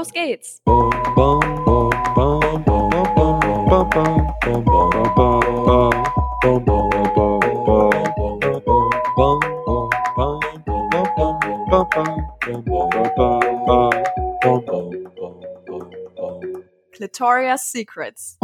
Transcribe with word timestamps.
Los 0.00 0.12
geht's! 0.12 0.62
Clitoria's 16.94 17.60
Secrets. 17.60 18.38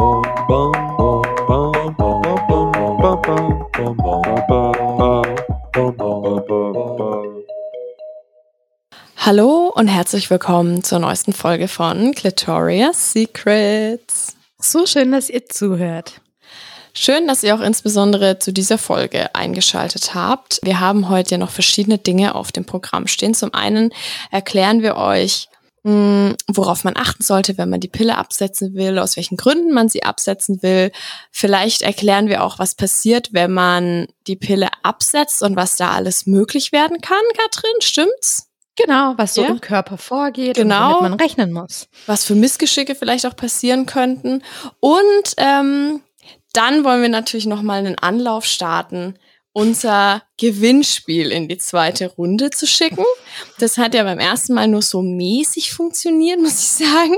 Hallo 9.27 9.73
und 9.75 9.89
herzlich 9.89 10.29
willkommen 10.29 10.85
zur 10.85 10.99
neuesten 10.99 11.33
Folge 11.33 11.67
von 11.67 12.13
Clitoria's 12.15 13.11
Secrets. 13.11 14.37
So 14.57 14.85
schön, 14.85 15.11
dass 15.11 15.29
ihr 15.29 15.45
zuhört. 15.49 16.21
Schön, 16.93 17.27
dass 17.27 17.43
ihr 17.43 17.53
auch 17.53 17.59
insbesondere 17.59 18.39
zu 18.39 18.53
dieser 18.53 18.77
Folge 18.77 19.35
eingeschaltet 19.35 20.15
habt. 20.15 20.61
Wir 20.63 20.79
haben 20.79 21.09
heute 21.09 21.31
ja 21.31 21.37
noch 21.39 21.49
verschiedene 21.49 21.97
Dinge 21.97 22.35
auf 22.35 22.53
dem 22.53 22.63
Programm 22.63 23.07
stehen. 23.07 23.33
Zum 23.33 23.53
einen 23.53 23.89
erklären 24.31 24.81
wir 24.81 24.95
euch, 24.95 25.49
hm, 25.83 26.37
worauf 26.47 26.85
man 26.85 26.95
achten 26.95 27.21
sollte, 27.21 27.57
wenn 27.57 27.69
man 27.69 27.81
die 27.81 27.89
Pille 27.89 28.17
absetzen 28.17 28.75
will, 28.75 28.97
aus 28.97 29.17
welchen 29.17 29.35
Gründen 29.35 29.73
man 29.73 29.89
sie 29.89 30.03
absetzen 30.03 30.63
will. 30.63 30.89
Vielleicht 31.33 31.81
erklären 31.81 32.29
wir 32.29 32.45
auch, 32.45 32.59
was 32.59 32.75
passiert, 32.75 33.33
wenn 33.33 33.51
man 33.51 34.07
die 34.25 34.37
Pille 34.37 34.69
absetzt 34.83 35.43
und 35.43 35.57
was 35.57 35.75
da 35.75 35.91
alles 35.91 36.27
möglich 36.27 36.71
werden 36.71 37.01
kann, 37.01 37.19
Katrin, 37.35 37.81
stimmt's? 37.81 38.46
Genau, 38.77 39.15
was 39.17 39.33
so 39.33 39.41
ja? 39.41 39.49
im 39.49 39.59
Körper 39.59 39.97
vorgeht 39.97 40.55
genau, 40.55 40.89
und 40.89 40.95
womit 40.97 41.09
man 41.09 41.19
rechnen 41.19 41.51
muss. 41.51 41.87
Was 42.05 42.23
für 42.23 42.35
Missgeschicke 42.35 42.95
vielleicht 42.95 43.25
auch 43.25 43.35
passieren 43.35 43.85
könnten. 43.87 44.43
Und 44.79 45.33
ähm, 45.37 46.01
dann 46.53 46.83
wollen 46.83 47.01
wir 47.01 47.09
natürlich 47.09 47.47
nochmal 47.47 47.79
einen 47.79 47.97
Anlauf 47.97 48.45
starten, 48.45 49.15
unser 49.57 50.21
Gewinnspiel 50.37 51.31
in 51.31 51.47
die 51.47 51.57
zweite 51.57 52.11
Runde 52.11 52.51
zu 52.51 52.67
schicken. 52.67 53.03
Das 53.57 53.79
hat 53.79 53.95
ja 53.95 54.03
beim 54.03 54.19
ersten 54.19 54.53
Mal 54.53 54.67
nur 54.67 54.83
so 54.83 55.01
mäßig 55.01 55.71
funktioniert, 55.71 56.39
muss 56.39 56.59
ich 56.59 56.85
sagen. 56.87 57.15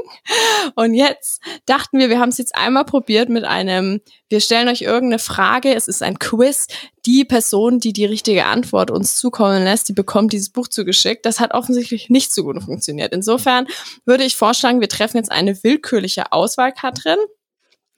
Und 0.75 0.93
jetzt 0.93 1.41
dachten 1.65 1.99
wir, 1.99 2.07
wir 2.07 2.17
haben 2.17 2.29
es 2.29 2.37
jetzt 2.37 2.55
einmal 2.55 2.85
probiert 2.85 3.27
mit 3.27 3.43
einem, 3.43 3.99
wir 4.29 4.39
stellen 4.39 4.69
euch 4.69 4.83
irgendeine 4.83 5.19
Frage, 5.19 5.75
es 5.75 5.89
ist 5.89 6.01
ein 6.01 6.17
Quiz. 6.17 6.67
Die 7.05 7.25
Person, 7.25 7.81
die 7.81 7.91
die 7.91 8.05
richtige 8.05 8.45
Antwort 8.45 8.89
uns 8.89 9.17
zukommen 9.17 9.65
lässt, 9.65 9.89
die 9.89 9.93
bekommt 9.93 10.31
dieses 10.31 10.49
Buch 10.49 10.69
zugeschickt. 10.69 11.25
Das 11.25 11.41
hat 11.41 11.53
offensichtlich 11.53 12.09
nicht 12.09 12.33
so 12.33 12.45
gut 12.45 12.63
funktioniert. 12.63 13.11
Insofern 13.11 13.67
würde 14.05 14.23
ich 14.23 14.37
vorschlagen, 14.37 14.79
wir 14.79 14.87
treffen 14.87 15.17
jetzt 15.17 15.31
eine 15.31 15.61
willkürliche 15.61 16.31
Auswahl, 16.31 16.71
Katrin, 16.71 17.19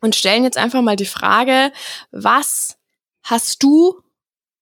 und 0.02 0.16
stellen 0.16 0.44
jetzt 0.44 0.58
einfach 0.58 0.82
mal 0.82 0.96
die 0.96 1.06
Frage, 1.06 1.72
was 2.10 2.80
hast 3.22 3.62
du 3.62 4.02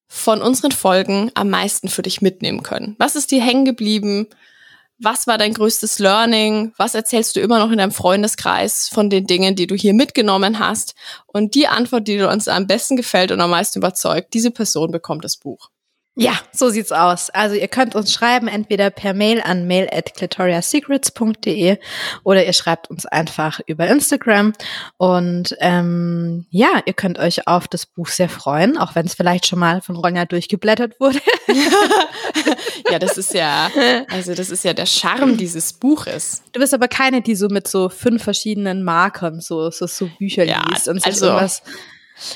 von 0.10 0.42
unseren 0.42 0.72
Folgen 0.72 1.32
am 1.36 1.50
meisten 1.50 1.88
für 1.88 2.02
dich 2.02 2.22
mitnehmen 2.22 2.64
können? 2.64 2.96
Was 2.98 3.16
ist 3.16 3.32
dir 3.32 3.42
hängen 3.42 3.64
geblieben? 3.64 4.28
Was 4.98 5.28
war 5.28 5.38
dein 5.38 5.54
größtes 5.54 6.00
Learning? 6.00 6.74
Was 6.78 6.96
erzählst 6.96 7.36
du 7.36 7.40
immer 7.40 7.60
noch 7.60 7.72
in 7.72 7.78
deinem 7.78 7.92
Freundeskreis 7.92 8.90
von 8.90 9.10
den 9.10 9.28
Dingen, 9.28 9.56
die 9.56 9.68
du 9.68 9.76
hier 9.76 9.94
mitgenommen 9.94 10.60
hast? 10.60 10.96
Und 11.28 11.56
die 11.56 11.68
Antwort, 11.68 12.08
die 12.08 12.18
dir 12.18 12.30
uns 12.30 12.48
am 12.48 12.68
besten 12.68 12.98
gefällt 12.98 13.32
und 13.32 13.40
am 13.40 13.52
meisten 13.52 13.80
überzeugt, 13.80 14.34
diese 14.34 14.52
Person 14.52 14.92
bekommt 14.92 15.24
das 15.24 15.38
Buch. 15.38 15.70
Ja, 16.20 16.34
so 16.52 16.68
sieht's 16.68 16.92
aus. 16.92 17.30
Also 17.30 17.56
ihr 17.56 17.70
könnt 17.70 17.96
uns 17.96 18.12
schreiben, 18.12 18.50
entweder 18.50 18.90
per 18.90 19.14
Mail 19.14 19.42
an 19.42 19.68
mail 19.68 19.88
at 19.90 20.14
clitoriasecrets.de 20.16 21.78
oder 22.26 22.46
ihr 22.46 22.52
schreibt 22.52 22.90
uns 22.90 23.06
einfach 23.06 23.62
über 23.68 23.88
Instagram. 23.88 24.52
Und 24.98 25.56
ähm, 25.62 26.46
ja, 26.50 26.82
ihr 26.86 26.92
könnt 26.92 27.20
euch 27.20 27.48
auf 27.48 27.70
das 27.70 27.86
Buch 27.86 28.10
sehr 28.10 28.28
freuen, 28.28 28.78
auch 28.78 28.96
wenn 28.96 29.06
es 29.06 29.14
vielleicht 29.14 29.48
schon 29.48 29.60
mal 29.60 29.82
von 29.82 29.96
Ronja 29.96 30.26
durchgeblättert 30.26 31.00
wurde. 31.00 31.22
ja, 32.92 33.00
das 33.00 33.18
ist 33.18 33.34
ja, 33.34 33.70
also 34.12 34.36
das 34.36 34.50
ist 34.50 34.66
ja 34.66 34.74
der 34.74 34.88
Charme 34.88 35.38
dieses 35.38 35.72
Buches. 35.72 36.44
Du 36.52 36.60
bist 36.60 36.74
aber 36.74 36.90
keine, 36.90 37.22
die 37.22 37.36
so 37.36 37.48
mit 37.48 37.70
so 37.70 37.88
fünf 37.88 38.24
verschiedenen 38.24 38.84
Markern 38.84 39.40
so, 39.40 39.72
so, 39.72 39.88
so 39.88 40.10
Bücher 40.20 40.44
ja, 40.44 40.62
liest 40.70 40.90
und 40.90 40.98
sich 40.98 41.14
also, 41.14 41.28
irgendwas 41.28 41.62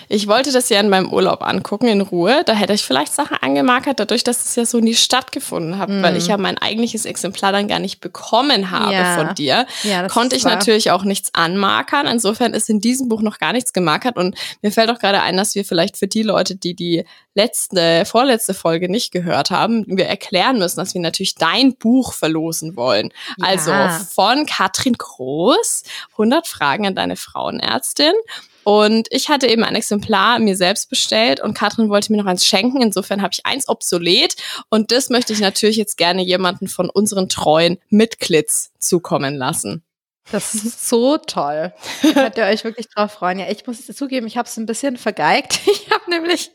ich 0.09 0.27
wollte 0.27 0.51
das 0.51 0.69
ja 0.69 0.79
in 0.79 0.89
meinem 0.89 1.11
Urlaub 1.11 1.41
angucken, 1.41 1.87
in 1.87 2.01
Ruhe. 2.01 2.43
Da 2.45 2.53
hätte 2.53 2.73
ich 2.73 2.83
vielleicht 2.83 3.13
Sachen 3.13 3.37
angemarkert, 3.41 3.99
dadurch, 3.99 4.23
dass 4.23 4.45
es 4.45 4.55
ja 4.55 4.65
so 4.65 4.79
nie 4.79 4.95
stattgefunden 4.95 5.77
hat, 5.77 5.89
mm. 5.89 6.01
weil 6.01 6.17
ich 6.17 6.27
ja 6.27 6.37
mein 6.37 6.57
eigentliches 6.57 7.05
Exemplar 7.05 7.51
dann 7.51 7.67
gar 7.67 7.79
nicht 7.79 7.99
bekommen 7.99 8.71
habe 8.71 8.93
ja. 8.93 9.15
von 9.15 9.35
dir. 9.35 9.65
Ja, 9.83 10.07
konnte 10.07 10.35
ich 10.35 10.45
wahr. 10.45 10.55
natürlich 10.55 10.91
auch 10.91 11.03
nichts 11.03 11.33
anmarkern. 11.33 12.07
Insofern 12.07 12.53
ist 12.53 12.69
in 12.69 12.79
diesem 12.79 13.09
Buch 13.09 13.21
noch 13.21 13.39
gar 13.39 13.53
nichts 13.53 13.73
gemarkert. 13.73 14.17
Und 14.17 14.35
mir 14.61 14.71
fällt 14.71 14.89
auch 14.89 14.99
gerade 14.99 15.21
ein, 15.21 15.37
dass 15.37 15.55
wir 15.55 15.65
vielleicht 15.65 15.97
für 15.97 16.07
die 16.07 16.23
Leute, 16.23 16.55
die 16.55 16.75
die 16.75 17.05
letzte, 17.35 18.05
vorletzte 18.05 18.53
Folge 18.53 18.89
nicht 18.89 19.11
gehört 19.11 19.49
haben, 19.49 19.85
wir 19.87 20.05
erklären 20.05 20.59
müssen, 20.59 20.77
dass 20.77 20.93
wir 20.93 21.01
natürlich 21.01 21.35
dein 21.35 21.75
Buch 21.75 22.13
verlosen 22.13 22.75
wollen. 22.75 23.11
Ja. 23.37 23.47
Also 23.47 23.71
von 24.13 24.45
Katrin 24.45 24.93
Groß, 24.93 25.83
100 26.13 26.47
Fragen 26.47 26.87
an 26.87 26.95
deine 26.95 27.15
Frauenärztin. 27.15 28.13
Und 28.63 29.07
ich 29.11 29.29
hatte 29.29 29.47
eben 29.47 29.63
ein 29.63 29.75
Exemplar 29.75 30.39
mir 30.39 30.55
selbst 30.55 30.89
bestellt 30.89 31.39
und 31.39 31.53
Katrin 31.53 31.89
wollte 31.89 32.11
mir 32.11 32.19
noch 32.19 32.29
eins 32.29 32.45
schenken. 32.45 32.81
Insofern 32.81 33.21
habe 33.21 33.33
ich 33.33 33.45
eins 33.45 33.67
obsolet 33.67 34.35
und 34.69 34.91
das 34.91 35.09
möchte 35.09 35.33
ich 35.33 35.39
natürlich 35.39 35.77
jetzt 35.77 35.97
gerne 35.97 36.23
jemanden 36.23 36.67
von 36.67 36.89
unseren 36.89 37.29
treuen 37.29 37.77
Mitglieds 37.89 38.71
zukommen 38.79 39.35
lassen. 39.35 39.83
Das 40.31 40.55
ist 40.55 40.87
so 40.87 41.17
toll. 41.17 41.73
Könnt 42.13 42.37
ihr 42.37 42.45
euch 42.45 42.63
wirklich 42.63 42.87
drauf 42.87 43.11
freuen. 43.11 43.39
Ja, 43.39 43.49
ich 43.49 43.67
muss 43.67 43.87
es 43.87 43.95
zugeben, 43.95 44.25
ich 44.25 44.37
habe 44.37 44.47
es 44.47 44.57
ein 44.57 44.65
bisschen 44.65 44.97
vergeigt. 44.97 45.59
Ich 45.73 45.91
habe 45.91 46.09
nämlich 46.09 46.51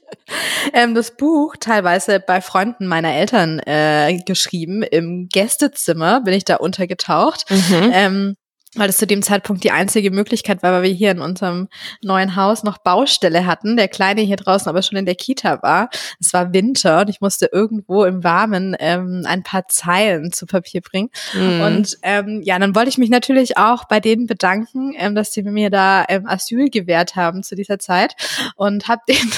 ähm, 0.72 0.94
das 0.94 1.16
Buch 1.16 1.56
teilweise 1.58 2.19
bei 2.19 2.40
Freunden 2.40 2.86
meiner 2.86 3.12
Eltern 3.14 3.60
äh, 3.60 4.19
geschrieben. 4.25 4.82
Im 4.82 5.28
Gästezimmer 5.28 6.22
bin 6.22 6.34
ich 6.34 6.44
da 6.44 6.56
untergetaucht. 6.56 7.44
Mhm. 7.50 7.90
Ähm, 7.92 8.36
weil 8.75 8.91
es 8.91 8.99
zu 8.99 9.06
dem 9.06 9.23
Zeitpunkt 9.23 9.65
die 9.65 9.71
einzige 9.71 10.11
Möglichkeit 10.11 10.62
war, 10.62 10.73
weil 10.73 10.83
wir 10.83 10.91
hier 10.91 11.11
in 11.11 11.21
unserem 11.21 11.69
neuen 12.03 12.37
Haus 12.37 12.62
noch 12.62 12.79
Baustelle 12.79 13.47
hatten, 13.47 13.77
der 13.77 13.89
Kleine 13.89 14.21
hier 14.23 14.37
draußen 14.37 14.69
aber 14.69 14.83
schon 14.83 14.99
in 14.99 15.06
der 15.06 15.15
Kita 15.15 15.62
war. 15.62 15.89
Es 16.21 16.33
war 16.33 16.53
Winter 16.53 17.01
und 17.01 17.11
ich 17.11 17.21
musste 17.21 17.49
irgendwo 17.53 18.05
im 18.05 18.25
Warmen 18.25 18.77
ähm, 18.79 19.25
ein 19.27 19.43
paar 19.43 19.69
Zeilen 19.69 20.33
zu 20.33 20.47
Papier 20.47 20.81
bringen. 20.81 21.11
Mhm. 21.34 21.61
Und 21.61 21.99
ähm, 22.03 22.43
ja, 22.45 22.59
dann 22.59 22.75
wollte 22.75 22.91
ich 22.91 22.99
mich 22.99 23.11
natürlich 23.11 23.56
auch 23.56 23.84
bei 23.84 24.01
denen 24.01 24.27
bedanken, 24.27 24.95
ähm, 24.97 25.15
dass 25.15 25.33
sie 25.33 25.43
mir 25.43 25.71
da 25.71 26.05
ähm, 26.09 26.27
Asyl 26.27 26.71
gewährt 26.71 27.17
haben 27.17 27.43
zu 27.43 27.55
dieser 27.55 27.79
Zeit 27.79 28.15
und 28.56 28.89
habe 28.89 29.03
denen 29.09 29.33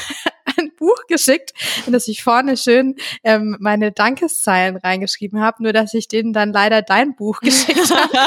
Buch 0.81 1.07
geschickt, 1.07 1.53
in 1.87 1.93
das 1.93 2.09
ich 2.09 2.25
vorne 2.25 2.57
schön 2.57 2.97
ähm, 3.23 3.57
meine 3.61 3.93
Dankeszeilen 3.93 4.77
reingeschrieben 4.77 5.41
habe, 5.41 5.63
nur 5.63 5.73
dass 5.73 5.95
ich 5.95 6.09
denen 6.09 6.33
dann 6.33 6.53
leider 6.53 6.83
dein 6.83 7.15
Buch 7.15 7.39
geschickt 7.41 7.89
habe. 7.91 8.19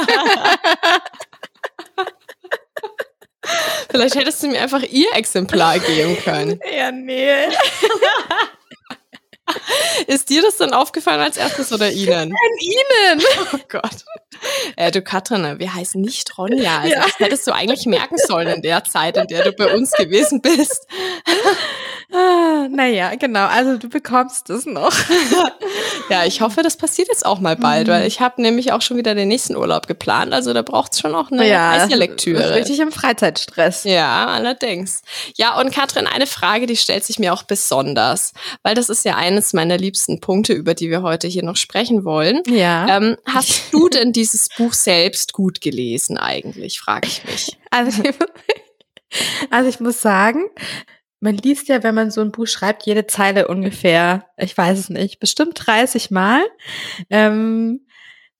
Vielleicht 3.90 4.16
hättest 4.16 4.42
du 4.42 4.48
mir 4.48 4.62
einfach 4.62 4.84
ihr 4.84 5.14
Exemplar 5.14 5.80
geben 5.80 6.18
können. 6.24 6.62
Ja, 6.76 6.92
nee. 6.92 7.28
Ist 10.08 10.30
dir 10.30 10.42
das 10.42 10.56
dann 10.58 10.74
aufgefallen 10.74 11.20
als 11.20 11.36
erstes 11.38 11.72
oder 11.74 11.92
Ihnen? 11.92 12.32
An 12.32 12.58
Ihnen! 12.62 13.22
Oh 13.54 13.60
Gott. 13.70 14.06
Äh, 14.76 14.92
du 14.92 15.02
Katrin, 15.02 15.60
wir 15.60 15.74
heißen 15.74 16.02
nicht 16.02 16.38
Ronja. 16.38 16.80
Also 16.80 16.96
ja. 16.96 17.04
Das 17.04 17.20
hättest 17.20 17.46
du 17.46 17.52
eigentlich 17.52 17.86
merken 17.86 18.18
sollen 18.18 18.48
in 18.48 18.62
der 18.62 18.86
Zeit, 18.86 19.18
in 19.18 19.28
der 19.28 19.44
du 19.44 19.52
bei 19.52 19.76
uns 19.76 19.92
gewesen 19.92 20.42
bist. 20.42 20.88
Ah, 22.14 22.68
naja, 22.70 23.16
genau. 23.16 23.48
Also 23.48 23.78
du 23.78 23.90
bekommst 23.90 24.50
es 24.52 24.68
noch. 24.68 24.94
ja, 26.10 26.26
ich 26.26 26.42
hoffe, 26.42 26.62
das 26.62 26.78
passiert 26.78 27.08
jetzt 27.08 27.26
auch 27.26 27.40
mal 27.40 27.56
bald, 27.56 27.88
mhm. 27.88 27.92
weil 27.92 28.08
ich 28.08 28.22
habe 28.22 28.40
nämlich 28.42 28.72
auch 28.72 28.82
schon 28.84 28.98
wieder 28.98 29.16
den 29.16 29.28
nächsten 29.28 29.56
Urlaub 29.56 29.88
geplant. 29.88 30.32
Also 30.32 30.54
da 30.54 30.62
braucht 30.62 30.94
es 30.94 31.00
schon 31.00 31.16
auch 31.16 31.32
eine 31.32 31.48
ja, 31.48 31.72
heiße 31.72 31.96
Lektüre. 31.96 32.54
Richtig 32.54 32.80
im 32.80 32.92
Freizeitstress. 32.92 33.84
Ja, 33.86 34.28
allerdings. 34.28 35.02
Ja, 35.36 35.60
und 35.60 35.74
Katrin, 35.74 36.06
eine 36.06 36.28
Frage, 36.28 36.68
die 36.68 36.78
stellt 36.78 37.04
sich 37.04 37.18
mir 37.18 37.34
auch 37.34 37.44
besonders, 37.44 38.34
weil 38.62 38.76
das 38.76 38.90
ist 38.90 39.06
ja 39.06 39.16
eines 39.16 39.54
meiner 39.54 39.78
liebsten 39.78 40.20
Punkte, 40.20 40.54
über 40.54 40.76
die 40.76 40.92
wir 40.92 41.02
heute 41.02 41.28
hier 41.28 41.44
noch 41.44 41.58
sprechen 41.58 42.06
wollen. 42.06 42.44
Ja. 42.48 42.96
Ähm, 42.96 43.18
hast 43.26 43.74
du 43.74 43.90
denn 43.90 44.14
dieses 44.14 44.50
Buch 44.56 44.74
selbst 44.74 45.34
gut 45.34 45.62
gelesen 45.62 46.20
eigentlich, 46.20 46.80
frage 46.80 47.08
ich 47.08 47.24
mich. 47.26 47.58
Also 47.74 48.04
also 49.50 49.70
ich 49.70 49.80
muss 49.80 50.02
sagen, 50.02 50.50
man 51.24 51.38
liest 51.38 51.70
ja, 51.70 51.84
wenn 51.84 51.96
man 51.96 52.12
so 52.12 52.20
ein 52.20 52.34
Buch 52.34 52.48
schreibt, 52.48 52.86
jede 52.86 53.08
Zeile 53.08 53.48
ungefähr, 53.48 54.26
ich 54.38 54.58
weiß 54.58 54.78
es 54.78 54.90
nicht, 54.90 55.20
bestimmt 55.22 55.54
30 55.56 56.12
Mal. 56.12 56.42
Ähm, 57.10 57.86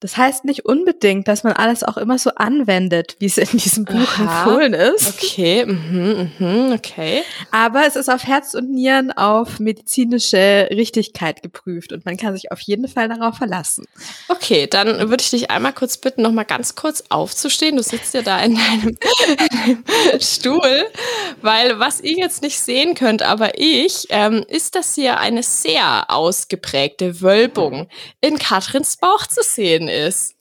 Das 0.04 0.18
heißt 0.18 0.44
nicht 0.44 0.66
unbedingt, 0.66 1.28
dass 1.28 1.44
man 1.44 1.54
alles 1.54 1.82
auch 1.82 1.96
immer 1.96 2.18
so 2.18 2.28
anwendet, 2.34 3.16
wie 3.20 3.24
es 3.24 3.38
in 3.38 3.56
diesem 3.56 3.86
Buch 3.86 4.18
Aha. 4.18 4.42
empfohlen 4.44 4.74
ist. 4.74 5.14
Okay, 5.14 5.64
mhm, 5.64 6.30
mhm, 6.38 6.72
okay. 6.74 7.22
Aber 7.50 7.86
es 7.86 7.96
ist 7.96 8.10
auf 8.10 8.24
Herz 8.24 8.52
und 8.52 8.70
Nieren 8.70 9.12
auf 9.12 9.60
medizinische 9.60 10.68
Richtigkeit 10.70 11.42
geprüft 11.42 11.90
und 11.94 12.04
man 12.04 12.18
kann 12.18 12.34
sich 12.34 12.52
auf 12.52 12.60
jeden 12.60 12.86
Fall 12.86 13.08
darauf 13.08 13.38
verlassen. 13.38 13.86
Okay, 14.28 14.66
dann 14.66 15.08
würde 15.08 15.22
ich 15.22 15.30
dich 15.30 15.50
einmal 15.50 15.72
kurz 15.72 15.96
bitten, 15.96 16.20
noch 16.20 16.32
mal 16.32 16.44
ganz 16.44 16.74
kurz 16.74 17.04
aufzustehen. 17.08 17.76
Du 17.76 17.82
sitzt 17.82 18.12
ja 18.12 18.20
da 18.20 18.40
in 18.40 18.56
deinem 18.56 18.98
Stuhl, 20.20 20.84
weil 21.40 21.78
was 21.78 22.02
ihr 22.02 22.18
jetzt 22.18 22.42
nicht 22.42 22.60
sehen 22.60 22.94
könnt, 22.94 23.22
aber 23.22 23.58
ich, 23.58 24.08
ähm, 24.10 24.44
ist, 24.48 24.74
dass 24.74 24.96
hier 24.96 25.18
eine 25.18 25.42
sehr 25.42 26.10
ausgeprägte 26.10 27.22
Wölbung 27.22 27.88
in 28.20 28.38
Katrins 28.38 28.98
Bauch 28.98 29.26
zu 29.26 29.42
sehen 29.42 29.88
ist. 29.94 30.34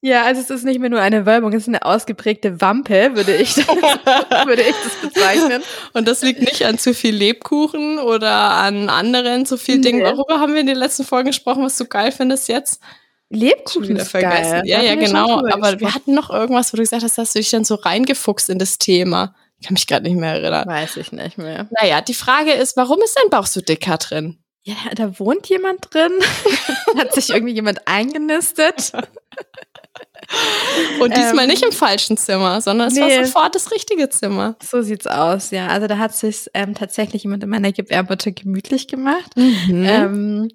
Ja, 0.00 0.24
also 0.24 0.40
es 0.40 0.50
ist 0.50 0.64
nicht 0.64 0.78
mehr 0.78 0.90
nur 0.90 1.00
eine 1.00 1.26
Wölbung, 1.26 1.52
es 1.52 1.62
ist 1.62 1.68
eine 1.68 1.84
ausgeprägte 1.84 2.60
Wampe, 2.60 3.16
würde 3.16 3.34
ich 3.34 3.54
das, 3.54 3.66
würde 4.46 4.62
ich 4.62 4.74
das 4.84 5.10
bezeichnen. 5.10 5.62
Und 5.92 6.06
das 6.06 6.22
liegt 6.22 6.40
nicht 6.40 6.64
an 6.64 6.78
zu 6.78 6.94
viel 6.94 7.14
Lebkuchen 7.14 7.98
oder 7.98 8.30
an 8.30 8.90
anderen 8.90 9.44
zu 9.44 9.56
viel 9.56 9.80
Dingen. 9.80 10.02
Nee. 10.02 10.16
Worüber 10.16 10.38
haben 10.38 10.54
wir 10.54 10.60
in 10.60 10.68
den 10.68 10.76
letzten 10.76 11.04
Folgen 11.04 11.28
gesprochen, 11.28 11.64
was 11.64 11.76
du 11.78 11.84
geil 11.84 12.12
findest 12.12 12.48
jetzt? 12.48 12.80
Lebkuchen 13.30 13.96
ist 13.96 14.10
vergessen. 14.10 14.52
Geil. 14.52 14.62
Ja, 14.66 14.82
ja, 14.82 14.94
genau. 14.94 15.44
Aber 15.48 15.80
wir 15.80 15.92
hatten 15.92 16.14
noch 16.14 16.30
irgendwas, 16.30 16.72
wo 16.72 16.76
du 16.76 16.82
gesagt 16.82 17.02
hast, 17.02 17.18
dass 17.18 17.32
du 17.32 17.40
dich 17.40 17.50
dann 17.50 17.64
so 17.64 17.74
reingefuchst 17.74 18.48
in 18.50 18.60
das 18.60 18.78
Thema. 18.78 19.34
Ich 19.58 19.66
kann 19.66 19.74
mich 19.74 19.88
gerade 19.88 20.04
nicht 20.04 20.16
mehr 20.16 20.34
erinnern. 20.34 20.66
Weiß 20.68 20.96
ich 20.96 21.10
nicht 21.10 21.36
mehr. 21.38 21.68
Naja, 21.70 22.00
die 22.00 22.14
Frage 22.14 22.52
ist, 22.52 22.76
warum 22.76 23.02
ist 23.02 23.18
dein 23.20 23.30
Bauch 23.30 23.46
so 23.46 23.60
dicker 23.60 23.96
drin? 23.96 24.38
Ja, 24.68 24.76
da 24.94 25.18
wohnt 25.18 25.48
jemand 25.48 25.94
drin. 25.94 26.12
Hat 26.98 27.14
sich 27.14 27.30
irgendwie 27.30 27.54
jemand 27.54 27.88
eingenistet. 27.88 28.92
Und 31.00 31.16
diesmal 31.16 31.44
ähm, 31.44 31.50
nicht 31.50 31.64
im 31.64 31.72
falschen 31.72 32.18
Zimmer, 32.18 32.60
sondern 32.60 32.88
es 32.88 32.94
nee, 32.94 33.00
war 33.00 33.24
sofort 33.24 33.54
das 33.54 33.72
richtige 33.72 34.10
Zimmer. 34.10 34.56
So 34.62 34.82
sieht's 34.82 35.06
aus, 35.06 35.52
ja. 35.52 35.68
Also 35.68 35.86
da 35.86 35.96
hat 35.96 36.14
sich 36.14 36.50
ähm, 36.52 36.74
tatsächlich 36.74 37.22
jemand 37.22 37.42
in 37.44 37.48
meiner 37.48 37.72
Gebärmutter 37.72 38.30
gemütlich 38.30 38.88
gemacht. 38.88 39.34
Mhm. 39.36 39.84
Ähm, 39.86 40.48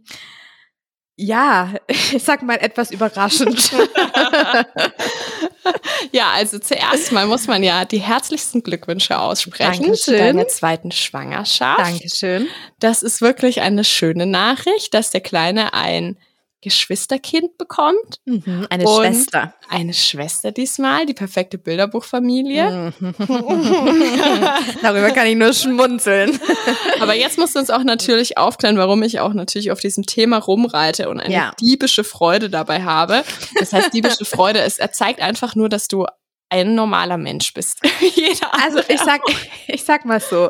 ja, 1.16 1.74
ich 1.88 2.24
sag 2.24 2.44
mal 2.44 2.56
etwas 2.56 2.92
überraschend. 2.92 3.72
ja, 6.12 6.32
also 6.32 6.60
zuerst 6.60 7.12
mal 7.12 7.28
muss 7.28 7.48
man 7.48 7.64
ja 7.64 7.86
die 7.86 8.00
herzlichsten 8.00 8.64
Glückwünsche 8.64 9.20
aussprechen 9.20 9.84
Dankeschön. 9.84 9.96
zu 9.96 10.18
deiner 10.18 10.48
zweiten 10.48 10.92
Schwangerschaft. 10.92 11.80
Dankeschön. 11.80 12.48
Das 12.80 13.04
ist 13.04 13.22
wirklich 13.22 13.62
eine 13.62 13.84
schöne 13.84 14.26
Nachricht, 14.26 14.94
dass 14.94 15.12
der 15.12 15.22
Kleine 15.22 15.74
ein 15.74 16.18
Geschwisterkind 16.64 17.58
bekommt. 17.58 18.22
Mhm, 18.26 18.68
eine 18.70 18.88
Schwester. 18.88 19.54
Eine 19.70 19.94
Schwester 19.94 20.52
diesmal, 20.52 21.06
die 21.06 21.14
perfekte 21.14 21.58
Bilderbuchfamilie. 21.58 22.94
Mhm. 23.00 23.14
Darüber 24.82 25.12
kann 25.12 25.28
ich 25.28 25.36
nur 25.36 25.54
schmunzeln. 25.54 26.40
Aber 27.00 27.14
jetzt 27.14 27.38
musst 27.38 27.56
du 27.56 27.60
uns 27.60 27.70
auch 27.70 27.84
natürlich 27.84 28.38
aufklären, 28.38 28.78
warum 28.78 29.04
ich 29.04 29.20
auch 29.20 29.34
natürlich 29.34 29.72
auf 29.72 29.82
diesem 29.82 30.06
Thema 30.06 30.38
rumreite 30.38 31.10
und 31.10 31.20
eine 31.20 31.34
ja. 31.34 31.52
diebische 31.60 32.04
Freude 32.04 32.50
dabei 32.50 32.84
habe. 32.84 33.24
Das 33.60 33.74
heißt, 33.74 33.94
diebische 33.94 34.26
Freude 34.26 34.60
er 34.60 34.92
zeigt 34.92 35.22
einfach 35.22 35.56
nur, 35.56 35.70
dass 35.70 35.88
du 35.88 36.06
ein 36.50 36.76
normaler 36.76 37.18
Mensch 37.18 37.54
bist. 37.54 37.82
also 38.64 38.80
ich 38.88 39.00
sag, 39.00 39.22
ich 39.68 39.84
sag 39.84 40.06
mal 40.06 40.20
so. 40.20 40.50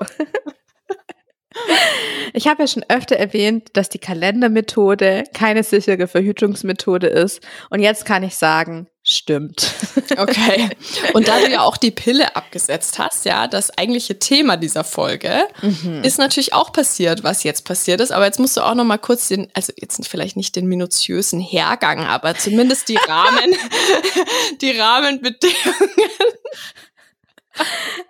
Ich 2.33 2.47
habe 2.47 2.63
ja 2.63 2.67
schon 2.67 2.83
öfter 2.89 3.15
erwähnt, 3.15 3.69
dass 3.73 3.89
die 3.89 4.00
Kalendermethode 4.00 5.23
keine 5.33 5.63
sichere 5.63 6.07
Verhütungsmethode 6.07 7.07
ist. 7.07 7.41
Und 7.69 7.79
jetzt 7.79 8.05
kann 8.05 8.23
ich 8.23 8.35
sagen, 8.35 8.88
stimmt. 9.03 9.73
Okay. 10.17 10.69
Und 11.13 11.27
da 11.27 11.39
du 11.39 11.47
ja 11.51 11.61
auch 11.61 11.77
die 11.77 11.91
Pille 11.91 12.35
abgesetzt 12.35 13.00
hast, 13.00 13.25
ja, 13.25 13.47
das 13.47 13.77
eigentliche 13.77 14.19
Thema 14.19 14.57
dieser 14.57 14.83
Folge, 14.83 15.47
mhm. 15.61 16.03
ist 16.03 16.17
natürlich 16.17 16.53
auch 16.53 16.71
passiert, 16.71 17.23
was 17.23 17.44
jetzt 17.44 17.65
passiert 17.65 18.01
ist. 18.01 18.11
Aber 18.11 18.25
jetzt 18.25 18.39
musst 18.39 18.57
du 18.57 18.61
auch 18.61 18.75
noch 18.75 18.83
mal 18.83 18.97
kurz 18.97 19.27
den, 19.27 19.49
also 19.53 19.73
jetzt 19.75 20.07
vielleicht 20.07 20.38
nicht 20.38 20.56
den 20.56 20.67
minutiösen 20.67 21.39
Hergang, 21.39 22.06
aber 22.06 22.35
zumindest 22.35 22.89
die 22.89 22.97
Rahmen, 22.97 23.56
die 24.61 24.71
Rahmenbedingungen. 24.71 25.89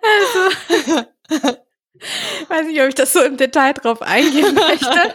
Also. 0.02 1.54
Weiß 2.48 2.66
nicht, 2.66 2.80
ob 2.80 2.88
ich 2.88 2.94
das 2.94 3.12
so 3.12 3.22
im 3.22 3.36
Detail 3.36 3.72
drauf 3.72 4.02
eingehen 4.02 4.54
möchte. 4.54 5.14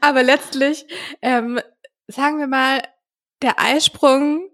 Aber 0.00 0.22
letztlich, 0.22 0.86
ähm, 1.22 1.60
sagen 2.08 2.38
wir 2.38 2.46
mal, 2.46 2.82
der 3.42 3.60
Eisprung 3.60 4.48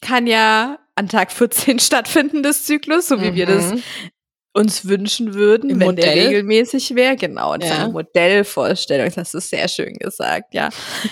kann 0.00 0.26
ja 0.26 0.78
an 0.94 1.08
Tag 1.08 1.32
14 1.32 1.78
stattfinden 1.80 2.42
des 2.42 2.64
Zyklus, 2.64 3.08
so 3.08 3.20
wie 3.20 3.30
mhm. 3.30 3.34
wir 3.34 3.46
das 3.46 3.72
mhm. 3.72 3.82
uns 4.52 4.86
wünschen 4.86 5.34
würden, 5.34 5.70
Im 5.70 5.80
wenn 5.80 5.86
Modell. 5.88 6.14
der 6.14 6.28
regelmäßig 6.28 6.94
wäre. 6.94 7.16
Genau, 7.16 7.56
das 7.56 7.68
ja. 7.68 7.74
ist 7.74 7.80
eine 7.82 7.92
Modellvorstellung. 7.92 9.06
Das 9.06 9.16
hast 9.16 9.34
du 9.34 9.40
sehr 9.40 9.68
schön 9.68 9.94
gesagt, 9.94 10.54
ja. 10.54 10.68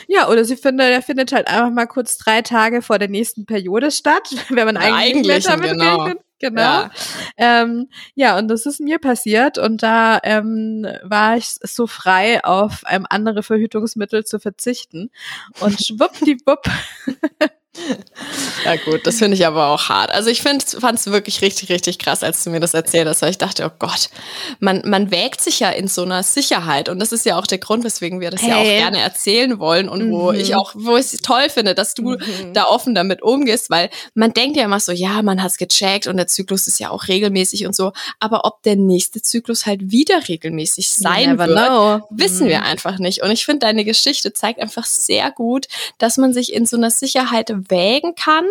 Ja, 0.09 0.29
oder 0.29 0.45
sie 0.45 0.57
findet, 0.57 0.89
der 0.89 1.03
findet 1.03 1.33
halt 1.33 1.49
einfach 1.49 1.71
mal 1.71 1.87
kurz 1.87 2.19
drei 2.19 2.43
Tage 2.43 2.83
vor 2.83 2.99
der 2.99 3.09
nächsten 3.09 3.47
Periode 3.47 3.91
statt, 3.91 4.29
wenn 4.51 4.67
man 4.67 4.77
eigentlich, 4.77 5.31
eigentlich 5.31 5.45
damit 5.45 5.71
genau. 5.71 6.05
rechnet. 6.05 6.25
Genau. 6.41 6.61
Ja. 6.63 6.91
Ähm, 7.37 7.89
ja, 8.15 8.39
und 8.39 8.49
das 8.49 8.67
ist 8.67 8.81
mir 8.81 8.99
passiert 8.99 9.59
und 9.59 9.83
da 9.83 10.19
ähm, 10.25 10.87
war 11.03 11.37
ich 11.37 11.47
so 11.63 11.87
frei, 11.87 12.43
auf 12.45 12.83
ähm, 12.91 13.07
andere 13.09 13.43
Verhütungsmittel 13.43 14.25
zu 14.25 14.41
verzichten. 14.41 15.11
Und 15.61 15.81
schwuppdiwupp 15.81 16.65
Ja 18.65 18.77
gut, 18.77 19.07
das 19.07 19.19
finde 19.19 19.37
ich 19.37 19.47
aber 19.47 19.69
auch 19.69 19.89
hart. 19.89 20.11
Also 20.11 20.29
ich 20.29 20.43
fand 20.43 20.65
es 20.65 21.07
wirklich 21.07 21.41
richtig, 21.41 21.71
richtig 21.71 21.99
krass, 21.99 22.23
als 22.25 22.43
du 22.43 22.51
mir 22.51 22.59
das 22.59 22.75
erzählt 22.75 23.07
hast, 23.07 23.23
weil 23.23 23.31
ich 23.31 23.39
dachte, 23.39 23.65
oh 23.65 23.75
Gott, 23.79 24.11
man, 24.59 24.83
man 24.85 25.11
wägt 25.11 25.41
sich 25.41 25.61
ja 25.61 25.71
in 25.71 25.87
so 25.87 26.03
einer 26.03 26.23
Sicherheit 26.25 26.89
und 26.89 26.99
das 26.99 27.13
ist 27.13 27.25
ja 27.25 27.39
auch 27.39 27.47
der 27.47 27.59
Grund, 27.59 27.85
weswegen 27.85 28.21
wir 28.21 28.31
das 28.31 28.43
hey. 28.43 28.51
ja 28.51 28.57
auch 28.57 28.65
gerne 28.65 28.99
erzählen 28.99 29.59
wollen 29.61 29.89
und 29.89 30.09
mhm. 30.09 30.13
wo 30.13 30.33
ich 30.33 30.57
auch, 30.57 30.73
wo 30.75 30.97
ich 30.97 31.13
es 31.13 31.23
toll 31.23 31.49
finde, 31.49 31.75
dass 31.75 31.95
du 31.95 32.11
mhm. 32.11 32.53
da 32.53 32.65
offen 32.65 32.95
damit 32.95 33.23
umgehst, 33.23 33.71
weil 33.71 33.89
man 34.15 34.33
denkt 34.33 34.57
ja 34.57 34.65
immer 34.65 34.81
so, 34.81 34.93
ja, 34.93 35.23
man 35.23 35.41
hat 35.41 35.53
es 35.53 35.57
gecheckt 35.57 36.09
und 36.09 36.17
der 36.17 36.27
Zyklus 36.27 36.67
ist 36.67 36.81
ja 36.81 36.91
auch 36.91 37.07
regelmäßig 37.09 37.67
und 37.67 37.77
so, 37.77 37.93
aber 38.19 38.45
ob 38.45 38.63
der 38.65 38.77
nächste 38.77 39.23
Zyklus 39.23 39.65
halt 39.65 39.91
wieder 39.93 40.29
regelmäßig 40.29 40.91
sein 40.91 41.39
wird, 41.39 41.51
know. 41.51 42.01
wissen 42.11 42.47
mhm. 42.47 42.51
wir 42.51 42.63
einfach 42.63 42.99
nicht. 42.99 43.23
Und 43.23 43.31
ich 43.31 43.45
finde, 43.45 43.61
deine 43.61 43.85
Geschichte 43.85 44.33
zeigt 44.33 44.61
einfach 44.61 44.85
sehr 44.85 45.31
gut, 45.31 45.67
dass 45.99 46.17
man 46.17 46.33
sich 46.33 46.53
in 46.53 46.67
so 46.67 46.77
einer 46.77 46.91
Sicherheit 46.91 47.51
wägen 47.69 48.15
kann. 48.15 48.47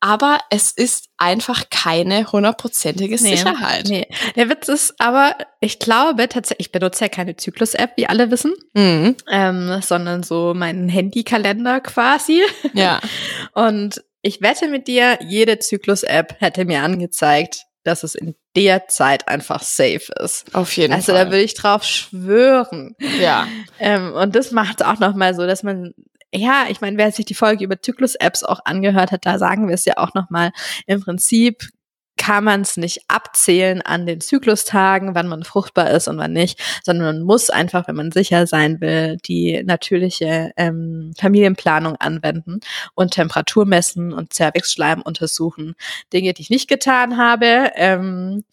Aber 0.00 0.38
es 0.50 0.72
ist 0.72 1.08
einfach 1.16 1.70
keine 1.70 2.30
hundertprozentige 2.30 3.14
nee, 3.14 3.36
Sicherheit. 3.36 3.86
Nee. 3.88 4.06
Der 4.36 4.50
Witz 4.50 4.68
ist 4.68 4.94
aber, 4.98 5.34
ich 5.60 5.78
glaube 5.78 6.28
tatsächlich, 6.28 6.66
ich 6.66 6.72
benutze 6.72 7.04
ja 7.04 7.08
keine 7.08 7.36
Zyklus-App, 7.36 7.92
wie 7.96 8.06
alle 8.06 8.30
wissen, 8.30 8.52
mhm. 8.74 9.16
ähm, 9.30 9.80
sondern 9.80 10.22
so 10.22 10.52
meinen 10.54 10.88
Handykalender 10.88 11.80
quasi. 11.80 12.42
Ja. 12.74 13.00
Und 13.54 14.04
ich 14.20 14.42
wette 14.42 14.68
mit 14.68 14.86
dir, 14.86 15.18
jede 15.22 15.58
Zyklus-App 15.58 16.36
hätte 16.40 16.66
mir 16.66 16.82
angezeigt, 16.82 17.62
dass 17.82 18.02
es 18.02 18.14
in 18.14 18.34
der 18.54 18.88
Zeit 18.88 19.28
einfach 19.28 19.62
safe 19.62 20.12
ist. 20.20 20.54
Auf 20.54 20.76
jeden 20.76 20.92
also, 20.92 21.06
Fall. 21.06 21.16
Also 21.16 21.24
da 21.26 21.32
würde 21.32 21.44
ich 21.44 21.54
drauf 21.54 21.84
schwören. 21.84 22.96
Ja. 23.20 23.46
Ähm, 23.78 24.12
und 24.12 24.34
das 24.34 24.50
macht 24.50 24.80
es 24.80 24.86
auch 24.86 24.98
nochmal 24.98 25.34
so, 25.34 25.46
dass 25.46 25.62
man 25.62 25.94
ja, 26.36 26.66
ich 26.68 26.80
meine, 26.80 26.96
wer 26.98 27.12
sich 27.12 27.26
die 27.26 27.34
Folge 27.34 27.64
über 27.64 27.80
Zyklus-Apps 27.80 28.44
auch 28.44 28.60
angehört 28.64 29.12
hat, 29.12 29.26
da 29.26 29.38
sagen 29.38 29.68
wir 29.68 29.74
es 29.74 29.84
ja 29.84 29.94
auch 29.96 30.14
nochmal. 30.14 30.52
Im 30.86 31.00
Prinzip 31.00 31.68
kann 32.16 32.44
man 32.44 32.62
es 32.62 32.76
nicht 32.76 33.02
abzählen 33.08 33.82
an 33.82 34.06
den 34.06 34.20
Zyklustagen, 34.20 35.14
wann 35.14 35.28
man 35.28 35.44
fruchtbar 35.44 35.90
ist 35.90 36.08
und 36.08 36.18
wann 36.18 36.32
nicht, 36.32 36.60
sondern 36.82 37.16
man 37.16 37.22
muss 37.22 37.50
einfach, 37.50 37.88
wenn 37.88 37.96
man 37.96 38.10
sicher 38.10 38.46
sein 38.46 38.80
will, 38.80 39.18
die 39.26 39.62
natürliche 39.64 40.50
ähm, 40.56 41.12
Familienplanung 41.18 41.96
anwenden 41.96 42.60
und 42.94 43.12
Temperatur 43.12 43.66
messen 43.66 44.12
und 44.12 44.32
Cervixschleim 44.32 45.02
untersuchen. 45.02 45.74
Dinge, 46.12 46.32
die 46.32 46.42
ich 46.42 46.50
nicht 46.50 46.68
getan 46.68 47.18
habe. 47.18 47.70
Ähm, 47.74 48.44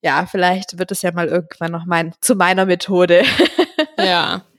ja, 0.00 0.26
vielleicht 0.26 0.78
wird 0.78 0.90
es 0.92 1.02
ja 1.02 1.12
mal 1.12 1.28
irgendwann 1.28 1.72
noch 1.72 1.86
mein, 1.86 2.14
zu 2.20 2.34
meiner 2.34 2.66
Methode. 2.66 3.22
Ja. 3.98 4.44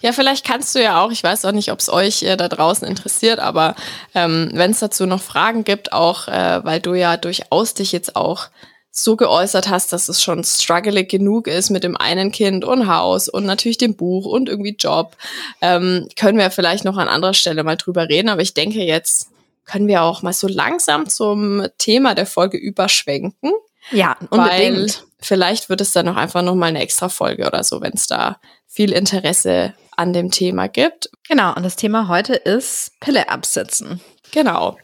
Ja, 0.00 0.12
vielleicht 0.12 0.46
kannst 0.46 0.74
du 0.74 0.82
ja 0.82 1.02
auch, 1.02 1.10
ich 1.10 1.22
weiß 1.22 1.44
auch 1.44 1.52
nicht, 1.52 1.72
ob 1.72 1.78
es 1.78 1.88
euch 1.88 2.22
äh, 2.22 2.36
da 2.36 2.48
draußen 2.48 2.86
interessiert, 2.86 3.38
aber 3.38 3.74
ähm, 4.14 4.50
wenn 4.52 4.70
es 4.70 4.80
dazu 4.80 5.06
noch 5.06 5.22
Fragen 5.22 5.64
gibt, 5.64 5.92
auch 5.92 6.28
äh, 6.28 6.64
weil 6.64 6.80
du 6.80 6.94
ja 6.94 7.16
durchaus 7.16 7.74
dich 7.74 7.92
jetzt 7.92 8.16
auch 8.16 8.48
so 8.94 9.16
geäußert 9.16 9.70
hast, 9.70 9.92
dass 9.94 10.10
es 10.10 10.22
schon 10.22 10.44
struggling 10.44 11.08
genug 11.08 11.46
ist 11.46 11.70
mit 11.70 11.82
dem 11.82 11.96
einen 11.96 12.30
Kind 12.30 12.62
und 12.64 12.86
Haus 12.88 13.28
und 13.28 13.46
natürlich 13.46 13.78
dem 13.78 13.96
Buch 13.96 14.26
und 14.26 14.50
irgendwie 14.50 14.76
Job, 14.78 15.16
ähm, 15.62 16.08
können 16.14 16.36
wir 16.36 16.50
vielleicht 16.50 16.84
noch 16.84 16.98
an 16.98 17.08
anderer 17.08 17.32
Stelle 17.32 17.64
mal 17.64 17.76
drüber 17.76 18.10
reden. 18.10 18.28
Aber 18.28 18.42
ich 18.42 18.52
denke, 18.52 18.82
jetzt 18.82 19.30
können 19.64 19.88
wir 19.88 20.02
auch 20.02 20.20
mal 20.20 20.34
so 20.34 20.46
langsam 20.46 21.08
zum 21.08 21.66
Thema 21.78 22.14
der 22.14 22.26
Folge 22.26 22.58
überschwenken. 22.58 23.52
Ja, 23.90 24.16
unbedingt. 24.28 25.04
Vielleicht 25.22 25.68
wird 25.68 25.80
es 25.80 25.92
dann 25.92 26.06
noch 26.06 26.16
einfach 26.16 26.42
noch 26.42 26.54
mal 26.54 26.66
eine 26.66 26.82
extra 26.82 27.08
Folge 27.08 27.46
oder 27.46 27.64
so, 27.64 27.80
wenn 27.80 27.92
es 27.94 28.06
da 28.06 28.38
viel 28.66 28.92
Interesse 28.92 29.74
an 29.96 30.12
dem 30.12 30.30
Thema 30.30 30.68
gibt. 30.68 31.10
Genau, 31.28 31.54
und 31.54 31.62
das 31.62 31.76
Thema 31.76 32.08
heute 32.08 32.34
ist 32.34 32.98
Pille 33.00 33.28
absetzen. 33.28 34.00
Genau. 34.32 34.78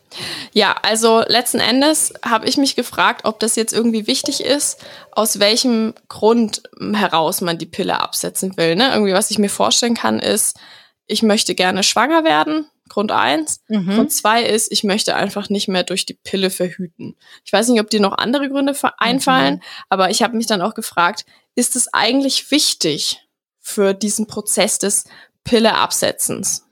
Ja, 0.52 0.76
also 0.82 1.22
letzten 1.26 1.58
Endes 1.58 2.12
habe 2.22 2.46
ich 2.46 2.58
mich 2.58 2.76
gefragt, 2.76 3.22
ob 3.24 3.40
das 3.40 3.56
jetzt 3.56 3.72
irgendwie 3.72 4.06
wichtig 4.06 4.44
ist, 4.44 4.84
aus 5.12 5.40
welchem 5.40 5.94
Grund 6.08 6.62
heraus 6.92 7.40
man 7.40 7.56
die 7.56 7.66
Pille 7.66 8.00
absetzen 8.00 8.56
will. 8.58 8.76
Ne? 8.76 8.90
Irgendwie, 8.92 9.14
was 9.14 9.30
ich 9.30 9.38
mir 9.38 9.48
vorstellen 9.48 9.94
kann, 9.94 10.18
ist, 10.18 10.58
ich 11.06 11.22
möchte 11.22 11.54
gerne 11.54 11.82
schwanger 11.82 12.24
werden. 12.24 12.66
Grund 12.88 13.12
eins. 13.12 13.62
Mhm. 13.68 13.94
Grund 13.94 14.12
zwei 14.12 14.42
ist, 14.42 14.72
ich 14.72 14.84
möchte 14.84 15.14
einfach 15.14 15.48
nicht 15.48 15.68
mehr 15.68 15.84
durch 15.84 16.06
die 16.06 16.14
Pille 16.14 16.50
verhüten. 16.50 17.16
Ich 17.44 17.52
weiß 17.52 17.68
nicht, 17.68 17.80
ob 17.80 17.90
dir 17.90 18.00
noch 18.00 18.16
andere 18.18 18.48
Gründe 18.48 18.74
einfallen, 18.98 19.56
mhm. 19.56 19.62
aber 19.88 20.10
ich 20.10 20.22
habe 20.22 20.36
mich 20.36 20.46
dann 20.46 20.62
auch 20.62 20.74
gefragt, 20.74 21.24
ist 21.54 21.76
es 21.76 21.92
eigentlich 21.92 22.50
wichtig 22.50 23.26
für 23.60 23.94
diesen 23.94 24.26
Prozess 24.26 24.78
des 24.78 25.04
Pille-Absetzens? 25.44 26.66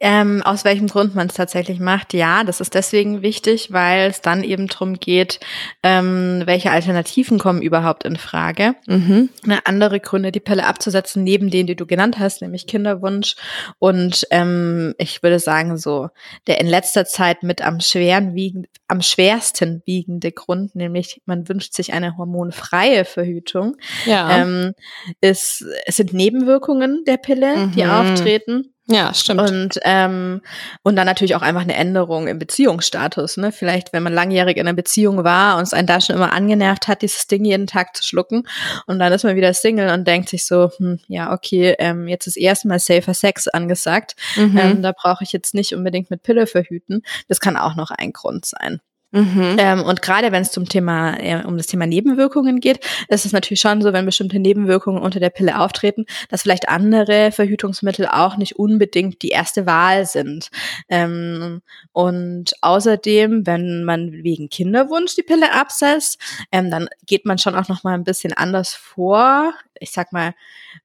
Ähm, 0.00 0.42
aus 0.44 0.64
welchem 0.64 0.86
Grund 0.86 1.16
man 1.16 1.26
es 1.26 1.34
tatsächlich 1.34 1.80
macht, 1.80 2.14
ja, 2.14 2.44
das 2.44 2.60
ist 2.60 2.74
deswegen 2.74 3.22
wichtig, 3.22 3.72
weil 3.72 4.08
es 4.08 4.20
dann 4.20 4.44
eben 4.44 4.68
drum 4.68 4.94
geht, 4.94 5.40
ähm, 5.82 6.42
welche 6.44 6.70
Alternativen 6.70 7.38
kommen 7.38 7.62
überhaupt 7.62 8.04
in 8.04 8.16
Frage. 8.16 8.76
Mhm. 8.86 9.28
Eine 9.44 9.66
andere 9.66 9.98
Gründe, 9.98 10.30
die 10.30 10.40
Pille 10.40 10.66
abzusetzen, 10.66 11.24
neben 11.24 11.50
denen, 11.50 11.66
die 11.66 11.74
du 11.74 11.84
genannt 11.84 12.18
hast, 12.20 12.42
nämlich 12.42 12.68
Kinderwunsch. 12.68 13.34
Und 13.80 14.24
ähm, 14.30 14.94
ich 14.98 15.22
würde 15.24 15.40
sagen, 15.40 15.76
so 15.76 16.10
der 16.46 16.60
in 16.60 16.68
letzter 16.68 17.04
Zeit 17.04 17.42
mit 17.42 17.60
am 17.62 17.80
schweren 17.80 18.34
wiegen, 18.34 18.66
am 18.86 19.02
schwersten 19.02 19.82
wiegende 19.84 20.30
Grund, 20.32 20.74
nämlich 20.76 21.22
man 21.26 21.48
wünscht 21.48 21.74
sich 21.74 21.92
eine 21.92 22.16
hormonfreie 22.16 23.04
Verhütung, 23.04 23.76
ja. 24.06 24.38
ähm, 24.38 24.74
ist, 25.20 25.64
es 25.86 25.96
sind 25.96 26.12
Nebenwirkungen 26.12 27.04
der 27.06 27.16
Pille, 27.16 27.56
mhm. 27.56 27.72
die 27.72 27.84
auftreten. 27.84 28.74
Ja, 28.90 29.12
stimmt. 29.12 29.42
Und, 29.42 29.78
ähm, 29.84 30.40
und 30.82 30.96
dann 30.96 31.04
natürlich 31.04 31.34
auch 31.34 31.42
einfach 31.42 31.60
eine 31.60 31.74
Änderung 31.74 32.26
im 32.26 32.38
Beziehungsstatus. 32.38 33.36
Ne? 33.36 33.52
Vielleicht, 33.52 33.92
wenn 33.92 34.02
man 34.02 34.14
langjährig 34.14 34.56
in 34.56 34.66
einer 34.66 34.74
Beziehung 34.74 35.24
war 35.24 35.58
und 35.58 35.64
es 35.64 35.74
einen 35.74 35.86
da 35.86 36.00
schon 36.00 36.16
immer 36.16 36.32
angenervt 36.32 36.88
hat, 36.88 37.02
dieses 37.02 37.26
Ding 37.26 37.44
jeden 37.44 37.66
Tag 37.66 37.94
zu 37.94 38.02
schlucken. 38.02 38.44
Und 38.86 38.98
dann 38.98 39.12
ist 39.12 39.24
man 39.24 39.36
wieder 39.36 39.52
Single 39.52 39.92
und 39.92 40.08
denkt 40.08 40.30
sich 40.30 40.46
so, 40.46 40.70
hm, 40.78 41.00
ja, 41.06 41.34
okay, 41.34 41.76
ähm, 41.78 42.08
jetzt 42.08 42.26
ist 42.26 42.38
erstmal 42.38 42.78
safer 42.78 43.12
Sex 43.12 43.46
angesagt. 43.46 44.16
Mhm. 44.36 44.58
Ähm, 44.58 44.82
da 44.82 44.92
brauche 44.92 45.22
ich 45.22 45.32
jetzt 45.32 45.52
nicht 45.52 45.74
unbedingt 45.74 46.10
mit 46.10 46.22
Pille 46.22 46.46
verhüten. 46.46 47.02
Das 47.28 47.40
kann 47.40 47.58
auch 47.58 47.76
noch 47.76 47.90
ein 47.90 48.14
Grund 48.14 48.46
sein. 48.46 48.80
Mhm. 49.10 49.56
Ähm, 49.58 49.82
und 49.84 50.02
gerade 50.02 50.32
wenn 50.32 50.42
es 50.42 50.50
zum 50.50 50.68
Thema, 50.68 51.18
äh, 51.18 51.42
um 51.44 51.56
das 51.56 51.66
Thema 51.66 51.86
Nebenwirkungen 51.86 52.60
geht, 52.60 52.84
ist 53.08 53.24
es 53.24 53.32
natürlich 53.32 53.60
schon 53.60 53.80
so, 53.80 53.92
wenn 53.94 54.04
bestimmte 54.04 54.38
Nebenwirkungen 54.38 55.02
unter 55.02 55.18
der 55.18 55.30
Pille 55.30 55.58
auftreten, 55.58 56.04
dass 56.28 56.42
vielleicht 56.42 56.68
andere 56.68 57.32
Verhütungsmittel 57.32 58.06
auch 58.06 58.36
nicht 58.36 58.56
unbedingt 58.56 59.22
die 59.22 59.30
erste 59.30 59.64
Wahl 59.64 60.04
sind. 60.04 60.50
Ähm, 60.90 61.62
und 61.92 62.52
außerdem, 62.60 63.46
wenn 63.46 63.84
man 63.84 64.12
wegen 64.12 64.50
Kinderwunsch 64.50 65.14
die 65.14 65.22
Pille 65.22 65.52
absetzt, 65.52 66.18
ähm, 66.52 66.70
dann 66.70 66.88
geht 67.06 67.24
man 67.24 67.38
schon 67.38 67.54
auch 67.54 67.68
noch 67.68 67.84
mal 67.84 67.94
ein 67.94 68.04
bisschen 68.04 68.34
anders 68.34 68.74
vor. 68.74 69.54
Ich 69.80 69.92
sag 69.92 70.12
mal, 70.12 70.34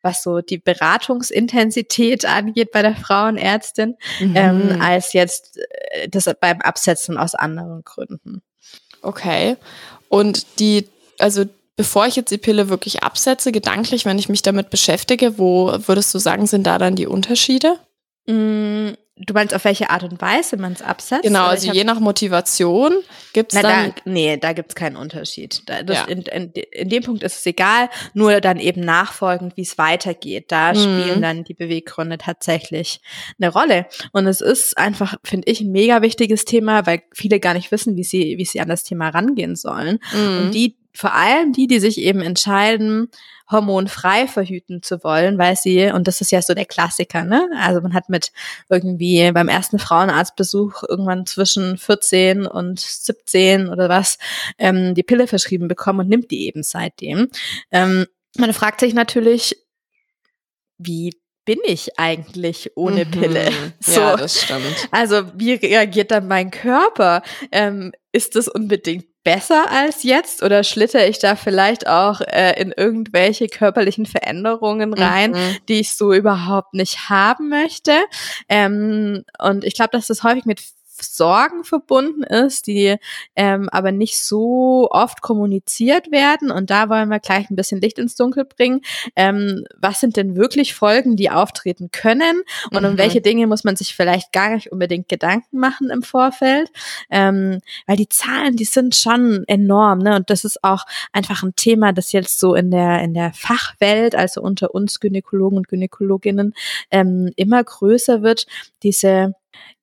was 0.02 0.24
so 0.24 0.42
die 0.42 0.60
Beratungsintensität 0.60 2.26
angeht 2.26 2.72
bei 2.72 2.82
der 2.82 2.96
Frauenärztin, 2.96 3.96
mhm. 4.20 4.36
ähm, 4.36 4.82
als 4.82 5.14
jetzt 5.14 5.58
äh, 5.92 6.08
das 6.10 6.30
beim 6.40 6.62
Absetzen 6.62 7.18
aus 7.18 7.36
anderen 7.36 7.84
Gründen. 7.84 8.13
Okay. 9.02 9.58
Und 10.10 10.60
die, 10.60 10.88
also 11.20 11.46
bevor 11.76 12.08
ich 12.08 12.16
jetzt 12.16 12.32
die 12.32 12.38
Pille 12.38 12.70
wirklich 12.70 13.04
absetze, 13.04 13.52
gedanklich, 13.52 14.06
wenn 14.06 14.20
ich 14.20 14.30
mich 14.30 14.42
damit 14.42 14.70
beschäftige, 14.70 15.38
wo 15.38 15.74
würdest 15.88 16.14
du 16.14 16.20
sagen, 16.20 16.48
sind 16.48 16.68
da 16.68 16.78
dann 16.78 16.96
die 16.96 17.08
Unterschiede? 17.08 17.80
Mm, 18.28 18.92
Du 19.16 19.36
meinst, 19.36 19.54
auf 19.54 19.64
welche 19.66 19.92
Art 19.92 20.02
und 20.04 20.20
Weise 20.22 20.58
man 20.58 20.74
es 20.74 20.82
absetzt? 20.82 21.22
Genau, 21.22 21.46
also 21.46 21.72
je 21.72 21.84
nach 21.84 22.00
Motivation 22.00 22.94
gibt 23.34 23.54
es 23.54 23.62
dann... 23.62 23.94
Da, 23.94 24.02
nee, 24.06 24.38
da 24.38 24.54
gibt 24.54 24.70
es 24.70 24.76
keinen 24.76 24.96
Unterschied. 24.96 25.62
Da, 25.68 25.84
das, 25.84 25.98
ja. 25.98 26.04
in, 26.06 26.24
in, 26.24 26.52
in, 26.52 26.90
dem 26.90 27.04
Punkt 27.04 27.22
ist 27.22 27.38
es 27.38 27.46
egal, 27.46 27.90
nur 28.16 28.42
dann 28.42 28.60
eben 28.60 28.82
nachfolgend, 28.82 29.56
wie 29.56 29.62
es 29.62 29.78
weitergeht. 29.78 30.52
Da 30.52 30.74
mhm. 30.74 30.78
spielen 30.78 31.22
dann 31.22 31.44
die 31.44 31.54
Beweggründe 31.54 32.18
tatsächlich 32.18 33.02
eine 33.40 33.52
Rolle. 33.52 33.86
Und 34.14 34.26
es 34.26 34.42
ist 34.42 34.80
einfach, 34.80 35.16
finde 35.24 35.48
ich, 35.52 35.62
ein 35.62 35.72
mega 35.72 36.02
wichtiges 36.02 36.46
Thema, 36.46 36.88
weil 36.88 37.04
viele 37.14 37.40
gar 37.40 37.54
nicht 37.54 37.72
wissen, 37.72 37.96
wie 37.96 38.04
sie, 38.04 38.40
wie 38.40 38.46
sie 38.46 38.62
an 38.62 38.70
das 38.70 38.84
Thema 38.84 39.10
rangehen 39.10 39.56
sollen. 39.56 40.00
Mhm. 40.12 40.38
Und 40.40 40.52
die 40.56 40.76
vor 40.96 41.14
allem 41.14 41.54
die, 41.54 41.68
die 41.68 41.80
sich 41.80 41.98
eben 41.98 42.22
entscheiden, 42.22 43.10
hormonfrei 43.52 44.28
verhüten 44.28 44.82
zu 44.82 45.04
wollen, 45.04 45.38
weil 45.38 45.56
sie, 45.56 45.92
und 45.92 46.08
das 46.08 46.22
ist 46.22 46.32
ja 46.32 46.42
so 46.42 46.54
der 46.54 46.66
Klassiker, 46.66 47.24
ne? 47.24 47.50
Also 47.60 47.82
man 47.82 47.94
hat 47.94 48.10
mit 48.10 48.32
irgendwie 48.70 49.32
beim 49.32 49.48
ersten 49.48 49.80
Frauenarztbesuch 49.80 50.84
irgendwann 50.88 51.26
zwischen 51.26 51.78
14 51.78 52.46
und 52.46 52.80
17 52.80 53.70
oder 53.70 53.90
was 53.90 54.18
ähm, 54.58 54.96
die 54.96 55.04
Pille 55.04 55.28
verschrieben 55.28 55.68
bekommen 55.68 56.02
und 56.02 56.10
nimmt 56.10 56.32
die 56.32 56.48
eben 56.48 56.64
seitdem. 56.64 57.30
Ähm, 57.72 58.06
man 58.38 58.54
fragt 58.54 58.80
sich 58.80 58.94
natürlich, 58.94 59.58
wie 60.78 61.12
bin 61.46 61.60
ich 61.66 62.00
eigentlich 62.00 62.72
ohne 62.76 63.06
mhm. 63.06 63.12
Pille? 63.12 63.52
So. 63.80 64.00
Ja, 64.00 64.16
das 64.16 64.42
stimmt. 64.42 64.88
Also 64.92 65.24
wie 65.36 65.54
reagiert 65.54 66.12
dann 66.12 66.28
mein 66.28 66.52
Körper? 66.52 67.22
Ähm, 67.52 67.92
ist 68.14 68.36
das 68.36 68.48
unbedingt 68.48 69.06
besser 69.24 69.72
als 69.72 70.04
jetzt 70.04 70.44
oder 70.44 70.64
schlitter 70.64 71.08
ich 71.08 71.20
da 71.20 71.36
vielleicht 71.36 71.88
auch 71.88 72.22
äh, 72.22 72.60
in 72.62 72.74
irgendwelche 72.76 73.48
körperlichen 73.48 74.06
Veränderungen 74.06 74.94
rein, 74.94 75.32
mhm. 75.32 75.58
die 75.70 75.80
ich 75.80 75.96
so 75.96 76.14
überhaupt 76.14 76.74
nicht 76.74 77.10
haben 77.10 77.50
möchte? 77.50 77.94
Ähm, 78.50 79.24
und 79.40 79.64
ich 79.64 79.76
glaube, 79.76 79.92
dass 79.92 80.08
das 80.08 80.24
häufig 80.24 80.46
mit 80.46 80.62
Sorgen 81.04 81.64
verbunden 81.64 82.24
ist, 82.24 82.68
die 82.68 82.96
ähm, 83.36 83.70
aber 83.70 83.92
nicht 83.92 84.20
so 84.20 84.88
oft 84.92 85.22
kommuniziert 85.22 86.12
werden. 86.12 86.52
Und 86.52 86.70
da 86.70 86.90
wollen 86.90 87.10
wir 87.10 87.20
gleich 87.20 87.50
ein 87.50 87.56
bisschen 87.56 87.82
Licht 87.82 88.00
ins 88.00 88.16
Dunkel 88.16 88.46
bringen. 88.46 88.82
Ähm, 89.16 89.66
was 89.78 90.00
sind 90.00 90.18
denn 90.18 90.36
wirklich 90.36 90.74
Folgen, 90.74 91.16
die 91.16 91.30
auftreten 91.30 91.90
können? 91.92 92.42
Und 92.72 92.84
mhm. 92.84 92.90
um 92.90 92.98
welche 92.98 93.22
Dinge 93.22 93.48
muss 93.48 93.64
man 93.64 93.76
sich 93.76 93.96
vielleicht 93.96 94.32
gar 94.32 94.54
nicht 94.54 94.72
unbedingt 94.72 95.10
Gedanken 95.10 95.60
machen 95.60 95.90
im 95.90 96.04
Vorfeld? 96.04 96.70
Ähm, 97.10 97.60
weil 97.88 97.98
die 97.98 98.10
Zahlen, 98.10 98.56
die 98.56 98.66
sind 98.66 98.96
schon 98.96 99.44
enorm. 99.48 100.00
Ne? 100.00 100.16
Und 100.16 100.30
das 100.30 100.46
ist 100.46 100.64
auch 100.64 100.86
einfach 101.12 101.44
ein 101.44 101.56
Thema, 101.56 101.94
das 101.94 102.12
jetzt 102.12 102.40
so 102.40 102.56
in 102.56 102.72
der, 102.72 103.02
in 103.02 103.14
der 103.14 103.34
Fachwelt, 103.34 104.16
also 104.16 104.42
unter 104.42 104.74
uns 104.74 105.00
Gynäkologen 105.00 105.58
und 105.58 105.68
Gynäkologinnen, 105.68 106.54
ähm, 106.92 107.32
immer 107.36 107.64
größer 107.64 108.22
wird. 108.22 108.46
Diese 108.84 109.34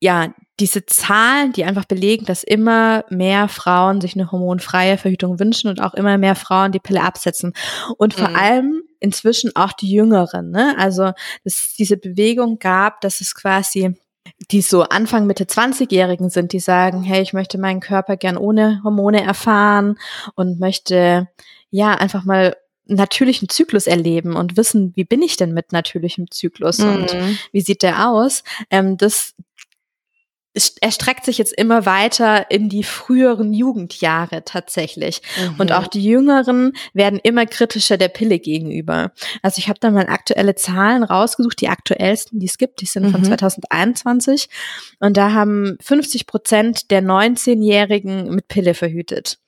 ja, 0.00 0.34
diese 0.60 0.84
Zahlen, 0.86 1.52
die 1.52 1.64
einfach 1.64 1.86
belegen, 1.86 2.26
dass 2.26 2.44
immer 2.44 3.04
mehr 3.08 3.48
Frauen 3.48 4.00
sich 4.00 4.14
eine 4.14 4.30
hormonfreie 4.30 4.98
Verhütung 4.98 5.40
wünschen 5.40 5.68
und 5.68 5.80
auch 5.80 5.94
immer 5.94 6.18
mehr 6.18 6.34
Frauen 6.34 6.72
die 6.72 6.78
Pille 6.78 7.02
absetzen. 7.02 7.54
Und 7.96 8.14
vor 8.14 8.28
mhm. 8.28 8.36
allem 8.36 8.82
inzwischen 9.00 9.56
auch 9.56 9.72
die 9.72 9.90
Jüngeren. 9.90 10.50
Ne? 10.50 10.76
Also 10.78 11.12
dass 11.44 11.54
es 11.54 11.74
diese 11.78 11.96
Bewegung 11.96 12.58
gab, 12.58 13.00
dass 13.00 13.20
es 13.20 13.34
quasi 13.34 13.94
die 14.50 14.60
so 14.60 14.82
Anfang 14.82 15.26
Mitte 15.26 15.44
20-Jährigen 15.44 16.28
sind, 16.28 16.52
die 16.52 16.60
sagen, 16.60 17.02
hey, 17.02 17.22
ich 17.22 17.32
möchte 17.32 17.58
meinen 17.58 17.80
Körper 17.80 18.16
gern 18.16 18.36
ohne 18.36 18.80
Hormone 18.84 19.22
erfahren 19.22 19.98
und 20.34 20.60
möchte 20.60 21.28
ja 21.70 21.94
einfach 21.94 22.24
mal 22.24 22.54
natürlichen 22.90 23.48
Zyklus 23.48 23.86
erleben 23.86 24.36
und 24.36 24.56
wissen, 24.56 24.92
wie 24.96 25.04
bin 25.04 25.22
ich 25.22 25.36
denn 25.36 25.54
mit 25.54 25.72
natürlichem 25.72 26.30
Zyklus 26.30 26.78
mhm. 26.78 26.92
und 26.92 27.16
wie 27.52 27.60
sieht 27.60 27.82
der 27.82 28.08
aus? 28.08 28.42
Ähm, 28.70 28.96
das, 28.96 29.34
erstreckt 30.52 31.24
sich 31.24 31.38
jetzt 31.38 31.52
immer 31.52 31.86
weiter 31.86 32.50
in 32.50 32.68
die 32.68 32.82
früheren 32.82 33.52
Jugendjahre 33.52 34.44
tatsächlich. 34.44 35.22
Mhm. 35.38 35.60
Und 35.60 35.72
auch 35.72 35.86
die 35.86 36.02
Jüngeren 36.02 36.72
werden 36.92 37.20
immer 37.22 37.46
kritischer 37.46 37.96
der 37.96 38.08
Pille 38.08 38.40
gegenüber. 38.40 39.12
Also 39.42 39.58
ich 39.58 39.68
habe 39.68 39.78
da 39.78 39.90
mal 39.90 40.08
aktuelle 40.08 40.56
Zahlen 40.56 41.04
rausgesucht, 41.04 41.60
die 41.60 41.68
aktuellsten, 41.68 42.40
die 42.40 42.46
es 42.46 42.58
gibt, 42.58 42.80
die 42.80 42.86
sind 42.86 43.04
mhm. 43.06 43.12
von 43.12 43.24
2021. 43.24 44.48
Und 44.98 45.16
da 45.16 45.32
haben 45.32 45.78
50 45.82 46.26
Prozent 46.26 46.90
der 46.90 47.02
19-Jährigen 47.02 48.34
mit 48.34 48.48
Pille 48.48 48.74
verhütet. 48.74 49.38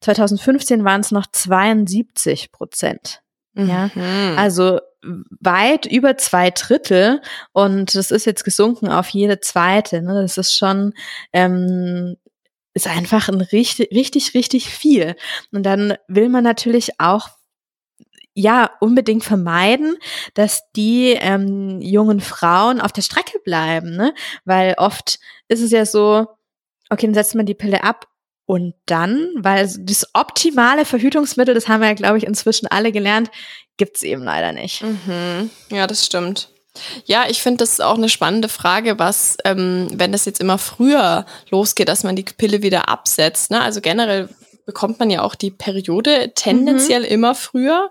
2015 0.00 0.84
waren 0.84 1.00
es 1.00 1.10
noch 1.10 1.26
72 1.26 2.52
Prozent. 2.52 3.22
Ja, 3.56 3.90
mhm. 3.94 4.36
also 4.36 4.80
weit 5.40 5.86
über 5.86 6.16
zwei 6.16 6.50
Drittel 6.50 7.20
und 7.52 7.94
das 7.94 8.10
ist 8.10 8.24
jetzt 8.24 8.44
gesunken 8.44 8.88
auf 8.88 9.08
jede 9.08 9.40
zweite. 9.40 10.02
Ne? 10.02 10.20
Das 10.22 10.38
ist 10.38 10.56
schon 10.56 10.94
ähm, 11.32 12.16
ist 12.74 12.88
einfach 12.88 13.28
ein 13.28 13.40
richtig, 13.40 13.90
richtig, 13.92 14.34
richtig 14.34 14.68
viel. 14.68 15.14
Und 15.52 15.62
dann 15.62 15.94
will 16.08 16.28
man 16.28 16.44
natürlich 16.44 16.98
auch 16.98 17.28
ja 18.34 18.70
unbedingt 18.80 19.22
vermeiden, 19.22 19.96
dass 20.34 20.62
die 20.74 21.12
ähm, 21.12 21.80
jungen 21.80 22.20
Frauen 22.20 22.80
auf 22.80 22.92
der 22.92 23.02
Strecke 23.02 23.38
bleiben, 23.38 23.94
ne? 23.94 24.12
Weil 24.44 24.74
oft 24.76 25.20
ist 25.46 25.62
es 25.62 25.70
ja 25.70 25.86
so, 25.86 26.26
okay, 26.90 27.06
dann 27.06 27.14
setzt 27.14 27.36
man 27.36 27.46
die 27.46 27.54
Pille 27.54 27.84
ab 27.84 28.08
und 28.44 28.74
dann, 28.86 29.30
weil 29.36 29.72
das 29.78 30.10
optimale 30.12 30.84
Verhütungsmittel, 30.84 31.54
das 31.54 31.68
haben 31.68 31.80
wir 31.80 31.88
ja, 31.88 31.94
glaube 31.94 32.18
ich, 32.18 32.26
inzwischen 32.26 32.66
alle 32.66 32.90
gelernt, 32.90 33.30
gibt's 33.76 34.02
eben 34.02 34.22
leider 34.22 34.52
nicht. 34.52 34.82
Mhm. 34.82 35.50
Ja, 35.70 35.86
das 35.86 36.04
stimmt. 36.04 36.48
Ja, 37.04 37.26
ich 37.28 37.40
finde, 37.40 37.58
das 37.58 37.74
ist 37.74 37.82
auch 37.82 37.96
eine 37.96 38.08
spannende 38.08 38.48
Frage, 38.48 38.98
was, 38.98 39.36
ähm, 39.44 39.88
wenn 39.92 40.12
das 40.12 40.24
jetzt 40.24 40.40
immer 40.40 40.58
früher 40.58 41.24
losgeht, 41.50 41.88
dass 41.88 42.02
man 42.02 42.16
die 42.16 42.24
Pille 42.24 42.62
wieder 42.62 42.88
absetzt. 42.88 43.50
Ne? 43.50 43.60
Also 43.60 43.80
generell 43.80 44.28
bekommt 44.66 44.98
man 44.98 45.10
ja 45.10 45.22
auch 45.22 45.34
die 45.34 45.50
Periode 45.50 46.32
tendenziell 46.34 47.02
mhm. 47.02 47.08
immer 47.08 47.34
früher. 47.34 47.90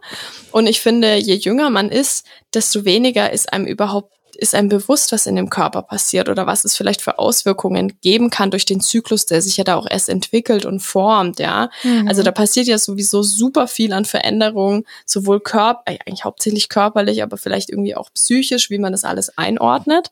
Und 0.52 0.68
ich 0.68 0.82
finde, 0.82 1.16
je 1.16 1.36
jünger 1.36 1.70
man 1.70 1.90
ist, 1.90 2.26
desto 2.54 2.84
weniger 2.84 3.32
ist 3.32 3.54
einem 3.54 3.66
überhaupt 3.68 4.14
ist 4.36 4.56
einem 4.56 4.70
bewusst, 4.70 5.12
was 5.12 5.26
in 5.26 5.36
dem 5.36 5.50
Körper 5.50 5.82
passiert 5.82 6.30
oder 6.30 6.46
was 6.46 6.66
es 6.66 6.76
vielleicht 6.76 7.02
für 7.02 7.20
Auswirkungen 7.20 7.94
geben 8.02 8.30
kann 8.30 8.52
durch 8.52 8.66
den 8.66 8.82
Zyklus, 8.82 9.26
der 9.26 9.42
sich 9.42 9.58
ja 9.58 9.64
da 9.64 9.76
auch 9.76 9.88
erst 9.90 10.10
entwickelt 10.10 10.66
und 10.66 10.80
formt, 10.80 11.40
ja. 11.40 11.70
Mhm. 11.84 12.08
Also 12.08 12.24
da 12.24 12.32
passiert 12.32 12.68
ja 12.68 12.78
sowieso 12.78 13.24
super 13.24 13.68
viel 13.68 13.94
an 13.94 14.06
Veränderungen, 14.06 14.86
sowohl 15.06 15.40
körper, 15.40 15.84
äh, 15.86 15.98
eigentlich 16.06 16.26
hauptsächlich 16.26 16.70
körperlich, 16.70 17.24
aber 17.24 17.38
vielleicht 17.38 17.70
irgendwie 17.70 17.96
auch 17.96 18.12
psychisch, 18.14 18.70
wie 18.70 18.80
man 18.80 18.92
das 18.92 19.04
alles 19.04 19.38
einordnet. 19.38 20.12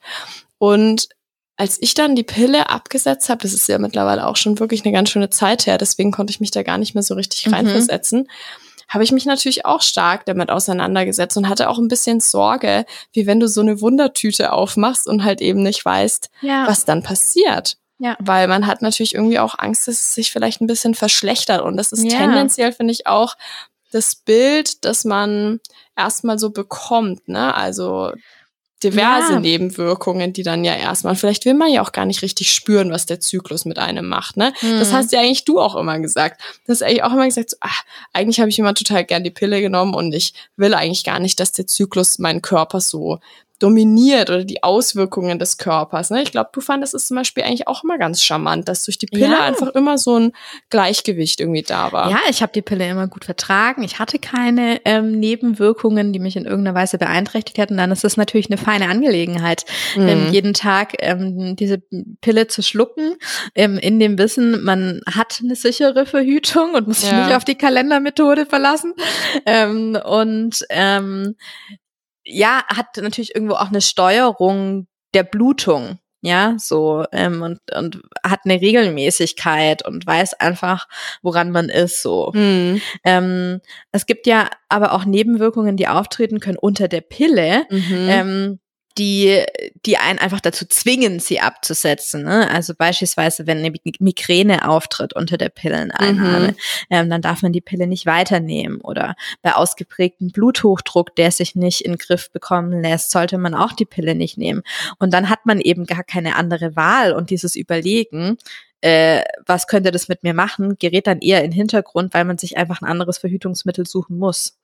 Und 0.58 1.10
als 1.58 1.78
ich 1.80 1.94
dann 1.94 2.16
die 2.16 2.24
Pille 2.24 2.70
abgesetzt 2.70 3.30
habe, 3.30 3.44
das 3.44 3.54
ist 3.54 3.68
ja 3.68 3.78
mittlerweile 3.78 4.25
auch 4.25 4.36
schon 4.36 4.60
wirklich 4.60 4.84
eine 4.84 4.94
ganz 4.94 5.10
schöne 5.12 5.30
Zeit 5.30 5.68
her, 5.68 5.78
deswegen 5.78 6.12
konnte 6.12 6.32
ich 6.32 6.40
mich 6.40 6.51
da 6.51 6.63
gar 6.63 6.78
nicht 6.78 6.96
mehr 6.96 7.04
so 7.04 7.13
richtig 7.13 7.46
mhm. 7.46 7.51
Habe 8.91 9.05
ich 9.05 9.13
mich 9.13 9.25
natürlich 9.25 9.65
auch 9.65 9.81
stark 9.81 10.25
damit 10.25 10.50
auseinandergesetzt 10.50 11.38
und 11.38 11.48
hatte 11.48 11.69
auch 11.69 11.77
ein 11.77 11.88
bisschen 11.88 12.19
Sorge, 12.19 12.86
wie 13.13 13.25
wenn 13.25 13.39
du 13.39 13.48
so 13.48 13.62
eine 13.62 13.79
Wundertüte 13.79 14.51
aufmachst 14.51 15.07
und 15.07 15.24
halt 15.24 15.39
eben 15.39 15.63
nicht 15.63 15.83
weißt, 15.86 16.29
ja. 16.41 16.67
was 16.67 16.83
dann 16.83 17.01
passiert. 17.01 17.77
Ja. 18.00 18.17
Weil 18.19 18.50
man 18.50 18.67
hat 18.67 18.81
natürlich 18.81 19.15
irgendwie 19.15 19.39
auch 19.39 19.57
Angst, 19.57 19.88
dass 19.88 19.95
es 19.95 20.13
sich 20.13 20.31
vielleicht 20.31 20.60
ein 20.60 20.67
bisschen 20.67 20.93
verschlechtert. 20.93 21.62
Und 21.62 21.77
das 21.77 21.93
ist 21.93 22.03
ja. 22.03 22.17
tendenziell, 22.17 22.74
finde 22.74 22.91
ich, 22.91 23.07
auch 23.07 23.38
das 23.91 24.15
Bild, 24.15 24.83
das 24.83 25.05
man 25.05 25.62
erstmal 25.95 26.38
so 26.38 26.50
bekommt. 26.50 27.29
Ne? 27.29 27.55
Also 27.55 28.12
diverse 28.83 29.33
ja. 29.33 29.39
Nebenwirkungen, 29.39 30.33
die 30.33 30.43
dann 30.43 30.63
ja 30.63 30.75
erstmal, 30.75 31.15
vielleicht 31.15 31.45
will 31.45 31.53
man 31.53 31.71
ja 31.71 31.81
auch 31.81 31.91
gar 31.91 32.05
nicht 32.05 32.21
richtig 32.21 32.51
spüren, 32.51 32.91
was 32.91 33.05
der 33.05 33.19
Zyklus 33.19 33.65
mit 33.65 33.77
einem 33.77 34.07
macht, 34.07 34.38
ne? 34.38 34.53
Mhm. 34.61 34.79
Das 34.79 34.91
hast 34.93 35.11
ja 35.11 35.19
eigentlich 35.19 35.45
du 35.45 35.59
auch 35.59 35.75
immer 35.75 36.00
gesagt. 36.00 36.41
Das 36.65 36.77
hast 36.77 36.83
eigentlich 36.83 37.03
auch 37.03 37.13
immer 37.13 37.25
gesagt, 37.25 37.51
so, 37.51 37.57
ach, 37.59 37.83
eigentlich 38.13 38.39
habe 38.39 38.50
ich 38.50 38.59
immer 38.59 38.73
total 38.73 39.05
gern 39.05 39.23
die 39.23 39.31
Pille 39.31 39.61
genommen 39.61 39.93
und 39.93 40.13
ich 40.13 40.33
will 40.55 40.73
eigentlich 40.73 41.03
gar 41.03 41.19
nicht, 41.19 41.39
dass 41.39 41.51
der 41.51 41.67
Zyklus 41.67 42.19
meinen 42.19 42.41
Körper 42.41 42.81
so 42.81 43.19
dominiert 43.62 44.30
oder 44.30 44.44
die 44.44 44.63
Auswirkungen 44.63 45.39
des 45.39 45.58
Körpers. 45.58 46.10
Ne? 46.10 46.24
Ich 46.24 46.32
glaube, 46.32 46.50
du 46.53 46.62
fandest 46.62 46.94
es 46.94 47.08
zum 47.08 47.18
Beispiel 47.18 47.44
eigentlich 47.44 47.68
auch 47.68 47.84
immer 47.84 47.98
ganz 47.98 48.24
charmant, 48.24 48.68
dass 48.68 48.86
durch 48.86 48.98
die 48.98 49.06
Pille 49.06 49.32
ja. 49.32 49.44
einfach 49.44 49.70
immer 49.70 49.98
so 49.98 50.18
ein 50.18 50.32
Gleichgewicht 50.70 51.39
irgendwie 51.39 51.62
da 51.62 51.91
war. 51.91 52.10
Ja, 52.10 52.20
ich 52.30 52.41
habe 52.41 52.51
die 52.53 52.62
Pille 52.62 52.89
immer 52.89 53.08
gut 53.08 53.25
vertragen. 53.25 53.84
Ich 53.84 54.00
hatte 54.00 54.20
keine 54.20 54.82
ähm, 54.86 55.20
Nebenwirkungen, 55.20 56.12
die 56.13 56.20
mich 56.20 56.36
in 56.36 56.46
irgendeiner 56.46 56.75
Weise 56.75 56.98
beeinträchtigt 56.98 57.58
hätten. 57.58 57.77
Dann 57.77 57.91
ist 57.91 58.03
es 58.03 58.18
natürlich 58.18 58.48
eine 58.50 58.58
feine 58.58 58.89
Angelegenheit, 58.89 59.65
mhm. 59.96 60.08
ähm, 60.08 60.32
jeden 60.32 60.53
Tag 60.53 60.96
ähm, 61.00 61.56
diese 61.56 61.82
Pille 62.22 62.48
zu 62.48 62.63
schlucken, 62.63 63.15
ähm, 63.56 63.77
in 63.77 64.00
dem 64.00 64.18
Wissen, 64.18 64.63
man 64.63 65.01
hat 65.06 65.41
eine 65.44 65.56
sichere 65.56 66.06
Verhütung 66.06 66.74
und 66.74 66.88
muss 66.88 67.01
sich 67.01 67.12
ja. 67.12 67.25
nicht 67.25 67.36
auf 67.36 67.46
die 67.46 67.56
Kalendermethode 67.56 68.46
verlassen. 68.46 68.94
Ähm, 69.46 69.98
und 70.03 70.65
ähm, 70.70 71.36
ja, 72.31 72.63
hat 72.67 72.97
natürlich 72.97 73.35
irgendwo 73.35 73.55
auch 73.55 73.69
eine 73.69 73.81
Steuerung 73.81 74.88
der 75.13 75.23
Blutung, 75.23 76.00
ja, 76.21 76.55
so 76.57 77.03
ähm, 77.11 77.41
und 77.41 77.59
und 77.75 78.01
hat 78.23 78.41
eine 78.45 78.61
Regelmäßigkeit 78.61 79.85
und 79.85 80.05
weiß 80.05 80.35
einfach, 80.35 80.88
woran 81.21 81.51
man 81.51 81.69
ist, 81.69 82.01
so. 82.01 82.31
Mhm. 82.33 82.81
Ähm, 83.03 83.59
es 83.91 84.05
gibt 84.05 84.27
ja 84.27 84.50
aber 84.69 84.93
auch 84.93 85.05
Nebenwirkungen, 85.05 85.77
die 85.77 85.88
auftreten 85.88 86.39
können 86.39 86.57
unter 86.57 86.88
der 86.88 87.01
Pille. 87.01 87.65
Mhm. 87.69 88.07
Ähm, 88.09 88.59
die, 88.98 89.43
die 89.86 89.98
einen 89.98 90.19
einfach 90.19 90.41
dazu 90.41 90.65
zwingen, 90.65 91.19
sie 91.19 91.39
abzusetzen. 91.39 92.24
Ne? 92.24 92.50
Also 92.50 92.74
beispielsweise, 92.75 93.48
wenn 93.48 93.60
eine 93.60 93.74
Migräne 94.00 94.67
auftritt 94.67 95.13
unter 95.13 95.38
der 95.38 95.50
Pilleneinnahme, 95.50 96.50
mhm. 96.50 96.55
ähm, 96.89 97.10
dann 97.10 97.21
darf 97.21 97.41
man 97.41 97.53
die 97.53 97.62
Pille 97.62 97.88
nicht 97.88 98.05
weiternehmen. 98.05 98.81
Oder 98.81 99.15
bei 99.41 99.53
ausgeprägtem 99.53 100.31
Bluthochdruck, 100.31 101.15
der 101.15 101.31
sich 101.31 101.55
nicht 101.55 101.81
in 101.81 101.93
den 101.93 101.98
Griff 101.98 102.31
bekommen 102.31 102.81
lässt, 102.81 103.12
sollte 103.12 103.38
man 103.38 103.53
auch 103.53 103.74
die 103.74 103.86
Pille 103.86 104.15
nicht 104.15 104.38
nehmen. 104.38 104.63
Und 105.00 105.13
dann 105.13 105.29
hat 105.29 105.46
man 105.46 105.59
eben 105.59 105.85
gar 105.85 106.03
keine 106.03 106.35
andere 106.35 106.75
Wahl 106.75 107.13
und 107.13 107.29
dieses 107.29 107.55
Überlegen, 107.55 108.37
äh, 108.81 109.24
was 109.46 109.68
könnte 109.68 109.92
das 109.92 110.07
mit 110.07 110.24
mir 110.24 110.33
machen, 110.33 110.77
gerät 110.79 111.07
dann 111.07 111.20
eher 111.20 111.44
in 111.44 111.51
den 111.51 111.57
Hintergrund, 111.57 112.13
weil 112.13 112.25
man 112.25 112.37
sich 112.37 112.57
einfach 112.57 112.81
ein 112.81 112.89
anderes 112.89 113.20
Verhütungsmittel 113.20 113.85
suchen 113.85 114.18
muss. 114.18 114.57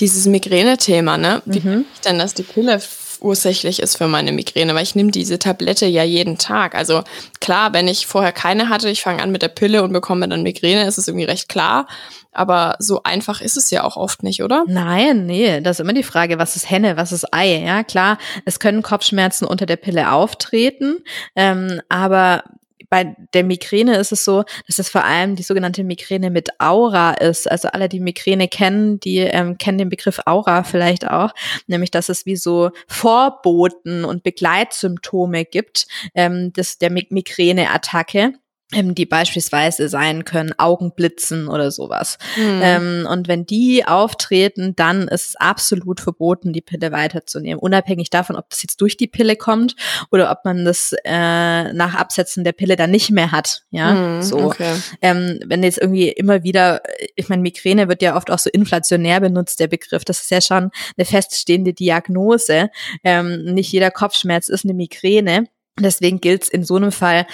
Dieses 0.00 0.26
Migräne-Thema, 0.26 1.18
ne? 1.18 1.42
Wie 1.44 1.60
mhm. 1.60 1.84
ich 1.94 2.00
denn, 2.00 2.18
dass 2.18 2.34
die 2.34 2.42
Pille 2.42 2.80
ursächlich 3.20 3.80
ist 3.80 3.96
für 3.96 4.08
meine 4.08 4.32
Migräne, 4.32 4.74
weil 4.74 4.82
ich 4.82 4.94
nehme 4.94 5.10
diese 5.10 5.38
Tablette 5.38 5.86
ja 5.86 6.04
jeden 6.04 6.38
Tag. 6.38 6.74
Also 6.74 7.02
klar, 7.40 7.72
wenn 7.72 7.88
ich 7.88 8.06
vorher 8.06 8.32
keine 8.32 8.68
hatte, 8.68 8.88
ich 8.88 9.02
fange 9.02 9.22
an 9.22 9.32
mit 9.32 9.42
der 9.42 9.48
Pille 9.48 9.82
und 9.82 9.92
bekomme 9.92 10.28
dann 10.28 10.42
Migräne, 10.42 10.86
ist 10.86 10.98
es 10.98 11.08
irgendwie 11.08 11.26
recht 11.26 11.48
klar. 11.48 11.86
Aber 12.32 12.76
so 12.78 13.02
einfach 13.02 13.40
ist 13.40 13.56
es 13.56 13.70
ja 13.70 13.82
auch 13.82 13.96
oft 13.96 14.22
nicht, 14.22 14.42
oder? 14.42 14.64
Nein, 14.68 15.26
nee, 15.26 15.60
das 15.60 15.78
ist 15.78 15.80
immer 15.80 15.94
die 15.94 16.02
Frage, 16.02 16.38
was 16.38 16.56
ist 16.56 16.70
Henne, 16.70 16.96
was 16.96 17.10
ist 17.10 17.32
Ei? 17.34 17.64
Ja, 17.64 17.82
klar, 17.82 18.18
es 18.44 18.60
können 18.60 18.82
Kopfschmerzen 18.82 19.46
unter 19.46 19.66
der 19.66 19.76
Pille 19.76 20.12
auftreten, 20.12 20.98
ähm, 21.34 21.80
aber 21.88 22.44
bei 22.90 23.16
der 23.34 23.44
Migräne 23.44 23.96
ist 23.96 24.12
es 24.12 24.24
so, 24.24 24.44
dass 24.66 24.78
es 24.78 24.88
vor 24.88 25.04
allem 25.04 25.36
die 25.36 25.42
sogenannte 25.42 25.84
Migräne 25.84 26.30
mit 26.30 26.48
Aura 26.58 27.12
ist. 27.12 27.50
Also 27.50 27.68
alle, 27.68 27.88
die 27.88 28.00
Migräne 28.00 28.48
kennen, 28.48 29.00
die 29.00 29.18
ähm, 29.18 29.58
kennen 29.58 29.78
den 29.78 29.88
Begriff 29.88 30.20
Aura 30.26 30.62
vielleicht 30.62 31.08
auch, 31.08 31.32
nämlich 31.66 31.90
dass 31.90 32.08
es 32.08 32.26
wie 32.26 32.36
so 32.36 32.70
Vorboten 32.86 34.04
und 34.04 34.22
Begleitsymptome 34.22 35.44
gibt 35.44 35.86
ähm, 36.14 36.52
des, 36.52 36.78
der 36.78 36.90
Migräneattacke 36.90 38.34
die 38.70 39.06
beispielsweise 39.06 39.88
sein 39.88 40.26
können 40.26 40.52
Augenblitzen 40.58 41.48
oder 41.48 41.70
sowas. 41.70 42.18
Mhm. 42.36 42.60
Ähm, 42.62 43.08
und 43.10 43.26
wenn 43.26 43.46
die 43.46 43.86
auftreten, 43.86 44.76
dann 44.76 45.08
ist 45.08 45.30
es 45.30 45.36
absolut 45.36 46.00
verboten, 46.00 46.52
die 46.52 46.60
Pille 46.60 46.92
weiterzunehmen, 46.92 47.58
unabhängig 47.58 48.10
davon, 48.10 48.36
ob 48.36 48.50
das 48.50 48.62
jetzt 48.62 48.82
durch 48.82 48.98
die 48.98 49.06
Pille 49.06 49.36
kommt 49.36 49.74
oder 50.12 50.30
ob 50.30 50.44
man 50.44 50.66
das 50.66 50.94
äh, 51.04 51.72
nach 51.72 51.94
Absetzen 51.94 52.44
der 52.44 52.52
Pille 52.52 52.76
dann 52.76 52.90
nicht 52.90 53.10
mehr 53.10 53.32
hat. 53.32 53.62
Ja, 53.70 53.92
mhm, 53.94 54.22
so. 54.22 54.36
Okay. 54.38 54.74
Ähm, 55.00 55.40
wenn 55.46 55.62
jetzt 55.62 55.78
irgendwie 55.78 56.08
immer 56.08 56.42
wieder, 56.42 56.82
ich 57.16 57.30
meine, 57.30 57.40
Migräne 57.40 57.88
wird 57.88 58.02
ja 58.02 58.16
oft 58.16 58.30
auch 58.30 58.38
so 58.38 58.50
inflationär 58.50 59.20
benutzt, 59.20 59.60
der 59.60 59.68
Begriff. 59.68 60.04
Das 60.04 60.20
ist 60.20 60.30
ja 60.30 60.42
schon 60.42 60.70
eine 60.98 61.04
feststehende 61.06 61.72
Diagnose. 61.72 62.68
Ähm, 63.02 63.44
nicht 63.44 63.72
jeder 63.72 63.90
Kopfschmerz 63.90 64.50
ist 64.50 64.64
eine 64.64 64.74
Migräne. 64.74 65.46
Deswegen 65.80 66.20
gilt 66.20 66.42
es 66.42 66.48
in 66.48 66.64
so 66.64 66.76
einem 66.76 66.92
Fall 66.92 67.26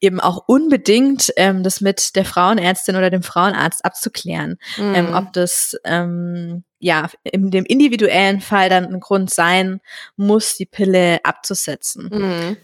eben 0.00 0.20
auch 0.20 0.44
unbedingt 0.46 1.32
ähm, 1.36 1.62
das 1.62 1.80
mit 1.80 2.16
der 2.16 2.24
Frauenärztin 2.24 2.96
oder 2.96 3.10
dem 3.10 3.22
Frauenarzt 3.22 3.84
abzuklären, 3.84 4.58
mhm. 4.76 4.94
ähm, 4.94 5.14
ob 5.14 5.32
das 5.32 5.76
ähm, 5.84 6.64
ja 6.78 7.08
in 7.22 7.50
dem 7.50 7.64
individuellen 7.64 8.40
Fall 8.40 8.68
dann 8.68 8.86
ein 8.86 9.00
Grund 9.00 9.30
sein 9.30 9.80
muss, 10.16 10.56
die 10.56 10.66
Pille 10.66 11.20
abzusetzen. 11.24 12.10
Mhm. 12.12 12.56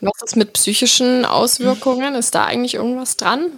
Was 0.00 0.22
ist 0.22 0.36
mit 0.36 0.52
psychischen 0.52 1.24
Auswirkungen? 1.24 2.14
Ist 2.14 2.34
da 2.34 2.44
eigentlich 2.44 2.74
irgendwas 2.74 3.16
dran? 3.16 3.52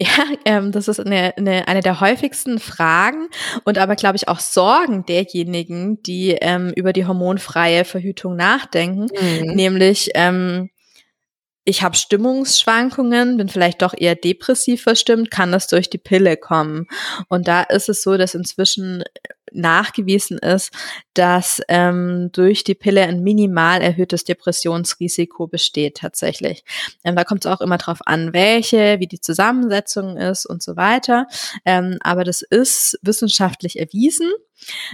Ja, 0.00 0.24
ähm, 0.46 0.72
das 0.72 0.88
ist 0.88 1.00
eine, 1.00 1.36
eine, 1.36 1.68
eine 1.68 1.80
der 1.80 2.00
häufigsten 2.00 2.58
Fragen 2.58 3.28
und 3.64 3.76
aber, 3.76 3.94
glaube 3.94 4.16
ich, 4.16 4.26
auch 4.28 4.40
Sorgen 4.40 5.04
derjenigen, 5.04 6.02
die 6.02 6.30
ähm, 6.40 6.72
über 6.74 6.94
die 6.94 7.06
hormonfreie 7.06 7.84
Verhütung 7.84 8.36
nachdenken, 8.36 9.06
mhm. 9.20 9.54
nämlich 9.54 10.10
ähm, 10.14 10.70
ich 11.64 11.82
habe 11.82 11.96
Stimmungsschwankungen, 11.96 13.36
bin 13.36 13.48
vielleicht 13.48 13.82
doch 13.82 13.94
eher 13.96 14.14
depressiv 14.14 14.82
verstimmt, 14.82 15.30
kann 15.30 15.52
das 15.52 15.66
durch 15.66 15.88
die 15.88 15.98
Pille 15.98 16.36
kommen. 16.36 16.86
Und 17.28 17.48
da 17.48 17.62
ist 17.62 17.88
es 17.88 18.02
so, 18.02 18.16
dass 18.16 18.34
inzwischen 18.34 19.02
nachgewiesen 19.54 20.38
ist, 20.38 20.72
dass 21.14 21.62
ähm, 21.68 22.30
durch 22.32 22.64
die 22.64 22.74
Pille 22.74 23.02
ein 23.02 23.22
minimal 23.22 23.80
erhöhtes 23.80 24.24
Depressionsrisiko 24.24 25.46
besteht 25.46 25.98
tatsächlich. 25.98 26.64
Ähm, 27.04 27.16
da 27.16 27.24
kommt 27.24 27.44
es 27.44 27.50
auch 27.50 27.60
immer 27.60 27.78
drauf 27.78 28.00
an, 28.04 28.32
welche, 28.32 28.98
wie 28.98 29.06
die 29.06 29.20
Zusammensetzung 29.20 30.16
ist 30.16 30.44
und 30.44 30.62
so 30.62 30.76
weiter. 30.76 31.28
Ähm, 31.64 31.98
aber 32.00 32.24
das 32.24 32.42
ist 32.42 32.98
wissenschaftlich 33.02 33.78
erwiesen. 33.78 34.30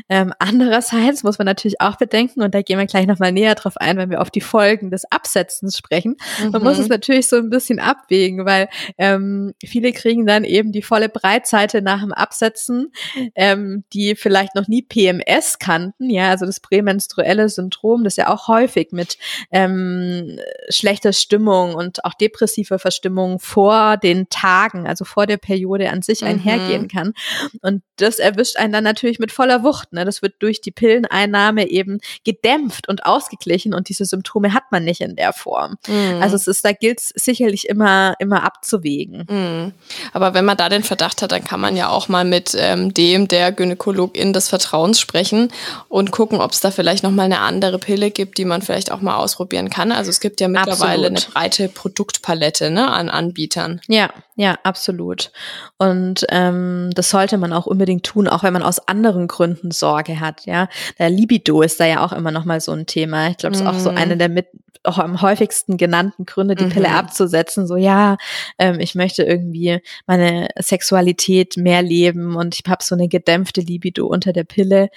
Ähm, 0.08 0.32
andererseits 0.38 1.22
muss 1.22 1.38
man 1.38 1.46
natürlich 1.46 1.80
auch 1.80 1.96
bedenken, 1.96 2.42
und 2.42 2.54
da 2.54 2.62
gehen 2.62 2.78
wir 2.78 2.86
gleich 2.86 3.06
nochmal 3.06 3.32
näher 3.32 3.54
drauf 3.54 3.76
ein, 3.76 3.96
wenn 3.96 4.10
wir 4.10 4.20
auf 4.20 4.30
die 4.30 4.40
Folgen 4.40 4.90
des 4.90 5.04
Absetzens 5.10 5.76
sprechen. 5.76 6.16
Mhm. 6.42 6.50
Man 6.50 6.62
muss 6.62 6.78
es 6.78 6.88
mhm. 6.88 6.94
natürlich 6.94 7.28
so 7.28 7.36
ein 7.36 7.50
bisschen 7.50 7.78
abwägen, 7.78 8.44
weil 8.44 8.68
ähm, 8.98 9.54
viele 9.64 9.92
kriegen 9.92 10.26
dann 10.26 10.44
eben 10.44 10.72
die 10.72 10.82
volle 10.82 11.08
Breitseite 11.08 11.82
nach 11.82 12.00
dem 12.00 12.12
Absetzen, 12.12 12.92
ähm, 13.34 13.84
die 13.92 14.16
vielleicht 14.16 14.50
vielleicht 14.50 14.54
noch 14.54 14.68
nie 14.68 14.82
PMS 14.82 15.58
kannten, 15.58 16.08
ja, 16.08 16.30
also 16.30 16.46
das 16.46 16.60
prämenstruelle 16.60 17.48
Syndrom, 17.48 18.04
das 18.04 18.16
ja 18.16 18.28
auch 18.28 18.48
häufig 18.48 18.92
mit 18.92 19.18
ähm, 19.50 20.38
schlechter 20.68 21.12
Stimmung 21.12 21.74
und 21.74 22.04
auch 22.04 22.14
depressiver 22.14 22.78
Verstimmung 22.78 23.38
vor 23.38 23.96
den 23.96 24.28
Tagen, 24.30 24.86
also 24.86 25.04
vor 25.04 25.26
der 25.26 25.36
Periode 25.36 25.90
an 25.90 26.02
sich 26.02 26.22
mhm. 26.22 26.28
einhergehen 26.28 26.88
kann. 26.88 27.12
Und 27.60 27.82
das 27.96 28.18
erwischt 28.18 28.56
einen 28.56 28.72
dann 28.72 28.84
natürlich 28.84 29.18
mit 29.18 29.32
voller 29.32 29.49
Wucht. 29.62 29.92
Ne? 29.92 30.04
Das 30.04 30.22
wird 30.22 30.34
durch 30.40 30.60
die 30.60 30.70
Pilleneinnahme 30.70 31.68
eben 31.68 32.00
gedämpft 32.24 32.88
und 32.88 33.04
ausgeglichen 33.04 33.74
und 33.74 33.88
diese 33.88 34.04
Symptome 34.04 34.54
hat 34.54 34.64
man 34.70 34.84
nicht 34.84 35.00
in 35.00 35.16
der 35.16 35.32
Form. 35.32 35.76
Mhm. 35.86 36.22
Also 36.22 36.36
es 36.36 36.46
ist, 36.46 36.64
da 36.64 36.72
gilt 36.72 37.00
es 37.00 37.12
sicherlich 37.14 37.68
immer, 37.68 38.14
immer 38.18 38.44
abzuwägen. 38.44 39.26
Mhm. 39.28 39.72
Aber 40.12 40.34
wenn 40.34 40.44
man 40.44 40.56
da 40.56 40.68
den 40.68 40.82
Verdacht 40.82 41.22
hat, 41.22 41.32
dann 41.32 41.44
kann 41.44 41.60
man 41.60 41.76
ja 41.76 41.88
auch 41.88 42.08
mal 42.08 42.24
mit 42.24 42.56
ähm, 42.56 42.94
dem 42.94 43.28
der 43.28 43.52
Gynäkologin 43.52 44.32
des 44.32 44.48
Vertrauens 44.48 45.00
sprechen 45.00 45.48
und 45.88 46.10
gucken, 46.10 46.40
ob 46.40 46.52
es 46.52 46.60
da 46.60 46.70
vielleicht 46.70 47.02
noch 47.02 47.10
mal 47.10 47.24
eine 47.24 47.40
andere 47.40 47.78
Pille 47.78 48.10
gibt, 48.10 48.38
die 48.38 48.44
man 48.44 48.62
vielleicht 48.62 48.92
auch 48.92 49.00
mal 49.00 49.16
ausprobieren 49.16 49.70
kann. 49.70 49.92
Also 49.92 50.10
es 50.10 50.20
gibt 50.20 50.40
ja 50.40 50.48
mittlerweile 50.48 51.08
absolut. 51.08 51.24
eine 51.24 51.32
breite 51.32 51.68
Produktpalette 51.68 52.70
ne, 52.70 52.90
an 52.90 53.08
Anbietern. 53.08 53.80
Ja, 53.88 54.10
ja, 54.36 54.58
absolut. 54.62 55.32
Und 55.76 56.24
ähm, 56.30 56.90
das 56.94 57.10
sollte 57.10 57.36
man 57.36 57.52
auch 57.52 57.66
unbedingt 57.66 58.04
tun, 58.04 58.26
auch 58.28 58.42
wenn 58.42 58.52
man 58.52 58.62
aus 58.62 58.86
anderen 58.88 59.28
Gründen 59.28 59.39
Sorge 59.70 60.20
hat. 60.20 60.46
Ja, 60.46 60.68
der 60.98 61.10
Libido 61.10 61.62
ist 61.62 61.80
da 61.80 61.86
ja 61.86 62.04
auch 62.04 62.12
immer 62.12 62.30
noch 62.30 62.44
mal 62.44 62.60
so 62.60 62.72
ein 62.72 62.86
Thema. 62.86 63.28
Ich 63.28 63.38
glaube, 63.38 63.54
es 63.54 63.60
ist 63.60 63.66
auch 63.66 63.78
so 63.78 63.90
mhm. 63.90 63.98
eine 63.98 64.16
der 64.16 64.28
mit 64.28 64.46
auch 64.82 64.98
am 64.98 65.20
häufigsten 65.20 65.76
genannten 65.76 66.24
Gründe, 66.24 66.54
die 66.54 66.64
mhm. 66.64 66.70
Pille 66.70 66.90
abzusetzen. 66.90 67.66
So, 67.66 67.76
ja, 67.76 68.16
ähm, 68.58 68.80
ich 68.80 68.94
möchte 68.94 69.22
irgendwie 69.22 69.80
meine 70.06 70.48
Sexualität 70.58 71.56
mehr 71.56 71.82
leben 71.82 72.36
und 72.36 72.54
ich 72.54 72.70
habe 72.70 72.82
so 72.82 72.94
eine 72.94 73.08
gedämpfte 73.08 73.60
Libido 73.60 74.06
unter 74.06 74.32
der 74.32 74.44
Pille. 74.44 74.88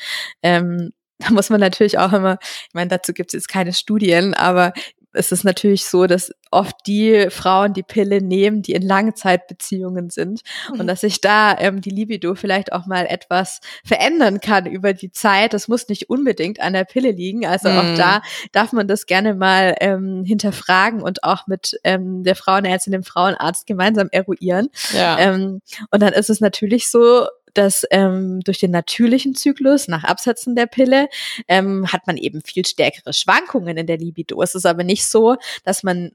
Ähm, 0.41 0.93
da 1.19 1.32
muss 1.32 1.49
man 1.49 1.60
natürlich 1.60 1.99
auch 1.99 2.13
immer, 2.13 2.38
ich 2.41 2.73
meine, 2.73 2.89
dazu 2.89 3.13
gibt 3.13 3.29
es 3.29 3.34
jetzt 3.34 3.47
keine 3.47 3.73
Studien, 3.73 4.34
aber 4.34 4.73
es 5.13 5.32
ist 5.32 5.43
natürlich 5.43 5.86
so, 5.86 6.08
dass 6.08 6.32
oft 6.52 6.76
die 6.88 7.28
Frauen 7.30 7.73
die 7.73 7.84
Pille 7.84 8.21
nehmen, 8.21 8.62
die 8.62 8.73
in 8.73 8.82
Langzeitbeziehungen 8.82 10.10
sind 10.10 10.41
mhm. 10.71 10.82
und 10.82 10.88
dass 10.88 11.02
sich 11.02 11.21
da 11.21 11.58
ähm, 11.58 11.82
die 11.82 11.89
Libido 11.89 12.36
vielleicht 12.36 12.73
auch 12.73 12.86
mal 12.86 13.06
etwas 13.06 13.62
verändern 13.84 14.39
kann 14.39 14.65
über 14.65 14.93
die 14.93 15.12
Zeit. 15.12 15.54
Das 15.54 15.67
muss 15.67 15.88
nicht 15.88 16.10
unbedingt 16.10 16.60
an 16.60 16.73
der 16.73 16.84
Pille 16.84 17.12
liegen. 17.12 17.45
Also 17.45 17.69
mhm. 17.69 17.78
auch 17.78 17.97
da 17.97 18.21
darf 18.52 18.73
man 18.73 18.88
das 18.88 19.06
gerne 19.06 19.36
mal 19.36 19.76
ähm, 19.80 20.23
hinterfragen 20.26 21.02
und 21.02 21.23
auch 21.23 21.47
mit 21.47 21.80
ähm, 21.84 22.23
der 22.23 22.36
Frauenärztin, 22.36 22.93
dem 22.93 23.04
Frauenarzt 23.04 23.67
gemeinsam 23.67 24.10
eruieren. 24.12 24.69
Ja. 24.93 25.19
Ähm, 25.19 25.62
und 25.91 26.02
dann 26.02 26.13
ist 26.13 26.30
es 26.30 26.39
natürlich 26.39 26.89
so, 26.89 27.28
dass 27.54 27.86
ähm, 27.92 28.42
durch 28.42 28.60
den 28.60 28.72
natürlichen 28.72 29.36
Zyklus 29.36 29.88
nach 29.88 30.04
Absetzen 30.04 30.56
der 30.56 30.66
Pille 30.66 31.10
ähm, 31.48 31.92
hat 31.92 32.08
man 32.08 32.18
eben 32.18 32.42
viel 32.42 32.66
stärkere 32.66 33.13
Schwankungen 33.13 33.78
in 33.78 33.88
der 33.88 33.98
Libido. 33.98 34.42
Es 34.42 34.56
ist 34.56 34.66
aber 34.66 34.84
nicht 34.84 35.06
so, 35.06 35.38
dass 35.63 35.84
man 35.84 36.12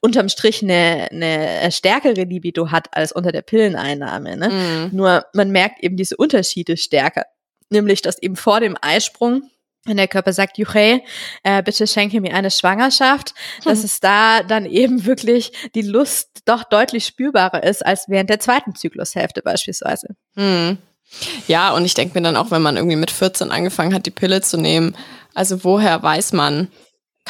unterm 0.00 0.28
Strich 0.28 0.62
eine, 0.62 1.08
eine 1.10 1.70
stärkere 1.70 2.24
Libido 2.24 2.70
hat 2.70 2.88
als 2.96 3.12
unter 3.12 3.32
der 3.32 3.42
Pilleneinnahme. 3.42 4.36
Ne? 4.36 4.48
Mhm. 4.48 4.96
Nur 4.96 5.26
man 5.34 5.50
merkt 5.50 5.82
eben 5.82 5.96
diese 5.96 6.16
Unterschiede 6.16 6.76
stärker. 6.76 7.26
Nämlich, 7.68 8.02
dass 8.02 8.20
eben 8.20 8.36
vor 8.36 8.60
dem 8.60 8.76
Eisprung 8.80 9.50
wenn 9.84 9.96
der 9.96 10.08
Körper 10.08 10.32
sagt, 10.32 10.58
Juche, 10.58 11.00
äh, 11.42 11.62
bitte 11.62 11.86
schenke 11.86 12.20
mir 12.20 12.34
eine 12.34 12.50
Schwangerschaft, 12.50 13.34
dass 13.64 13.78
hm. 13.78 13.84
es 13.84 14.00
da 14.00 14.42
dann 14.42 14.66
eben 14.66 15.06
wirklich 15.06 15.52
die 15.74 15.82
Lust 15.82 16.42
doch 16.44 16.64
deutlich 16.64 17.06
spürbarer 17.06 17.62
ist 17.62 17.84
als 17.84 18.08
während 18.08 18.30
der 18.30 18.40
zweiten 18.40 18.74
Zyklushälfte 18.74 19.42
beispielsweise. 19.42 20.16
Hm. 20.36 20.78
Ja, 21.48 21.72
und 21.72 21.84
ich 21.84 21.94
denke 21.94 22.18
mir 22.18 22.22
dann 22.22 22.36
auch, 22.36 22.50
wenn 22.50 22.62
man 22.62 22.76
irgendwie 22.76 22.96
mit 22.96 23.10
14 23.10 23.50
angefangen 23.50 23.94
hat, 23.94 24.06
die 24.06 24.12
Pille 24.12 24.42
zu 24.42 24.58
nehmen, 24.58 24.96
also 25.34 25.64
woher 25.64 26.02
weiß 26.02 26.32
man, 26.32 26.68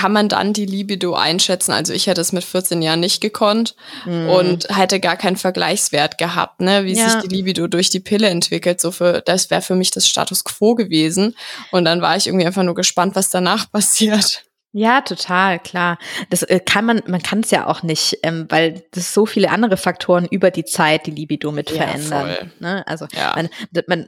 kann 0.01 0.13
man 0.13 0.31
dann 0.31 0.55
die 0.55 0.65
Libido 0.65 1.15
einschätzen. 1.15 1.73
Also 1.73 1.93
ich 1.93 2.07
hätte 2.07 2.23
es 2.23 2.33
mit 2.33 2.43
14 2.43 2.81
Jahren 2.81 3.01
nicht 3.01 3.21
gekonnt 3.21 3.77
mhm. 4.07 4.31
und 4.31 4.75
hätte 4.75 4.99
gar 4.99 5.17
keinen 5.17 5.37
Vergleichswert 5.37 6.17
gehabt, 6.17 6.63
ne, 6.63 6.87
wie 6.87 6.95
ja. 6.95 7.07
sich 7.07 7.21
die 7.21 7.29
Libido 7.29 7.67
durch 7.67 7.91
die 7.91 8.01
Pille 8.01 8.29
entwickelt. 8.29 8.81
So 8.81 8.93
für, 8.93 9.21
das 9.21 9.51
wäre 9.51 9.61
für 9.61 9.75
mich 9.75 9.91
das 9.91 10.09
Status 10.09 10.45
quo 10.45 10.75
gewesen. 10.75 11.37
Und 11.71 11.85
dann 11.85 12.01
war 12.01 12.17
ich 12.17 12.29
irgendwie 12.29 12.47
einfach 12.47 12.63
nur 12.63 12.75
gespannt, 12.75 13.15
was 13.15 13.29
danach 13.29 13.71
passiert. 13.73 14.45
Ja, 14.73 15.03
total, 15.03 15.59
klar. 15.59 15.99
Das 16.31 16.45
äh, 16.45 16.61
kann 16.61 16.87
man, 16.87 17.03
man 17.07 17.23
kann 17.23 17.41
es 17.41 17.51
ja 17.51 17.67
auch 17.67 17.83
nicht, 17.83 18.21
ähm, 18.23 18.47
weil 18.49 18.85
das 18.93 19.13
so 19.13 19.27
viele 19.27 19.51
andere 19.51 19.77
Faktoren 19.77 20.27
über 20.31 20.51
die 20.51 20.65
Zeit 20.65 21.05
die 21.05 21.11
Libido 21.11 21.53
mit 21.53 21.71
ja, 21.71 21.77
verändern. 21.77 22.37
Voll. 22.37 22.51
Ne? 22.61 22.87
Also 22.87 23.07
ja. 23.13 23.35
man, 23.37 23.51
man, 23.87 24.07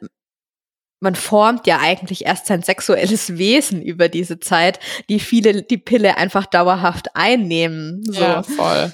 man 1.02 1.16
formt 1.16 1.66
ja 1.66 1.80
eigentlich 1.80 2.24
erst 2.26 2.46
sein 2.46 2.62
sexuelles 2.62 3.36
Wesen 3.36 3.82
über 3.82 4.08
diese 4.08 4.38
Zeit, 4.38 4.78
die 5.08 5.18
viele 5.18 5.62
die 5.62 5.78
Pille 5.78 6.16
einfach 6.16 6.46
dauerhaft 6.46 7.14
einnehmen. 7.14 8.04
So. 8.06 8.20
Ja, 8.20 8.42
voll. 8.42 8.92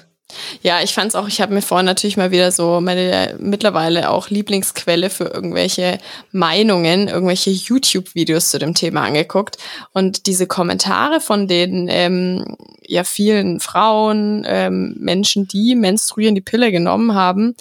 Ja, 0.61 0.81
ich 0.83 0.93
fand's 0.93 1.15
auch, 1.15 1.27
ich 1.27 1.41
habe 1.41 1.53
mir 1.53 1.61
vorhin 1.61 1.87
natürlich 1.87 2.15
mal 2.15 2.29
wieder 2.29 2.51
so 2.51 2.81
meine 2.81 3.35
mittlerweile 3.39 4.11
auch 4.11 4.29
Lieblingsquelle 4.29 5.09
für 5.09 5.25
irgendwelche 5.25 5.97
Meinungen, 6.31 7.07
irgendwelche 7.07 7.49
YouTube-Videos 7.49 8.51
zu 8.51 8.59
dem 8.59 8.75
Thema 8.75 9.03
angeguckt. 9.03 9.57
Und 9.91 10.27
diese 10.27 10.45
Kommentare 10.45 11.19
von 11.19 11.47
den 11.47 11.87
ähm, 11.89 12.55
ja 12.85 13.03
vielen 13.03 13.59
Frauen, 13.59 14.45
ähm, 14.47 14.95
Menschen, 14.99 15.47
die 15.47 15.75
menstruieren, 15.75 16.35
die 16.35 16.41
Pille 16.41 16.71
genommen 16.71 17.15
haben, 17.15 17.55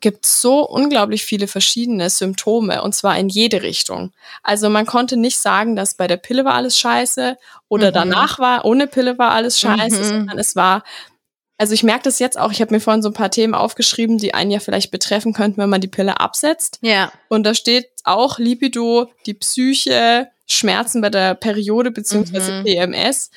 gibt 0.00 0.26
so 0.26 0.66
unglaublich 0.66 1.24
viele 1.24 1.46
verschiedene 1.46 2.10
Symptome 2.10 2.82
und 2.82 2.94
zwar 2.94 3.18
in 3.18 3.28
jede 3.28 3.62
Richtung. 3.62 4.12
Also 4.42 4.70
man 4.70 4.86
konnte 4.86 5.16
nicht 5.16 5.38
sagen, 5.38 5.76
dass 5.76 5.94
bei 5.94 6.06
der 6.06 6.16
Pille 6.16 6.44
war 6.44 6.54
alles 6.54 6.78
scheiße 6.78 7.36
oder 7.68 7.90
mhm. 7.90 7.94
danach 7.94 8.38
war, 8.38 8.64
ohne 8.64 8.86
Pille 8.86 9.18
war 9.18 9.32
alles 9.32 9.60
scheiße, 9.60 9.98
mhm. 9.98 10.04
sondern 10.04 10.38
es 10.38 10.56
war, 10.56 10.82
also 11.58 11.74
ich 11.74 11.82
merke 11.82 12.04
das 12.04 12.18
jetzt 12.18 12.38
auch, 12.38 12.52
ich 12.52 12.60
habe 12.62 12.74
mir 12.74 12.80
vorhin 12.80 13.02
so 13.02 13.10
ein 13.10 13.14
paar 13.14 13.30
Themen 13.30 13.54
aufgeschrieben, 13.54 14.16
die 14.16 14.32
einen 14.32 14.50
ja 14.50 14.60
vielleicht 14.60 14.90
betreffen 14.90 15.34
könnten, 15.34 15.58
wenn 15.60 15.68
man 15.68 15.82
die 15.82 15.88
Pille 15.88 16.18
absetzt. 16.18 16.78
Ja. 16.80 17.12
Und 17.28 17.44
da 17.44 17.54
steht 17.54 17.88
auch 18.04 18.38
Libido, 18.38 19.10
die 19.26 19.34
Psyche, 19.34 20.28
Schmerzen 20.46 21.00
bei 21.00 21.10
der 21.10 21.34
Periode 21.34 21.90
beziehungsweise 21.90 22.52
mhm. 22.52 22.64
PMS. 22.64 23.30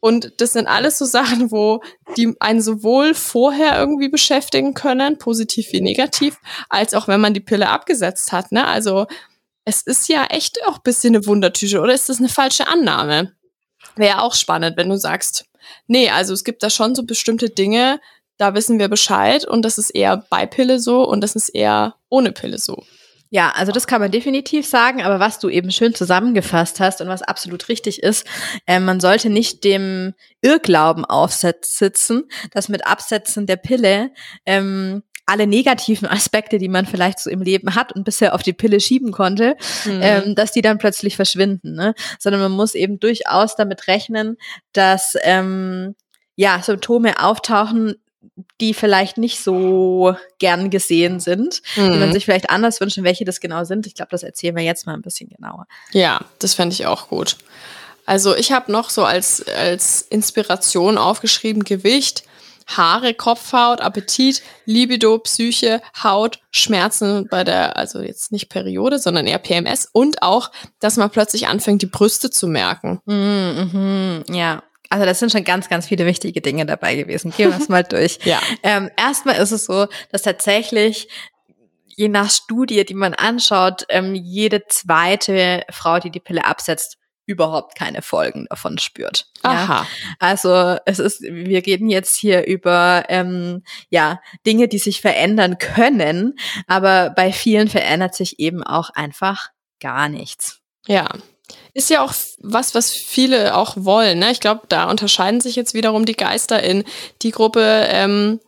Und 0.00 0.32
das 0.38 0.54
sind 0.54 0.66
alles 0.66 0.98
so 0.98 1.04
Sachen, 1.04 1.50
wo 1.50 1.82
die 2.16 2.34
einen 2.40 2.62
sowohl 2.62 3.14
vorher 3.14 3.78
irgendwie 3.78 4.08
beschäftigen 4.08 4.74
können, 4.74 5.18
positiv 5.18 5.72
wie 5.72 5.82
negativ, 5.82 6.38
als 6.68 6.94
auch 6.94 7.06
wenn 7.06 7.20
man 7.20 7.34
die 7.34 7.40
Pille 7.40 7.68
abgesetzt 7.68 8.32
hat. 8.32 8.50
Ne? 8.50 8.66
Also 8.66 9.06
es 9.64 9.82
ist 9.82 10.08
ja 10.08 10.24
echt 10.24 10.58
auch 10.66 10.76
ein 10.76 10.82
bisschen 10.82 11.14
eine 11.14 11.26
Wundertüte, 11.26 11.80
oder 11.80 11.92
ist 11.92 12.08
das 12.08 12.18
eine 12.18 12.30
falsche 12.30 12.66
Annahme? 12.66 13.32
Wäre 13.96 14.22
auch 14.22 14.34
spannend, 14.34 14.76
wenn 14.76 14.88
du 14.88 14.96
sagst, 14.96 15.44
nee, 15.86 16.08
also 16.08 16.32
es 16.32 16.44
gibt 16.44 16.62
da 16.62 16.70
schon 16.70 16.94
so 16.94 17.04
bestimmte 17.04 17.50
Dinge, 17.50 18.00
da 18.38 18.54
wissen 18.54 18.78
wir 18.78 18.88
Bescheid 18.88 19.44
und 19.44 19.62
das 19.62 19.76
ist 19.76 19.90
eher 19.90 20.24
bei 20.30 20.46
Pille 20.46 20.80
so 20.80 21.06
und 21.06 21.20
das 21.20 21.36
ist 21.36 21.50
eher 21.50 21.96
ohne 22.08 22.32
Pille 22.32 22.58
so. 22.58 22.82
Ja, 23.32 23.52
also 23.54 23.70
das 23.70 23.86
kann 23.86 24.00
man 24.00 24.10
definitiv 24.10 24.66
sagen, 24.66 25.02
aber 25.02 25.20
was 25.20 25.38
du 25.38 25.48
eben 25.48 25.70
schön 25.70 25.94
zusammengefasst 25.94 26.80
hast 26.80 27.00
und 27.00 27.06
was 27.06 27.22
absolut 27.22 27.68
richtig 27.68 28.02
ist, 28.02 28.26
äh, 28.66 28.80
man 28.80 28.98
sollte 28.98 29.30
nicht 29.30 29.62
dem 29.62 30.14
Irrglauben 30.42 31.04
aufsitzen, 31.04 32.28
dass 32.50 32.68
mit 32.68 32.86
Absetzen 32.86 33.46
der 33.46 33.56
Pille 33.56 34.10
ähm, 34.46 35.04
alle 35.26 35.46
negativen 35.46 36.08
Aspekte, 36.10 36.58
die 36.58 36.68
man 36.68 36.86
vielleicht 36.86 37.20
so 37.20 37.30
im 37.30 37.40
Leben 37.40 37.76
hat 37.76 37.92
und 37.92 38.04
bisher 38.04 38.34
auf 38.34 38.42
die 38.42 38.52
Pille 38.52 38.80
schieben 38.80 39.12
konnte, 39.12 39.56
mhm. 39.84 40.00
ähm, 40.02 40.34
dass 40.34 40.50
die 40.50 40.62
dann 40.62 40.78
plötzlich 40.78 41.14
verschwinden. 41.14 41.74
Ne? 41.74 41.94
Sondern 42.18 42.40
man 42.40 42.52
muss 42.52 42.74
eben 42.74 42.98
durchaus 42.98 43.54
damit 43.54 43.86
rechnen, 43.86 44.38
dass 44.72 45.16
ähm, 45.22 45.94
ja, 46.34 46.60
Symptome 46.62 47.22
auftauchen, 47.22 47.94
die 48.60 48.74
vielleicht 48.74 49.18
nicht 49.18 49.42
so 49.42 50.14
gern 50.38 50.70
gesehen 50.70 51.20
sind, 51.20 51.62
mhm. 51.76 51.92
die 51.92 51.98
man 51.98 52.08
mhm. 52.08 52.12
sich 52.12 52.24
vielleicht 52.24 52.50
anders 52.50 52.80
wünschen, 52.80 53.04
welche 53.04 53.24
das 53.24 53.40
genau 53.40 53.64
sind. 53.64 53.86
Ich 53.86 53.94
glaube, 53.94 54.10
das 54.10 54.22
erzählen 54.22 54.54
wir 54.54 54.62
jetzt 54.62 54.86
mal 54.86 54.94
ein 54.94 55.02
bisschen 55.02 55.28
genauer. 55.28 55.66
Ja, 55.92 56.20
das 56.38 56.54
fände 56.54 56.74
ich 56.74 56.86
auch 56.86 57.08
gut. 57.08 57.36
Also 58.06 58.34
ich 58.34 58.52
habe 58.52 58.72
noch 58.72 58.90
so 58.90 59.04
als, 59.04 59.46
als 59.48 60.02
Inspiration 60.02 60.98
aufgeschrieben 60.98 61.64
Gewicht, 61.64 62.24
Haare, 62.66 63.14
Kopfhaut, 63.14 63.80
Appetit, 63.80 64.42
Libido, 64.64 65.18
Psyche, 65.18 65.80
Haut, 66.02 66.40
Schmerzen 66.50 67.28
bei 67.28 67.44
der, 67.44 67.76
also 67.76 68.00
jetzt 68.00 68.32
nicht 68.32 68.48
Periode, 68.48 68.98
sondern 68.98 69.26
eher 69.26 69.38
PMS 69.38 69.88
und 69.90 70.22
auch, 70.22 70.50
dass 70.78 70.96
man 70.96 71.10
plötzlich 71.10 71.48
anfängt, 71.48 71.82
die 71.82 71.86
Brüste 71.86 72.30
zu 72.30 72.46
merken. 72.46 73.00
Mhm, 73.06 74.24
mh, 74.28 74.36
ja, 74.36 74.62
also 74.90 75.06
das 75.06 75.20
sind 75.20 75.32
schon 75.32 75.44
ganz, 75.44 75.68
ganz 75.68 75.86
viele 75.86 76.04
wichtige 76.04 76.40
Dinge 76.40 76.66
dabei 76.66 76.96
gewesen. 76.96 77.32
Gehen 77.34 77.50
wir 77.50 77.58
es 77.58 77.68
mal 77.68 77.84
durch. 77.88 78.18
ja. 78.24 78.40
Ähm, 78.62 78.90
erstmal 78.96 79.36
ist 79.36 79.52
es 79.52 79.64
so, 79.64 79.86
dass 80.10 80.22
tatsächlich 80.22 81.08
je 81.86 82.08
nach 82.08 82.30
Studie, 82.30 82.84
die 82.84 82.94
man 82.94 83.14
anschaut, 83.14 83.84
ähm, 83.88 84.14
jede 84.14 84.66
zweite 84.66 85.64
Frau, 85.70 85.98
die 85.98 86.10
die 86.10 86.20
Pille 86.20 86.44
absetzt, 86.44 86.98
überhaupt 87.26 87.76
keine 87.76 88.02
Folgen 88.02 88.46
davon 88.50 88.78
spürt. 88.78 89.26
Aha. 89.42 89.86
Also 90.18 90.78
es 90.84 90.98
ist, 90.98 91.22
wir 91.22 91.64
reden 91.64 91.88
jetzt 91.88 92.16
hier 92.16 92.44
über 92.46 93.04
ähm, 93.08 93.62
ja 93.88 94.20
Dinge, 94.44 94.66
die 94.66 94.78
sich 94.78 95.00
verändern 95.00 95.58
können, 95.58 96.34
aber 96.66 97.10
bei 97.10 97.32
vielen 97.32 97.68
verändert 97.68 98.16
sich 98.16 98.40
eben 98.40 98.64
auch 98.64 98.90
einfach 98.90 99.50
gar 99.78 100.08
nichts. 100.08 100.58
Ja. 100.86 101.08
Ist 101.74 101.90
ja 101.90 102.02
auch 102.02 102.12
was, 102.38 102.74
was 102.74 102.90
viele 102.92 103.56
auch 103.56 103.74
wollen. 103.76 104.18
Ne? 104.18 104.30
Ich 104.30 104.40
glaube, 104.40 104.62
da 104.68 104.90
unterscheiden 104.90 105.40
sich 105.40 105.56
jetzt 105.56 105.74
wiederum 105.74 106.04
die 106.04 106.16
Geister 106.16 106.62
in 106.62 106.84
die 107.22 107.30
Gruppe 107.30 107.86
ähm, 107.88 108.40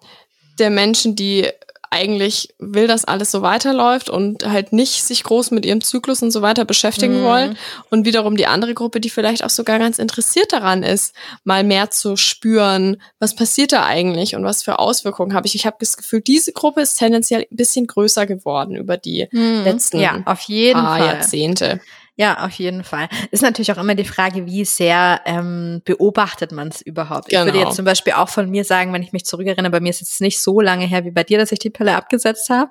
der 0.58 0.70
Menschen, 0.70 1.16
die 1.16 1.48
eigentlich 1.92 2.54
will, 2.58 2.86
dass 2.86 3.04
alles 3.04 3.30
so 3.30 3.42
weiterläuft 3.42 4.08
und 4.08 4.46
halt 4.46 4.72
nicht 4.72 5.04
sich 5.04 5.24
groß 5.24 5.50
mit 5.50 5.66
ihrem 5.66 5.82
Zyklus 5.82 6.22
und 6.22 6.30
so 6.30 6.40
weiter 6.40 6.64
beschäftigen 6.64 7.20
mhm. 7.20 7.24
wollen. 7.24 7.58
Und 7.90 8.06
wiederum 8.06 8.34
die 8.38 8.46
andere 8.46 8.72
Gruppe, 8.72 8.98
die 8.98 9.10
vielleicht 9.10 9.44
auch 9.44 9.50
sogar 9.50 9.78
ganz 9.78 9.98
interessiert 9.98 10.54
daran 10.54 10.82
ist, 10.82 11.14
mal 11.44 11.64
mehr 11.64 11.90
zu 11.90 12.16
spüren, 12.16 12.96
was 13.18 13.36
passiert 13.36 13.72
da 13.72 13.84
eigentlich 13.84 14.34
und 14.34 14.42
was 14.42 14.62
für 14.62 14.78
Auswirkungen 14.78 15.34
habe 15.34 15.46
ich. 15.46 15.54
Ich 15.54 15.66
habe 15.66 15.76
das 15.80 15.98
Gefühl, 15.98 16.22
diese 16.22 16.52
Gruppe 16.52 16.80
ist 16.80 16.96
tendenziell 16.96 17.42
ein 17.42 17.56
bisschen 17.56 17.86
größer 17.86 18.24
geworden 18.26 18.74
über 18.74 18.96
die 18.96 19.28
mhm. 19.30 19.62
letzten 19.64 20.00
ja, 20.00 20.22
auf 20.24 20.40
jeden 20.42 20.80
paar 20.80 20.96
Fall. 20.96 21.06
Jahrzehnte. 21.06 21.80
Ja, 22.22 22.44
auf 22.44 22.52
jeden 22.52 22.84
Fall. 22.84 23.08
Ist 23.32 23.42
natürlich 23.42 23.72
auch 23.72 23.78
immer 23.78 23.96
die 23.96 24.04
Frage, 24.04 24.46
wie 24.46 24.64
sehr 24.64 25.20
ähm, 25.24 25.82
beobachtet 25.84 26.52
man 26.52 26.68
es 26.68 26.80
überhaupt. 26.80 27.28
Genau. 27.28 27.40
Ich 27.40 27.46
würde 27.46 27.58
jetzt 27.58 27.64
genau. 27.64 27.74
zum 27.74 27.84
Beispiel 27.84 28.12
auch 28.12 28.28
von 28.28 28.48
mir 28.48 28.62
sagen, 28.62 28.92
wenn 28.92 29.02
ich 29.02 29.12
mich 29.12 29.24
zurückerinnere, 29.24 29.72
bei 29.72 29.80
mir 29.80 29.90
ist 29.90 30.02
es 30.02 30.20
nicht 30.20 30.40
so 30.40 30.60
lange 30.60 30.86
her 30.86 31.04
wie 31.04 31.10
bei 31.10 31.24
dir, 31.24 31.38
dass 31.38 31.50
ich 31.50 31.58
die 31.58 31.70
Pille 31.70 31.96
abgesetzt 31.96 32.48
habe. 32.48 32.70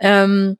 Ähm, 0.00 0.58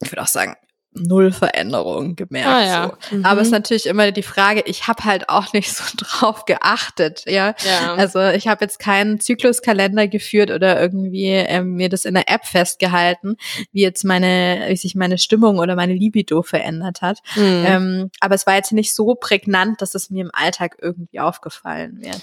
ich 0.00 0.10
würde 0.10 0.22
auch 0.22 0.28
sagen, 0.28 0.56
null 1.00 1.32
Veränderung 1.32 2.16
gemerkt. 2.16 2.48
Ah, 2.48 2.64
ja. 2.64 2.98
so. 3.10 3.16
mhm. 3.16 3.24
Aber 3.24 3.40
es 3.40 3.48
ist 3.48 3.52
natürlich 3.52 3.86
immer 3.86 4.10
die 4.12 4.22
Frage, 4.22 4.62
ich 4.66 4.86
habe 4.86 5.04
halt 5.04 5.28
auch 5.28 5.52
nicht 5.52 5.72
so 5.72 5.84
drauf 5.96 6.44
geachtet. 6.44 7.24
Ja, 7.26 7.54
ja. 7.64 7.94
also 7.94 8.20
ich 8.28 8.48
habe 8.48 8.64
jetzt 8.64 8.78
keinen 8.78 9.20
Zykluskalender 9.20 10.08
geführt 10.08 10.50
oder 10.50 10.80
irgendwie 10.80 11.26
ähm, 11.26 11.74
mir 11.74 11.88
das 11.88 12.04
in 12.04 12.14
der 12.14 12.28
App 12.28 12.46
festgehalten, 12.46 13.36
wie 13.72 13.82
jetzt 13.82 14.04
meine, 14.04 14.66
wie 14.68 14.76
sich 14.76 14.94
meine 14.94 15.18
Stimmung 15.18 15.58
oder 15.58 15.76
meine 15.76 15.94
Libido 15.94 16.42
verändert 16.42 17.02
hat. 17.02 17.18
Mhm. 17.36 17.64
Ähm, 17.66 18.10
aber 18.20 18.34
es 18.34 18.46
war 18.46 18.54
jetzt 18.54 18.72
nicht 18.72 18.94
so 18.94 19.14
prägnant, 19.14 19.82
dass 19.82 19.94
es 19.94 20.10
mir 20.10 20.22
im 20.22 20.30
Alltag 20.32 20.76
irgendwie 20.80 21.20
aufgefallen 21.20 21.98
wäre. 22.00 22.18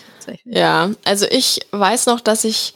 Ja, 0.45 0.91
also 1.03 1.25
ich 1.29 1.61
weiß 1.71 2.07
noch, 2.07 2.19
dass 2.19 2.43
ich 2.43 2.73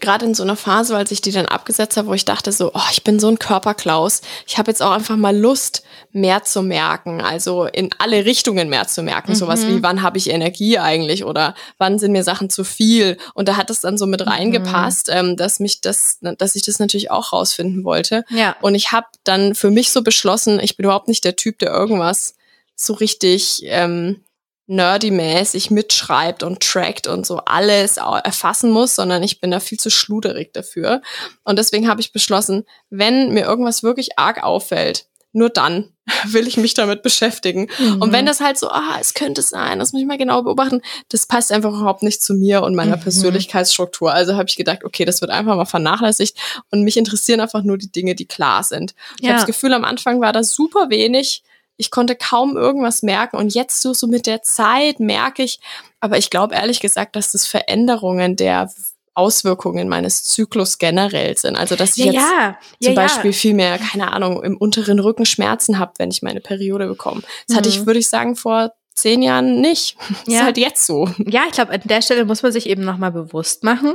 gerade 0.00 0.26
in 0.26 0.34
so 0.34 0.42
einer 0.42 0.56
Phase, 0.56 0.94
als 0.96 1.10
ich 1.10 1.22
die 1.22 1.32
dann 1.32 1.46
abgesetzt 1.46 1.96
habe, 1.96 2.08
wo 2.08 2.14
ich 2.14 2.26
dachte 2.26 2.52
so, 2.52 2.70
oh, 2.74 2.88
ich 2.92 3.02
bin 3.02 3.18
so 3.18 3.28
ein 3.28 3.38
Körperklaus. 3.38 4.20
Ich 4.46 4.58
habe 4.58 4.70
jetzt 4.70 4.82
auch 4.82 4.90
einfach 4.90 5.16
mal 5.16 5.36
Lust, 5.36 5.82
mehr 6.12 6.42
zu 6.42 6.62
merken, 6.62 7.20
also 7.20 7.64
in 7.64 7.90
alle 7.98 8.24
Richtungen 8.24 8.68
mehr 8.68 8.88
zu 8.88 9.02
merken. 9.02 9.30
Mhm. 9.32 9.36
Sowas 9.36 9.66
wie, 9.66 9.82
wann 9.82 10.02
habe 10.02 10.18
ich 10.18 10.28
Energie 10.28 10.78
eigentlich 10.78 11.24
oder 11.24 11.54
wann 11.78 11.98
sind 11.98 12.12
mir 12.12 12.24
Sachen 12.24 12.50
zu 12.50 12.64
viel? 12.64 13.16
Und 13.34 13.48
da 13.48 13.56
hat 13.56 13.70
es 13.70 13.80
dann 13.80 13.96
so 13.96 14.06
mit 14.06 14.20
mhm. 14.20 14.28
reingepasst, 14.28 15.08
mhm. 15.08 15.14
ähm, 15.14 15.36
dass 15.36 15.60
mich 15.60 15.80
das, 15.80 16.18
dass 16.20 16.56
ich 16.56 16.62
das 16.62 16.78
natürlich 16.78 17.10
auch 17.10 17.32
rausfinden 17.32 17.84
wollte. 17.84 18.24
Ja. 18.28 18.56
Und 18.60 18.74
ich 18.74 18.92
habe 18.92 19.06
dann 19.24 19.54
für 19.54 19.70
mich 19.70 19.92
so 19.92 20.02
beschlossen, 20.02 20.60
ich 20.60 20.76
bin 20.76 20.84
überhaupt 20.84 21.08
nicht 21.08 21.24
der 21.24 21.36
Typ, 21.36 21.58
der 21.60 21.70
irgendwas 21.70 22.34
so 22.74 22.94
richtig 22.94 23.62
ähm, 23.64 24.24
nerdy-mäßig 24.70 25.72
mitschreibt 25.72 26.44
und 26.44 26.60
trackt 26.60 27.08
und 27.08 27.26
so 27.26 27.38
alles 27.38 27.96
erfassen 27.96 28.70
muss, 28.70 28.94
sondern 28.94 29.22
ich 29.22 29.40
bin 29.40 29.50
da 29.50 29.58
viel 29.58 29.78
zu 29.78 29.90
schluderig 29.90 30.52
dafür. 30.52 31.02
Und 31.42 31.58
deswegen 31.58 31.88
habe 31.88 32.00
ich 32.00 32.12
beschlossen, 32.12 32.64
wenn 32.88 33.32
mir 33.32 33.44
irgendwas 33.44 33.82
wirklich 33.82 34.16
arg 34.16 34.42
auffällt, 34.44 35.06
nur 35.32 35.50
dann 35.50 35.92
will 36.26 36.46
ich 36.46 36.56
mich 36.56 36.74
damit 36.74 37.02
beschäftigen. 37.02 37.68
Mhm. 37.78 38.00
Und 38.00 38.12
wenn 38.12 38.26
das 38.26 38.40
halt 38.40 38.58
so, 38.58 38.68
ah, 38.68 38.96
es 39.00 39.14
könnte 39.14 39.42
sein, 39.42 39.80
das 39.80 39.92
muss 39.92 40.02
ich 40.02 40.08
mal 40.08 40.18
genau 40.18 40.42
beobachten, 40.42 40.82
das 41.08 41.26
passt 41.26 41.50
einfach 41.50 41.70
überhaupt 41.70 42.04
nicht 42.04 42.22
zu 42.22 42.34
mir 42.34 42.62
und 42.62 42.76
meiner 42.76 42.96
mhm. 42.96 43.02
Persönlichkeitsstruktur. 43.02 44.12
Also 44.12 44.36
habe 44.36 44.48
ich 44.48 44.56
gedacht, 44.56 44.84
okay, 44.84 45.04
das 45.04 45.20
wird 45.20 45.32
einfach 45.32 45.56
mal 45.56 45.66
vernachlässigt 45.66 46.38
und 46.70 46.82
mich 46.82 46.96
interessieren 46.96 47.40
einfach 47.40 47.64
nur 47.64 47.76
die 47.76 47.90
Dinge, 47.90 48.14
die 48.14 48.26
klar 48.26 48.62
sind. 48.62 48.94
Ich 49.18 49.24
ja. 49.24 49.30
habe 49.30 49.38
das 49.38 49.46
Gefühl, 49.46 49.72
am 49.72 49.84
Anfang 49.84 50.20
war 50.20 50.32
das 50.32 50.52
super 50.52 50.90
wenig 50.90 51.42
ich 51.80 51.90
konnte 51.90 52.14
kaum 52.14 52.56
irgendwas 52.56 53.02
merken 53.02 53.36
und 53.36 53.54
jetzt 53.54 53.80
so, 53.80 53.94
so 53.94 54.06
mit 54.06 54.26
der 54.26 54.42
Zeit 54.42 55.00
merke 55.00 55.42
ich, 55.42 55.60
aber 55.98 56.18
ich 56.18 56.28
glaube 56.28 56.54
ehrlich 56.54 56.80
gesagt, 56.80 57.16
dass 57.16 57.32
das 57.32 57.46
Veränderungen 57.46 58.36
der 58.36 58.70
Auswirkungen 59.14 59.88
meines 59.88 60.24
Zyklus 60.24 60.78
generell 60.78 61.36
sind. 61.36 61.56
Also 61.56 61.76
dass 61.76 61.96
ich 61.96 62.04
ja, 62.04 62.12
jetzt 62.12 62.22
ja. 62.22 62.58
zum 62.80 62.92
ja, 62.94 63.00
Beispiel 63.00 63.32
viel 63.32 63.54
mehr, 63.54 63.78
keine 63.78 64.12
Ahnung, 64.12 64.42
im 64.42 64.56
unteren 64.56 65.00
Rücken 65.00 65.26
Schmerzen 65.26 65.78
habe, 65.78 65.92
wenn 65.98 66.10
ich 66.10 66.22
meine 66.22 66.40
Periode 66.40 66.86
bekomme. 66.86 67.22
Das 67.46 67.54
mhm. 67.54 67.58
hatte 67.58 67.68
ich, 67.70 67.80
mhm. 67.80 67.86
würde 67.86 67.98
ich 67.98 68.08
sagen, 68.08 68.36
vor 68.36 68.72
zehn 68.94 69.22
Jahren 69.22 69.60
nicht. 69.60 69.96
Das 70.26 70.34
ja. 70.34 70.40
ist 70.40 70.44
halt 70.44 70.58
jetzt 70.58 70.86
so. 70.86 71.08
Ja, 71.26 71.44
ich 71.46 71.52
glaube, 71.52 71.72
an 71.72 71.80
der 71.84 72.02
Stelle 72.02 72.26
muss 72.26 72.42
man 72.42 72.52
sich 72.52 72.68
eben 72.68 72.84
nochmal 72.84 73.10
bewusst 73.10 73.64
machen, 73.64 73.94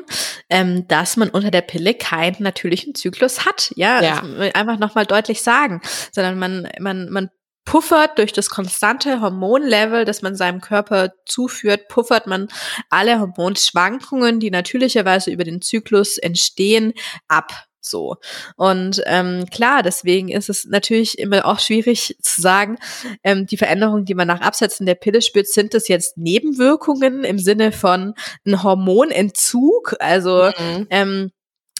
ähm, 0.49 0.87
dass 0.87 1.17
man 1.17 1.29
unter 1.29 1.51
der 1.51 1.61
Pille 1.61 1.93
keinen 1.93 2.41
natürlichen 2.41 2.95
Zyklus 2.95 3.45
hat. 3.45 3.71
Ja, 3.75 4.01
ja. 4.01 4.23
einfach 4.53 4.79
nochmal 4.79 5.05
deutlich 5.05 5.43
sagen, 5.43 5.81
sondern 6.11 6.39
man, 6.39 6.67
man, 6.79 7.09
man 7.09 7.29
puffert 7.65 8.17
durch 8.17 8.31
das 8.31 8.49
konstante 8.49 9.21
Hormonlevel, 9.21 10.05
das 10.05 10.21
man 10.21 10.35
seinem 10.35 10.61
Körper 10.61 11.13
zuführt, 11.25 11.87
puffert 11.87 12.27
man 12.27 12.47
alle 12.89 13.19
Hormonschwankungen, 13.19 14.39
die 14.39 14.51
natürlicherweise 14.51 15.31
über 15.31 15.43
den 15.43 15.61
Zyklus 15.61 16.17
entstehen, 16.17 16.93
ab. 17.27 17.51
So. 17.87 18.17
Und 18.55 19.01
ähm, 19.05 19.45
klar, 19.51 19.83
deswegen 19.83 20.29
ist 20.29 20.49
es 20.49 20.65
natürlich 20.65 21.19
immer 21.19 21.45
auch 21.45 21.59
schwierig 21.59 22.17
zu 22.21 22.41
sagen, 22.41 22.77
ähm, 23.23 23.45
die 23.45 23.57
Veränderungen, 23.57 24.05
die 24.05 24.15
man 24.15 24.27
nach 24.27 24.41
Absetzen 24.41 24.85
der 24.85 24.95
Pille 24.95 25.21
spürt, 25.21 25.47
sind 25.47 25.73
das 25.73 25.87
jetzt 25.87 26.17
Nebenwirkungen 26.17 27.23
im 27.23 27.37
Sinne 27.37 27.71
von 27.71 28.15
ein 28.45 28.63
Hormonentzug? 28.63 29.95
Also 29.99 30.51
mhm. 30.57 30.87
ähm, 30.89 31.31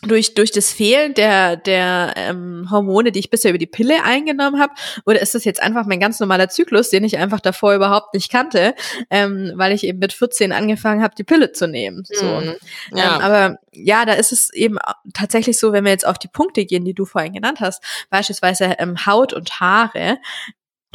durch, 0.08 0.34
durch 0.34 0.52
das 0.52 0.72
Fehlen 0.72 1.14
der, 1.14 1.56
der 1.58 2.14
ähm, 2.16 2.68
Hormone, 2.72 3.12
die 3.12 3.20
ich 3.20 3.30
bisher 3.30 3.52
über 3.52 3.58
die 3.58 3.68
Pille 3.68 4.04
eingenommen 4.04 4.60
habe? 4.60 4.74
Oder 5.06 5.22
ist 5.22 5.36
das 5.36 5.44
jetzt 5.44 5.62
einfach 5.62 5.86
mein 5.86 6.00
ganz 6.00 6.20
normaler 6.20 6.50
Zyklus, 6.50 6.90
den 6.90 7.04
ich 7.04 7.18
einfach 7.18 7.40
davor 7.40 7.76
überhaupt 7.76 8.14
nicht 8.14 8.32
kannte, 8.32 8.76
ähm, 9.10 9.54
weil 9.56 9.72
ich 9.72 9.84
eben 9.84 10.00
mit 10.00 10.14
14 10.14 10.52
angefangen 10.52 11.04
habe, 11.04 11.16
die 11.16 11.24
Pille 11.24 11.52
zu 11.52 11.68
nehmen? 11.68 12.04
So. 12.06 12.26
Mhm. 12.26 12.56
Ja. 12.94 13.16
Ähm, 13.16 13.22
aber 13.22 13.58
ja, 13.72 14.06
da 14.06 14.14
ist 14.14 14.32
es 14.32 14.54
eben 14.54 14.78
tatsächlich 15.14 15.60
so, 15.60 15.74
wenn 15.74 15.84
wir 15.84 15.92
jetzt 15.92 16.08
auf 16.08 16.18
die 16.18 16.28
Punkte 16.28 16.66
gehen, 16.66 16.86
die 16.86 16.94
du 16.94 17.06
vorhin 17.06 17.34
genannt 17.34 17.60
hast, 17.60 17.84
beispielsweise 18.10 18.76
ähm, 18.80 19.06
Haut 19.06 19.34
und 19.34 19.60
Haare, 19.60 20.18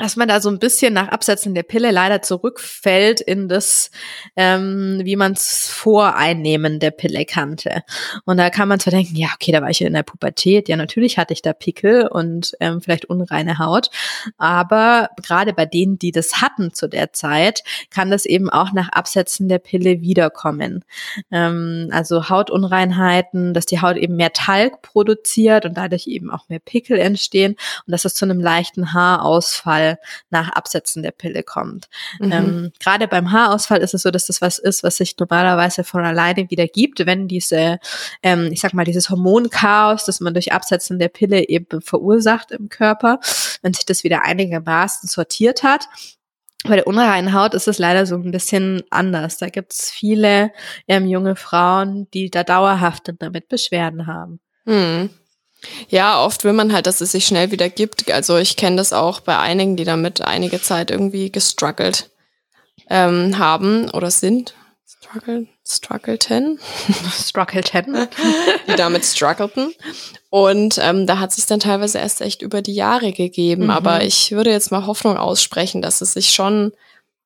dass 0.00 0.16
man 0.16 0.28
da 0.28 0.40
so 0.40 0.48
ein 0.48 0.58
bisschen 0.58 0.94
nach 0.94 1.08
Absetzen 1.08 1.54
der 1.54 1.62
Pille 1.62 1.90
leider 1.90 2.22
zurückfällt 2.22 3.20
in 3.20 3.48
das, 3.48 3.90
ähm, 4.34 5.00
wie 5.04 5.16
man 5.16 5.32
es 5.32 5.68
vor 5.68 6.16
Einnehmen 6.16 6.80
der 6.80 6.90
Pille 6.90 7.24
kannte. 7.24 7.82
Und 8.24 8.38
da 8.38 8.50
kann 8.50 8.68
man 8.68 8.80
zwar 8.80 8.92
denken, 8.92 9.16
ja, 9.16 9.28
okay, 9.34 9.52
da 9.52 9.60
war 9.60 9.70
ich 9.70 9.82
in 9.82 9.92
der 9.92 10.02
Pubertät, 10.02 10.68
ja, 10.68 10.76
natürlich 10.76 11.18
hatte 11.18 11.34
ich 11.34 11.42
da 11.42 11.52
Pickel 11.52 12.06
und 12.06 12.52
ähm, 12.60 12.80
vielleicht 12.80 13.04
unreine 13.04 13.58
Haut, 13.58 13.90
aber 14.38 15.10
gerade 15.22 15.52
bei 15.52 15.66
denen, 15.66 15.98
die 15.98 16.12
das 16.12 16.40
hatten 16.40 16.72
zu 16.72 16.88
der 16.88 17.12
Zeit, 17.12 17.62
kann 17.90 18.10
das 18.10 18.24
eben 18.24 18.48
auch 18.48 18.72
nach 18.72 18.88
Absetzen 18.90 19.48
der 19.48 19.58
Pille 19.58 20.00
wiederkommen. 20.00 20.84
Ähm, 21.30 21.88
also 21.92 22.28
Hautunreinheiten, 22.28 23.52
dass 23.52 23.66
die 23.66 23.80
Haut 23.80 23.96
eben 23.96 24.16
mehr 24.16 24.32
Talg 24.32 24.82
produziert 24.82 25.66
und 25.66 25.76
dadurch 25.76 26.06
eben 26.06 26.30
auch 26.30 26.48
mehr 26.48 26.58
Pickel 26.58 26.98
entstehen 26.98 27.56
und 27.86 27.92
dass 27.92 28.04
es 28.04 28.14
zu 28.14 28.24
einem 28.24 28.40
leichten 28.40 28.94
Haarausfall 28.94 29.89
nach 30.31 30.50
Absetzen 30.50 31.03
der 31.03 31.11
Pille 31.11 31.42
kommt. 31.42 31.88
Mhm. 32.18 32.33
Ähm, 32.33 32.72
Gerade 32.81 33.09
beim 33.09 33.33
Haarausfall 33.33 33.81
ist 33.81 33.94
es 33.94 34.03
so, 34.03 34.11
dass 34.11 34.26
das 34.26 34.40
was 34.40 34.59
ist, 34.59 34.83
was 34.83 34.96
sich 34.96 35.16
normalerweise 35.18 35.85
von 35.85 36.05
alleine 36.05 36.50
wieder 36.50 36.66
gibt, 36.66 37.05
wenn 37.07 37.29
diese, 37.29 37.79
ähm, 38.22 38.50
ich 38.53 38.61
sag 38.61 38.74
mal, 38.74 38.85
dieses 38.85 39.11
Hormonchaos, 39.11 40.05
das 40.05 40.20
man 40.20 40.35
durch 40.35 40.53
Absetzen 40.53 40.98
der 40.98 41.09
Pille 41.09 41.48
eben 41.48 41.81
verursacht 41.81 42.50
im 42.53 42.68
Körper, 42.68 43.20
wenn 43.62 43.74
sich 43.74 43.87
das 43.87 44.05
wieder 44.05 44.24
einigermaßen 44.24 45.09
sortiert 45.09 45.62
hat. 45.62 45.87
Bei 46.64 46.76
der 46.76 46.87
unreinen 46.87 47.33
Haut 47.33 47.55
ist 47.55 47.68
es 47.68 47.79
leider 47.79 48.05
so 48.05 48.16
ein 48.16 48.31
bisschen 48.31 48.83
anders. 48.90 49.38
Da 49.38 49.48
gibt 49.48 49.72
es 49.72 49.90
viele 49.90 50.53
ähm, 50.88 51.07
junge 51.07 51.35
Frauen, 51.35 52.07
die 52.12 52.31
da 52.31 52.44
dauerhaft 52.44 53.11
damit 53.18 53.48
Beschwerden 53.48 54.07
haben. 54.07 54.40
Hm. 54.66 55.09
Ja, 55.88 56.25
oft 56.25 56.44
will 56.44 56.53
man 56.53 56.73
halt, 56.73 56.87
dass 56.87 57.01
es 57.01 57.12
sich 57.12 57.27
schnell 57.27 57.51
wieder 57.51 57.68
gibt. 57.68 58.11
Also 58.11 58.37
ich 58.37 58.57
kenne 58.57 58.77
das 58.77 58.92
auch 58.92 59.20
bei 59.20 59.38
einigen, 59.38 59.77
die 59.77 59.85
damit 59.85 60.20
einige 60.20 60.61
Zeit 60.61 60.90
irgendwie 60.90 61.31
gestruggelt 61.31 62.11
ähm, 62.88 63.38
haben 63.38 63.90
oder 63.90 64.11
sind. 64.11 64.55
Struggle, 64.87 65.46
struggleten. 65.66 66.61
struggleten. 67.12 68.09
die 68.68 68.77
damit 68.77 69.05
struggleten. 69.05 69.75
Und 70.29 70.79
ähm, 70.81 71.07
da 71.07 71.18
hat 71.18 71.33
sich 71.33 71.46
dann 71.46 71.61
teilweise 71.61 71.99
erst 71.99 72.20
echt 72.20 72.42
über 72.42 72.62
die 72.62 72.75
Jahre 72.75 73.12
gegeben. 73.12 73.64
Mhm. 73.64 73.70
Aber 73.70 74.05
ich 74.05 74.33
würde 74.33 74.51
jetzt 74.51 74.70
mal 74.70 74.87
Hoffnung 74.87 75.16
aussprechen, 75.16 75.83
dass 75.83 76.01
es 76.01 76.12
sich 76.12 76.31
schon 76.31 76.73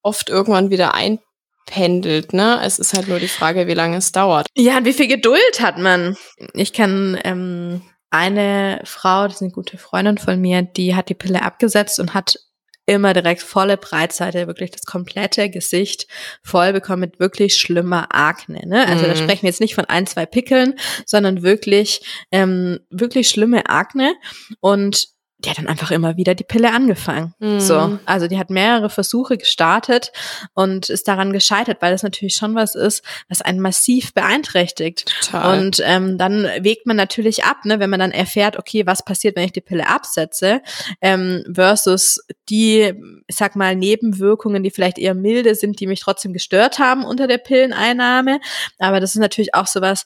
oft 0.03 0.29
irgendwann 0.29 0.71
wieder 0.71 0.95
einpendelt. 0.95 2.33
Ne? 2.33 2.61
Es 2.63 2.79
ist 2.79 2.95
halt 2.95 3.09
nur 3.09 3.19
die 3.19 3.29
Frage, 3.29 3.67
wie 3.67 3.75
lange 3.75 3.97
es 3.97 4.13
dauert. 4.13 4.47
Ja, 4.55 4.79
und 4.79 4.85
wie 4.85 4.93
viel 4.93 5.09
Geduld 5.09 5.61
hat 5.61 5.79
man? 5.79 6.17
Ich 6.53 6.73
kann 6.73 7.19
ähm, 7.25 7.83
eine 8.15 8.81
Frau, 8.85 9.25
das 9.25 9.37
ist 9.37 9.43
eine 9.43 9.51
gute 9.51 9.77
Freundin 9.77 10.19
von 10.19 10.41
mir, 10.41 10.63
die 10.63 10.95
hat 10.95 11.09
die 11.09 11.15
Pille 11.15 11.43
abgesetzt 11.43 11.99
und 11.99 12.15
hat 12.15 12.39
immer 12.87 13.13
direkt 13.15 13.43
volle 13.43 13.77
Breitseite, 13.77 14.47
wirklich 14.47 14.71
das 14.71 14.85
komplette 14.85 15.51
Gesicht 15.51 16.07
voll 16.43 16.73
bekommen 16.73 17.01
mit 17.01 17.19
wirklich 17.19 17.57
schlimmer 17.57 18.09
Akne. 18.11 18.61
Ne? 18.67 18.87
Also 18.87 19.05
mhm. 19.05 19.09
da 19.09 19.17
sprechen 19.17 19.43
wir 19.43 19.51
jetzt 19.51 19.61
nicht 19.61 19.75
von 19.75 19.87
ein, 19.87 20.07
zwei 20.07 20.27
Pickeln, 20.27 20.75
sondern 21.07 21.43
wirklich, 21.43 22.03
ähm, 22.31 22.81
wirklich 22.91 23.29
schlimme 23.31 23.67
Akne. 23.69 24.15
Und 24.61 25.14
die 25.45 25.51
hat 25.51 25.59
dann 25.59 25.67
einfach 25.67 25.91
immer 25.91 26.17
wieder 26.17 26.35
die 26.35 26.45
Pille 26.45 26.73
angefangen. 26.73 27.35
Mhm. 27.39 27.61
So, 27.61 27.99
also 28.07 28.29
die 28.29 28.39
hat 28.39 28.51
mehrere 28.51 28.91
Versuche 28.91 29.37
gestartet 29.37 30.13
und 30.55 30.89
ist 30.89 31.07
daran 31.07 31.33
gescheitert, 31.33 31.79
weil 31.81 31.93
das 31.93 32.03
natürlich 32.03 32.37
schon 32.37 32.55
was 32.55 32.75
ist, 32.75 33.05
was 33.29 33.43
einen 33.43 33.61
massiv 33.61 34.15
beeinträchtigt. 34.15 35.13
Total. 35.27 35.59
Und 35.59 35.83
ähm, 35.85 36.19
dann 36.19 36.45
wägt 36.61 36.87
man 36.87 36.97
natürlich 36.97 37.45
ab, 37.45 37.65
ne, 37.65 37.79
wenn 37.81 37.91
man 37.91 38.01
dann 38.01 38.13
erfährt, 38.13 38.59
okay, 38.59 38.87
was 38.87 39.05
passiert, 39.05 39.37
wenn 39.37 39.45
ich 39.45 39.53
die 39.53 39.61
Pille 39.61 39.89
absetze, 39.89 40.63
ähm, 41.01 41.45
versus 41.53 42.21
die, 42.49 42.95
ich 43.27 43.37
sag 43.37 43.57
mal, 43.57 43.77
Nebenwirkungen, 43.77 44.63
die 44.63 44.71
vielleicht 44.71 44.99
eher 44.99 45.15
milde 45.15 45.55
sind, 45.55 45.81
die 45.81 45.87
mich 45.87 46.01
trotzdem 46.01 46.33
gestört 46.33 46.79
haben 46.79 47.05
unter 47.05 47.27
der 47.27 47.39
Pilleneinnahme. 47.39 48.41
Aber 48.79 49.01
das 49.01 49.15
ist 49.15 49.21
natürlich 49.21 49.55
auch 49.55 49.67
sowas, 49.67 50.05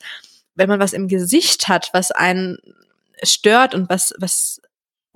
wenn 0.54 0.68
man 0.68 0.80
was 0.80 0.92
im 0.92 1.08
Gesicht 1.08 1.68
hat, 1.68 1.90
was 1.92 2.10
einen 2.10 2.58
stört 3.22 3.74
und 3.74 3.88
was, 3.88 4.14
was 4.18 4.60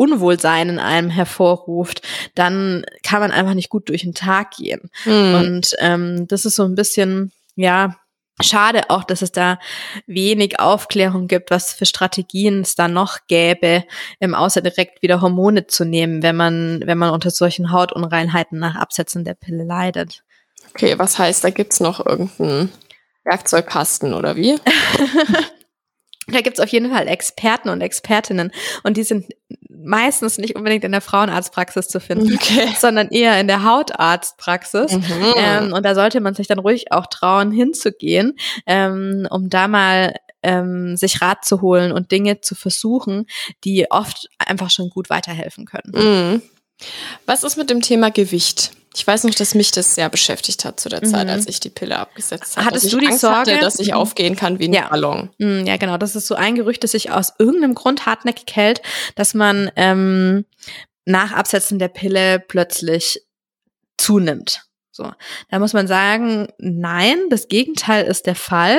Unwohlsein 0.03 0.69
in 0.69 0.79
einem 0.81 1.11
hervorruft, 1.11 2.03
dann 2.35 2.85
kann 3.05 3.21
man 3.21 3.31
einfach 3.31 3.55
nicht 3.55 3.69
gut 3.69 3.89
durch 3.89 4.03
den 4.03 4.15
Tag 4.15 4.57
gehen. 4.57 4.91
Mhm. 5.05 5.35
Und 5.35 5.71
ähm, 5.79 6.27
das 6.27 6.45
ist 6.45 6.57
so 6.57 6.65
ein 6.65 6.75
bisschen, 6.75 7.31
ja, 7.55 7.97
schade 8.41 8.91
auch, 8.91 9.05
dass 9.05 9.23
es 9.23 9.31
da 9.31 9.61
wenig 10.07 10.59
Aufklärung 10.59 11.29
gibt, 11.29 11.51
was 11.51 11.73
für 11.73 11.87
Strategien 11.87 12.63
es 12.63 12.75
da 12.75 12.89
noch 12.89 13.19
gäbe, 13.29 13.85
ähm, 14.21 14.35
außer 14.35 14.61
direkt 14.61 15.03
wieder 15.03 15.21
Hormone 15.21 15.69
zu 15.69 15.85
nehmen, 15.85 16.23
wenn 16.25 16.35
man, 16.35 16.83
wenn 16.85 16.99
man 16.99 17.11
unter 17.11 17.31
solchen 17.31 17.71
Hautunreinheiten 17.71 18.59
nach 18.59 18.75
Absetzen 18.75 19.25
der 19.25 19.35
Pille 19.35 19.65
leidet. 19.65 20.25
Okay, 20.71 20.99
was 20.99 21.19
heißt, 21.19 21.45
da 21.45 21.51
gibt's 21.51 21.81
noch 21.81 22.05
irgendeinen 22.05 22.73
Werkzeugkasten 23.25 24.15
oder 24.15 24.35
wie? 24.37 24.59
Da 26.29 26.41
gibt's 26.41 26.61
auf 26.61 26.69
jeden 26.69 26.91
Fall 26.91 27.09
Experten 27.09 27.69
und 27.69 27.81
Expertinnen 27.81 28.53
und 28.85 28.97
die 28.97 29.03
sind 29.03 29.27
meistens 29.85 30.39
nicht 30.39 30.57
unbedingt 30.57 30.85
in 30.85 30.93
der 30.93 31.01
Frauenarztpraxis 31.01 31.89
zu 31.89 32.01
finden, 32.01 32.35
okay. 32.35 32.69
sondern 32.79 33.09
eher 33.09 33.39
in 33.41 33.47
der 33.47 33.65
Hautarztpraxis. 33.65 34.93
Mhm. 34.93 35.35
Ähm, 35.37 35.73
und 35.73 35.85
da 35.85 35.95
sollte 35.95 36.21
man 36.21 36.35
sich 36.35 36.47
dann 36.47 36.59
ruhig 36.59 36.93
auch 36.93 37.07
trauen, 37.07 37.53
hinzugehen, 37.53 38.35
ähm, 38.67 39.27
um 39.31 39.49
da 39.51 39.69
mal 39.69 40.15
ähm, 40.43 40.97
sich 40.97 41.23
Rat 41.23 41.45
zu 41.45 41.61
holen 41.61 41.93
und 41.93 42.11
Dinge 42.11 42.41
zu 42.41 42.55
versuchen, 42.55 43.27
die 43.65 43.91
oft 43.91 44.29
einfach 44.39 44.71
schon 44.71 44.91
gut 44.91 45.11
weiterhelfen 45.11 45.67
können. 45.67 45.93
Mhm. 45.95 46.43
Was 47.27 47.45
ist 47.45 47.57
mit 47.57 47.71
dem 47.71 47.81
Thema 47.81 48.11
Gewicht? 48.11 48.73
Ich 48.95 49.07
weiß 49.07 49.25
noch, 49.25 49.35
dass 49.35 49.55
mich 49.55 49.71
das 49.71 49.95
sehr 49.95 50.09
beschäftigt 50.09 50.65
hat 50.65 50.79
zu 50.79 50.89
der 50.89 51.03
Zeit, 51.03 51.27
mhm. 51.27 51.33
als 51.33 51.47
ich 51.47 51.61
die 51.61 51.71
Pille 51.71 51.99
abgesetzt 51.99 52.57
habe. 52.57 52.67
Hattest 52.67 52.93
du 52.93 52.99
die 52.99 53.07
Angst 53.07 53.21
Sorge, 53.21 53.53
hatte, 53.53 53.59
dass 53.59 53.79
ich 53.79 53.89
mhm. 53.89 53.95
aufgehen 53.95 54.37
kann 54.37 54.59
wie 54.59 54.69
ein 54.69 54.73
ja. 54.73 54.89
Ballon? 54.89 55.31
Mhm, 55.39 55.67
ja, 55.67 55.77
genau. 55.77 55.97
Das 55.97 56.15
ist 56.15 56.27
so 56.27 56.35
ein 56.35 56.55
Gerücht, 56.55 56.85
das 56.85 56.93
sich 56.93 57.11
aus 57.11 57.33
irgendeinem 57.39 57.75
Grund 57.75 58.07
hartnäckig 58.07 58.55
hält, 58.55 58.83
dass 59.15 59.35
man 59.35 59.71
ähm, 59.77 60.45
nach 61.05 61.33
Absetzen 61.33 61.79
der 61.79 61.89
Pille 61.89 62.39
plötzlich 62.39 63.23
zunimmt. 63.97 64.63
So, 64.95 65.11
da 65.49 65.59
muss 65.59 65.73
man 65.73 65.87
sagen, 65.87 66.49
nein, 66.59 67.19
das 67.31 67.49
Gegenteil 67.49 68.05
ist 68.05 68.27
der 68.27 68.35
Fall. 68.35 68.79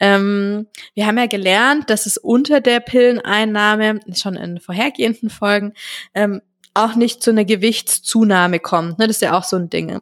Ähm, 0.00 0.66
wir 0.94 1.06
haben 1.06 1.16
ja 1.16 1.26
gelernt, 1.26 1.88
dass 1.88 2.04
es 2.04 2.18
unter 2.18 2.60
der 2.60 2.80
Pilleneinnahme, 2.80 4.00
schon 4.14 4.36
in 4.36 4.60
vorhergehenden 4.60 5.30
Folgen, 5.30 5.72
ähm, 6.12 6.42
auch 6.76 6.94
nicht 6.94 7.22
zu 7.22 7.30
einer 7.30 7.44
Gewichtszunahme 7.44 8.60
kommt. 8.60 8.98
Ne? 8.98 9.06
Das 9.06 9.16
ist 9.16 9.22
ja 9.22 9.36
auch 9.36 9.44
so 9.44 9.56
ein 9.56 9.70
Ding. 9.70 10.00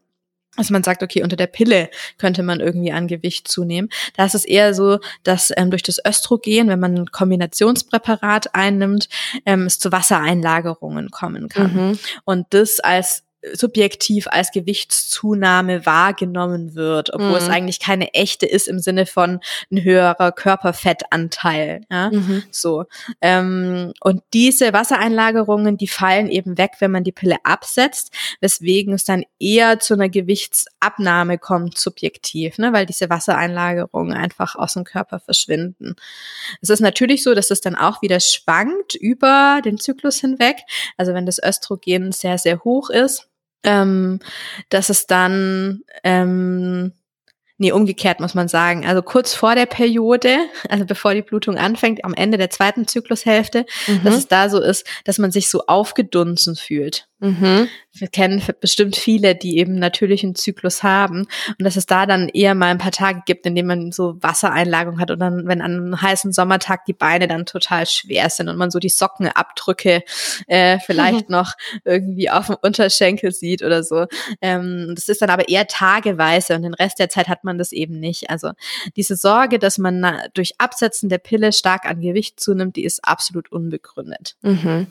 Also 0.56 0.72
man 0.72 0.84
sagt, 0.84 1.02
okay, 1.02 1.22
unter 1.22 1.36
der 1.36 1.48
Pille 1.48 1.90
könnte 2.16 2.42
man 2.42 2.60
irgendwie 2.60 2.92
an 2.92 3.08
Gewicht 3.08 3.48
zunehmen. 3.48 3.88
Da 4.16 4.24
ist 4.24 4.34
es 4.34 4.44
eher 4.44 4.72
so, 4.72 5.00
dass 5.24 5.52
ähm, 5.56 5.70
durch 5.70 5.82
das 5.82 5.98
Östrogen, 6.06 6.68
wenn 6.68 6.78
man 6.78 6.94
ein 6.94 7.06
Kombinationspräparat 7.10 8.54
einnimmt, 8.54 9.08
ähm, 9.46 9.66
es 9.66 9.78
zu 9.78 9.90
Wassereinlagerungen 9.90 11.10
kommen 11.10 11.48
kann. 11.48 11.74
Mhm. 11.74 11.98
Und 12.24 12.46
das 12.50 12.78
als 12.80 13.24
subjektiv 13.52 14.26
als 14.28 14.50
Gewichtszunahme 14.50 15.84
wahrgenommen 15.86 16.74
wird, 16.74 17.12
obwohl 17.12 17.30
mhm. 17.30 17.36
es 17.36 17.48
eigentlich 17.48 17.80
keine 17.80 18.14
echte 18.14 18.46
ist 18.46 18.68
im 18.68 18.78
Sinne 18.78 19.06
von 19.06 19.40
ein 19.70 19.82
höherer 19.82 20.32
Körperfettanteil. 20.32 21.82
Ja? 21.90 22.10
Mhm. 22.10 22.42
So. 22.50 22.84
Ähm, 23.20 23.92
und 24.00 24.22
diese 24.32 24.72
Wassereinlagerungen, 24.72 25.76
die 25.76 25.88
fallen 25.88 26.28
eben 26.28 26.56
weg, 26.56 26.72
wenn 26.78 26.90
man 26.90 27.04
die 27.04 27.12
Pille 27.12 27.36
absetzt, 27.44 28.12
weswegen 28.40 28.94
es 28.94 29.04
dann 29.04 29.24
eher 29.38 29.78
zu 29.78 29.94
einer 29.94 30.08
Gewichtsabnahme 30.08 31.38
kommt, 31.38 31.78
subjektiv, 31.78 32.58
ne? 32.58 32.72
weil 32.72 32.86
diese 32.86 33.10
Wassereinlagerungen 33.10 34.16
einfach 34.16 34.56
aus 34.56 34.74
dem 34.74 34.84
Körper 34.84 35.20
verschwinden. 35.20 35.96
Es 36.62 36.70
ist 36.70 36.80
natürlich 36.80 37.22
so, 37.22 37.34
dass 37.34 37.50
es 37.50 37.60
dann 37.60 37.74
auch 37.74 38.00
wieder 38.02 38.20
schwankt 38.20 38.94
über 38.94 39.60
den 39.64 39.78
Zyklus 39.78 40.20
hinweg. 40.20 40.56
Also 40.96 41.14
wenn 41.14 41.26
das 41.26 41.42
Östrogen 41.42 42.12
sehr, 42.12 42.38
sehr 42.38 42.64
hoch 42.64 42.90
ist, 42.90 43.28
ähm, 43.64 44.20
dass 44.68 44.90
es 44.90 45.06
dann 45.06 45.82
ähm, 46.02 46.92
Nee, 47.56 47.70
umgekehrt 47.70 48.18
muss 48.18 48.34
man 48.34 48.48
sagen. 48.48 48.84
Also 48.84 49.00
kurz 49.00 49.32
vor 49.32 49.54
der 49.54 49.66
Periode, 49.66 50.38
also 50.68 50.84
bevor 50.84 51.14
die 51.14 51.22
Blutung 51.22 51.56
anfängt, 51.56 52.04
am 52.04 52.12
Ende 52.12 52.36
der 52.36 52.50
zweiten 52.50 52.88
Zyklushälfte, 52.88 53.64
mhm. 53.86 54.02
dass 54.02 54.16
es 54.16 54.28
da 54.28 54.48
so 54.48 54.60
ist, 54.60 54.86
dass 55.04 55.18
man 55.18 55.30
sich 55.30 55.48
so 55.48 55.66
aufgedunsen 55.66 56.56
fühlt. 56.56 57.06
Mhm. 57.20 57.68
Wir 57.96 58.08
kennen 58.08 58.42
bestimmt 58.60 58.96
viele, 58.96 59.36
die 59.36 59.58
eben 59.58 59.78
natürlichen 59.78 60.34
Zyklus 60.34 60.82
haben 60.82 61.26
und 61.58 61.64
dass 61.64 61.76
es 61.76 61.86
da 61.86 62.06
dann 62.06 62.28
eher 62.28 62.54
mal 62.54 62.70
ein 62.70 62.78
paar 62.78 62.90
Tage 62.90 63.22
gibt, 63.24 63.46
in 63.46 63.54
denen 63.54 63.68
man 63.68 63.92
so 63.92 64.16
Wassereinlagerung 64.20 64.98
hat 64.98 65.12
und 65.12 65.20
dann, 65.20 65.46
wenn 65.46 65.60
an 65.60 65.72
einem 65.72 66.02
heißen 66.02 66.32
Sommertag 66.32 66.84
die 66.86 66.92
Beine 66.92 67.28
dann 67.28 67.46
total 67.46 67.86
schwer 67.86 68.30
sind 68.30 68.48
und 68.48 68.56
man 68.56 68.72
so 68.72 68.80
die 68.80 68.88
Sockenabdrücke 68.88 70.02
äh, 70.48 70.78
vielleicht 70.84 71.28
mhm. 71.28 71.36
noch 71.36 71.52
irgendwie 71.84 72.30
auf 72.30 72.46
dem 72.46 72.56
Unterschenkel 72.60 73.32
sieht 73.32 73.62
oder 73.62 73.84
so. 73.84 74.06
Ähm, 74.40 74.92
das 74.94 75.08
ist 75.08 75.22
dann 75.22 75.30
aber 75.30 75.48
eher 75.48 75.66
tageweise 75.66 76.56
und 76.56 76.62
den 76.62 76.74
Rest 76.74 76.98
der 76.98 77.08
Zeit 77.08 77.28
hat 77.28 77.44
man 77.44 77.58
das 77.58 77.72
eben 77.72 78.00
nicht. 78.00 78.28
Also 78.28 78.50
diese 78.96 79.16
Sorge, 79.16 79.58
dass 79.58 79.78
man 79.78 80.04
durch 80.34 80.54
Absetzen 80.58 81.08
der 81.08 81.18
Pille 81.18 81.52
stark 81.52 81.84
an 81.86 82.00
Gewicht 82.00 82.40
zunimmt, 82.40 82.76
die 82.76 82.84
ist 82.84 83.04
absolut 83.04 83.52
unbegründet. 83.52 84.36
Mhm. 84.42 84.88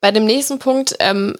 Bei 0.00 0.10
dem 0.10 0.24
nächsten 0.24 0.58
Punkt, 0.58 0.96
ähm, 1.00 1.34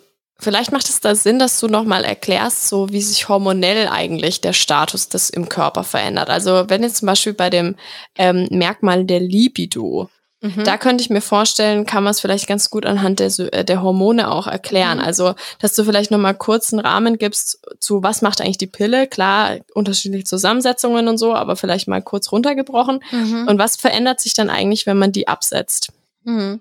vielleicht 0.44 0.70
macht 0.70 0.88
es 0.88 1.00
da 1.00 1.14
Sinn, 1.14 1.38
dass 1.38 1.58
du 1.58 1.66
nochmal 1.66 2.04
erklärst, 2.04 2.68
so 2.68 2.90
wie 2.90 3.02
sich 3.02 3.28
hormonell 3.28 3.88
eigentlich 3.88 4.40
der 4.40 4.52
Status 4.52 5.08
des 5.08 5.30
im 5.30 5.48
Körper 5.48 5.82
verändert. 5.82 6.30
Also 6.30 6.64
wenn 6.68 6.82
jetzt 6.82 6.98
zum 6.98 7.06
Beispiel 7.06 7.32
bei 7.34 7.50
dem 7.50 7.74
ähm, 8.16 8.46
Merkmal 8.50 9.04
der 9.04 9.20
Libido, 9.20 10.08
mhm. 10.40 10.62
da 10.64 10.76
könnte 10.76 11.02
ich 11.02 11.10
mir 11.10 11.20
vorstellen, 11.20 11.86
kann 11.86 12.04
man 12.04 12.12
es 12.12 12.20
vielleicht 12.20 12.46
ganz 12.46 12.70
gut 12.70 12.86
anhand 12.86 13.18
der, 13.18 13.32
äh, 13.52 13.64
der 13.64 13.82
Hormone 13.82 14.30
auch 14.30 14.46
erklären. 14.46 14.98
Mhm. 14.98 15.04
Also, 15.04 15.34
dass 15.58 15.74
du 15.74 15.82
vielleicht 15.82 16.10
nochmal 16.10 16.36
kurz 16.36 16.72
einen 16.72 16.80
Rahmen 16.80 17.18
gibst 17.18 17.58
zu, 17.80 18.02
was 18.02 18.22
macht 18.22 18.40
eigentlich 18.40 18.58
die 18.58 18.66
Pille? 18.66 19.08
Klar, 19.08 19.56
unterschiedliche 19.74 20.24
Zusammensetzungen 20.24 21.08
und 21.08 21.18
so, 21.18 21.34
aber 21.34 21.56
vielleicht 21.56 21.88
mal 21.88 22.02
kurz 22.02 22.30
runtergebrochen. 22.30 23.02
Mhm. 23.10 23.48
Und 23.48 23.58
was 23.58 23.76
verändert 23.76 24.20
sich 24.20 24.34
dann 24.34 24.50
eigentlich, 24.50 24.86
wenn 24.86 24.98
man 24.98 25.10
die 25.10 25.26
absetzt? 25.26 25.90
Mhm. 26.24 26.60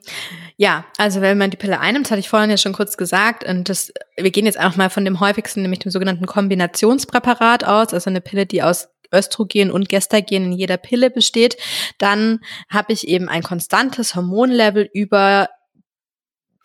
Ja, 0.58 0.86
also 0.98 1.22
wenn 1.22 1.38
man 1.38 1.50
die 1.50 1.58
Pille 1.58 1.80
einnimmt, 1.80 2.12
hatte 2.12 2.20
ich 2.20 2.30
vorhin 2.30 2.50
ja 2.50 2.58
schon 2.58 2.74
kurz 2.74 2.98
gesagt, 2.98 3.46
und 3.46 3.70
das, 3.70 3.94
wir 4.18 4.32
gehen 4.32 4.46
jetzt 4.46 4.60
auch 4.60 4.76
mal 4.76 4.90
von 4.90 5.06
dem 5.06 5.20
häufigsten, 5.20 5.62
nämlich 5.62 5.80
dem 5.80 5.92
sogenannten 5.92 6.26
Kombinationspräparat 6.26 7.64
aus, 7.64 7.94
also 7.94 8.10
eine 8.10 8.22
Pille, 8.22 8.46
die 8.46 8.62
aus 8.62 8.90
Östrogen 9.14 9.72
und 9.72 9.90
Gestagen 9.90 10.46
in 10.46 10.52
jeder 10.52 10.78
Pille 10.78 11.10
besteht, 11.10 11.56
dann 11.98 12.40
habe 12.70 12.94
ich 12.94 13.08
eben 13.08 13.30
ein 13.30 13.44
konstantes 13.44 14.16
Hormonlevel 14.16 14.90
über 14.94 15.50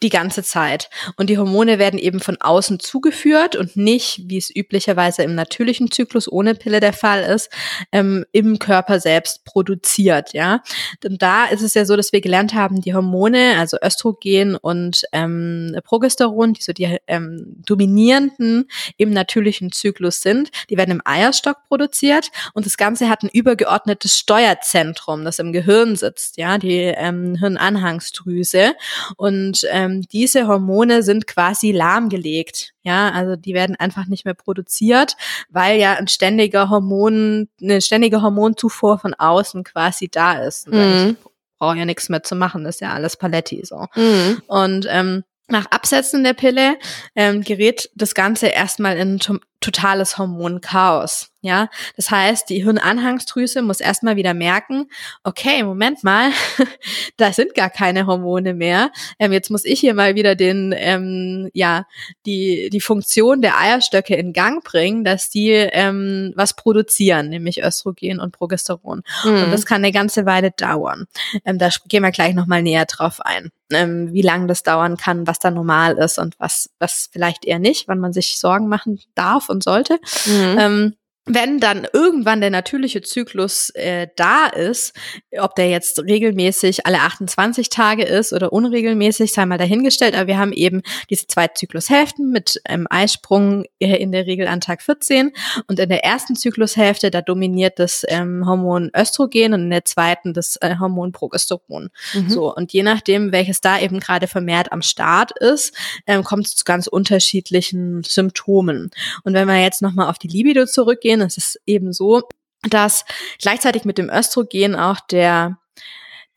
die 0.02 0.10
ganze 0.10 0.42
Zeit. 0.42 0.90
Und 1.16 1.28
die 1.28 1.38
Hormone 1.38 1.78
werden 1.78 1.98
eben 1.98 2.20
von 2.20 2.36
außen 2.40 2.78
zugeführt 2.78 3.56
und 3.56 3.76
nicht, 3.76 4.22
wie 4.26 4.36
es 4.36 4.54
üblicherweise 4.54 5.22
im 5.22 5.34
natürlichen 5.34 5.90
Zyklus 5.90 6.30
ohne 6.30 6.54
Pille 6.54 6.80
der 6.80 6.92
Fall 6.92 7.22
ist, 7.22 7.50
ähm, 7.90 8.24
im 8.32 8.58
Körper 8.58 9.00
selbst 9.00 9.44
produziert. 9.44 10.32
Ja, 10.32 10.62
und 11.04 11.20
da 11.20 11.46
ist 11.46 11.62
es 11.62 11.74
ja 11.74 11.84
so, 11.84 11.96
dass 11.96 12.12
wir 12.12 12.20
gelernt 12.20 12.54
haben, 12.54 12.80
die 12.80 12.94
Hormone, 12.94 13.56
also 13.58 13.76
Östrogen 13.82 14.54
und 14.56 15.02
ähm, 15.12 15.76
Progesteron, 15.84 16.52
die 16.52 16.62
so 16.62 16.72
die 16.72 16.96
ähm, 17.06 17.56
dominierenden 17.66 18.68
im 18.96 19.10
natürlichen 19.10 19.72
Zyklus 19.72 20.20
sind, 20.20 20.50
die 20.70 20.76
werden 20.76 20.92
im 20.92 21.02
Eierstock 21.04 21.56
produziert 21.66 22.30
und 22.54 22.66
das 22.66 22.76
Ganze 22.76 23.08
hat 23.08 23.22
ein 23.22 23.30
übergeordnetes 23.32 24.16
Steuerzentrum, 24.16 25.24
das 25.24 25.38
im 25.38 25.52
Gehirn 25.52 25.96
sitzt. 25.96 26.36
Ja, 26.36 26.58
die 26.58 26.78
ähm, 26.78 27.34
Hirnanhangsdrüse 27.36 28.74
und 29.16 29.66
ähm, 29.70 29.87
ähm, 29.88 30.02
diese 30.02 30.46
Hormone 30.46 31.02
sind 31.02 31.26
quasi 31.26 31.72
lahmgelegt. 31.72 32.74
Ja, 32.82 33.10
also 33.10 33.36
die 33.36 33.54
werden 33.54 33.76
einfach 33.76 34.06
nicht 34.06 34.24
mehr 34.24 34.34
produziert, 34.34 35.16
weil 35.50 35.78
ja 35.78 35.94
ein 35.94 36.08
ständiger 36.08 36.70
Hormon, 36.70 37.48
eine 37.60 37.80
ständige 37.80 38.22
Hormonzufuhr 38.22 38.98
von 38.98 39.14
außen 39.14 39.64
quasi 39.64 40.08
da 40.08 40.44
ist. 40.44 40.68
Mhm. 40.68 41.16
Ich 41.18 41.58
brauche 41.58 41.76
ja 41.76 41.84
nichts 41.84 42.08
mehr 42.08 42.22
zu 42.22 42.36
machen, 42.36 42.64
das 42.64 42.76
ist 42.76 42.80
ja 42.80 42.92
alles 42.92 43.16
Paletti 43.16 43.64
so. 43.64 43.86
Mhm. 43.94 44.42
Und 44.46 44.86
ähm, 44.88 45.24
nach 45.48 45.66
Absetzen 45.70 46.24
der 46.24 46.34
Pille 46.34 46.76
ähm, 47.16 47.42
gerät 47.42 47.90
das 47.94 48.14
Ganze 48.14 48.48
erstmal 48.48 48.96
in 48.98 49.18
totales 49.60 50.18
Hormonchaos. 50.18 51.30
Ja, 51.40 51.68
das 51.96 52.10
heißt, 52.10 52.50
die 52.50 52.64
Hirnanhangsdrüse 52.64 53.62
muss 53.62 53.78
erstmal 53.78 54.16
wieder 54.16 54.34
merken, 54.34 54.88
okay, 55.22 55.62
Moment 55.62 56.02
mal, 56.02 56.32
da 57.16 57.32
sind 57.32 57.54
gar 57.54 57.70
keine 57.70 58.06
Hormone 58.08 58.54
mehr. 58.54 58.90
Ähm, 59.20 59.30
jetzt 59.30 59.48
muss 59.48 59.64
ich 59.64 59.78
hier 59.78 59.94
mal 59.94 60.16
wieder 60.16 60.34
den, 60.34 60.74
ähm, 60.76 61.48
ja, 61.54 61.86
die, 62.26 62.70
die 62.72 62.80
Funktion 62.80 63.40
der 63.40 63.56
Eierstöcke 63.56 64.16
in 64.16 64.32
Gang 64.32 64.64
bringen, 64.64 65.04
dass 65.04 65.30
die 65.30 65.50
ähm, 65.50 66.32
was 66.34 66.54
produzieren, 66.54 67.28
nämlich 67.28 67.62
Östrogen 67.62 68.18
und 68.18 68.32
Progesteron. 68.32 69.02
Mhm. 69.22 69.44
Und 69.44 69.52
das 69.52 69.64
kann 69.64 69.84
eine 69.84 69.92
ganze 69.92 70.26
Weile 70.26 70.50
dauern. 70.50 71.06
Ähm, 71.44 71.58
da 71.58 71.68
gehen 71.86 72.02
wir 72.02 72.10
gleich 72.10 72.34
nochmal 72.34 72.64
näher 72.64 72.86
drauf 72.86 73.20
ein, 73.20 73.52
ähm, 73.72 74.12
wie 74.12 74.22
lange 74.22 74.48
das 74.48 74.64
dauern 74.64 74.96
kann, 74.96 75.28
was 75.28 75.38
da 75.38 75.52
normal 75.52 75.98
ist 75.98 76.18
und 76.18 76.34
was, 76.40 76.68
was 76.80 77.08
vielleicht 77.12 77.44
eher 77.44 77.60
nicht, 77.60 77.86
wann 77.86 78.00
man 78.00 78.12
sich 78.12 78.40
Sorgen 78.40 78.66
machen 78.66 78.98
darf 79.14 79.47
und 79.50 79.62
sollte. 79.64 79.98
Mhm. 80.26 80.56
Ähm, 80.58 80.94
wenn 81.28 81.60
dann 81.60 81.86
irgendwann 81.92 82.40
der 82.40 82.50
natürliche 82.50 83.02
Zyklus 83.02 83.70
äh, 83.70 84.08
da 84.16 84.46
ist, 84.46 84.94
ob 85.38 85.54
der 85.54 85.68
jetzt 85.68 86.00
regelmäßig 86.00 86.86
alle 86.86 87.00
28 87.00 87.68
Tage 87.68 88.04
ist 88.04 88.32
oder 88.32 88.52
unregelmäßig, 88.52 89.32
sei 89.32 89.46
mal 89.46 89.58
dahingestellt, 89.58 90.14
aber 90.14 90.26
wir 90.26 90.38
haben 90.38 90.52
eben 90.52 90.82
diese 91.10 91.26
zwei 91.26 91.48
Zyklushälften 91.48 92.30
mit 92.30 92.60
ähm, 92.68 92.86
Eisprung 92.90 93.64
äh, 93.80 93.96
in 93.96 94.12
der 94.12 94.26
Regel 94.26 94.48
an 94.48 94.60
Tag 94.60 94.82
14 94.82 95.32
und 95.66 95.78
in 95.78 95.88
der 95.88 96.04
ersten 96.04 96.36
Zyklushälfte, 96.36 97.10
da 97.10 97.20
dominiert 97.20 97.78
das 97.78 98.04
ähm, 98.08 98.46
Hormon 98.46 98.90
Östrogen 98.96 99.54
und 99.54 99.62
in 99.62 99.70
der 99.70 99.84
zweiten 99.84 100.32
das 100.34 100.56
äh, 100.56 100.76
Hormon 100.78 101.12
Progesteron. 101.12 101.90
Mhm. 102.14 102.30
So, 102.30 102.54
und 102.54 102.72
je 102.72 102.82
nachdem, 102.82 103.32
welches 103.32 103.60
da 103.60 103.78
eben 103.78 104.00
gerade 104.00 104.26
vermehrt 104.26 104.72
am 104.72 104.82
Start 104.82 105.32
ist, 105.38 105.74
ähm, 106.06 106.24
kommt 106.24 106.46
es 106.46 106.54
zu 106.56 106.64
ganz 106.64 106.86
unterschiedlichen 106.86 108.02
Symptomen. 108.04 108.90
Und 109.24 109.34
wenn 109.34 109.48
wir 109.48 109.60
jetzt 109.60 109.82
nochmal 109.82 110.08
auf 110.08 110.18
die 110.18 110.28
Libido 110.28 110.66
zurückgehen. 110.66 111.17
Es 111.20 111.36
ist 111.36 111.60
eben 111.66 111.92
so, 111.92 112.22
dass 112.62 113.04
gleichzeitig 113.40 113.84
mit 113.84 113.98
dem 113.98 114.10
Östrogen 114.10 114.74
auch 114.74 115.00
der 115.00 115.58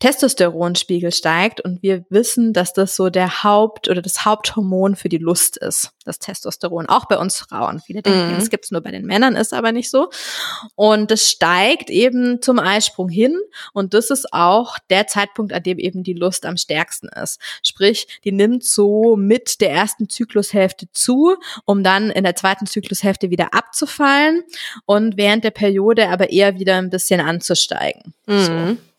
Testosteronspiegel 0.01 1.11
steigt 1.11 1.61
und 1.61 1.83
wir 1.83 2.03
wissen, 2.09 2.53
dass 2.53 2.73
das 2.73 2.95
so 2.95 3.11
der 3.11 3.43
Haupt- 3.43 3.87
oder 3.87 4.01
das 4.01 4.25
Haupthormon 4.25 4.95
für 4.95 5.09
die 5.09 5.19
Lust 5.19 5.57
ist, 5.57 5.91
das 6.05 6.17
Testosteron, 6.17 6.87
auch 6.87 7.05
bei 7.05 7.19
uns 7.19 7.37
Frauen. 7.37 7.79
Viele 7.79 8.01
denken, 8.01 8.35
mhm. 8.35 8.49
gibt 8.49 8.65
es 8.65 8.71
nur 8.71 8.81
bei 8.81 8.89
den 8.89 9.05
Männern, 9.05 9.35
ist 9.35 9.53
aber 9.53 9.71
nicht 9.71 9.91
so. 9.91 10.09
Und 10.73 11.11
das 11.11 11.29
steigt 11.29 11.91
eben 11.91 12.41
zum 12.41 12.57
Eisprung 12.57 13.09
hin 13.09 13.37
und 13.73 13.93
das 13.93 14.09
ist 14.09 14.33
auch 14.33 14.79
der 14.89 15.05
Zeitpunkt, 15.05 15.53
an 15.53 15.61
dem 15.61 15.77
eben 15.77 16.01
die 16.01 16.13
Lust 16.13 16.47
am 16.47 16.57
stärksten 16.57 17.07
ist. 17.09 17.39
Sprich, 17.61 18.07
die 18.23 18.31
nimmt 18.31 18.63
so 18.63 19.15
mit 19.15 19.61
der 19.61 19.69
ersten 19.69 20.09
Zyklushälfte 20.09 20.87
zu, 20.93 21.35
um 21.65 21.83
dann 21.83 22.09
in 22.09 22.23
der 22.23 22.35
zweiten 22.35 22.65
Zyklushälfte 22.65 23.29
wieder 23.29 23.53
abzufallen 23.53 24.41
und 24.87 25.15
während 25.15 25.43
der 25.43 25.51
Periode 25.51 26.09
aber 26.09 26.31
eher 26.31 26.57
wieder 26.57 26.77
ein 26.77 26.89
bisschen 26.89 27.21
anzusteigen. 27.21 28.15
Mhm. 28.25 28.39
So. 28.39 28.90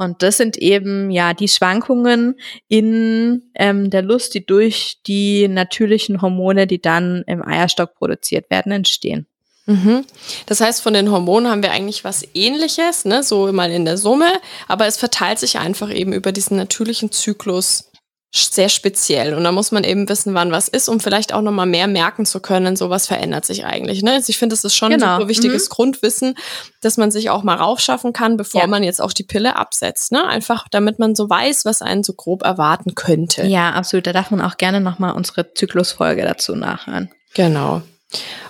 Und 0.00 0.22
das 0.22 0.38
sind 0.38 0.56
eben 0.56 1.10
ja 1.10 1.34
die 1.34 1.46
Schwankungen 1.46 2.40
in 2.68 3.42
ähm, 3.54 3.90
der 3.90 4.00
Lust, 4.00 4.32
die 4.32 4.46
durch 4.46 4.96
die 5.06 5.46
natürlichen 5.46 6.22
Hormone, 6.22 6.66
die 6.66 6.80
dann 6.80 7.22
im 7.26 7.46
Eierstock 7.46 7.96
produziert 7.96 8.48
werden, 8.48 8.72
entstehen. 8.72 9.26
Mhm. 9.66 10.06
Das 10.46 10.62
heißt, 10.62 10.80
von 10.80 10.94
den 10.94 11.10
Hormonen 11.10 11.50
haben 11.50 11.62
wir 11.62 11.72
eigentlich 11.72 12.02
was 12.02 12.24
ähnliches, 12.32 13.04
ne? 13.04 13.22
so 13.22 13.52
mal 13.52 13.70
in 13.70 13.84
der 13.84 13.98
Summe, 13.98 14.32
aber 14.68 14.86
es 14.86 14.96
verteilt 14.96 15.38
sich 15.38 15.58
einfach 15.58 15.94
eben 15.94 16.14
über 16.14 16.32
diesen 16.32 16.56
natürlichen 16.56 17.12
Zyklus 17.12 17.89
sehr 18.32 18.68
speziell. 18.68 19.34
Und 19.34 19.42
da 19.42 19.50
muss 19.50 19.72
man 19.72 19.82
eben 19.82 20.08
wissen, 20.08 20.34
wann 20.34 20.52
was 20.52 20.68
ist, 20.68 20.88
um 20.88 21.00
vielleicht 21.00 21.32
auch 21.32 21.42
nochmal 21.42 21.66
mehr 21.66 21.88
merken 21.88 22.24
zu 22.24 22.40
können, 22.40 22.76
so 22.76 22.88
was 22.88 23.06
verändert 23.08 23.44
sich 23.44 23.64
eigentlich. 23.64 24.02
Ne? 24.02 24.12
Also 24.12 24.30
ich 24.30 24.38
finde, 24.38 24.54
das 24.54 24.64
ist 24.64 24.76
schon 24.76 24.90
genau. 24.90 25.06
ein 25.06 25.14
super 25.16 25.28
wichtiges 25.28 25.68
mhm. 25.68 25.72
Grundwissen, 25.72 26.34
dass 26.80 26.96
man 26.96 27.10
sich 27.10 27.30
auch 27.30 27.42
mal 27.42 27.56
raufschaffen 27.56 28.12
kann, 28.12 28.36
bevor 28.36 28.62
ja. 28.62 28.66
man 28.68 28.84
jetzt 28.84 29.00
auch 29.00 29.12
die 29.12 29.24
Pille 29.24 29.56
absetzt. 29.56 30.12
Ne? 30.12 30.24
Einfach, 30.24 30.68
damit 30.70 30.98
man 31.00 31.16
so 31.16 31.28
weiß, 31.28 31.64
was 31.64 31.82
einen 31.82 32.04
so 32.04 32.12
grob 32.12 32.42
erwarten 32.44 32.94
könnte. 32.94 33.46
Ja, 33.46 33.70
absolut. 33.70 34.06
Da 34.06 34.12
darf 34.12 34.30
man 34.30 34.40
auch 34.40 34.56
gerne 34.58 34.80
nochmal 34.80 35.14
unsere 35.14 35.52
Zyklusfolge 35.52 36.22
dazu 36.22 36.54
nachhören. 36.54 37.10
Genau. 37.34 37.82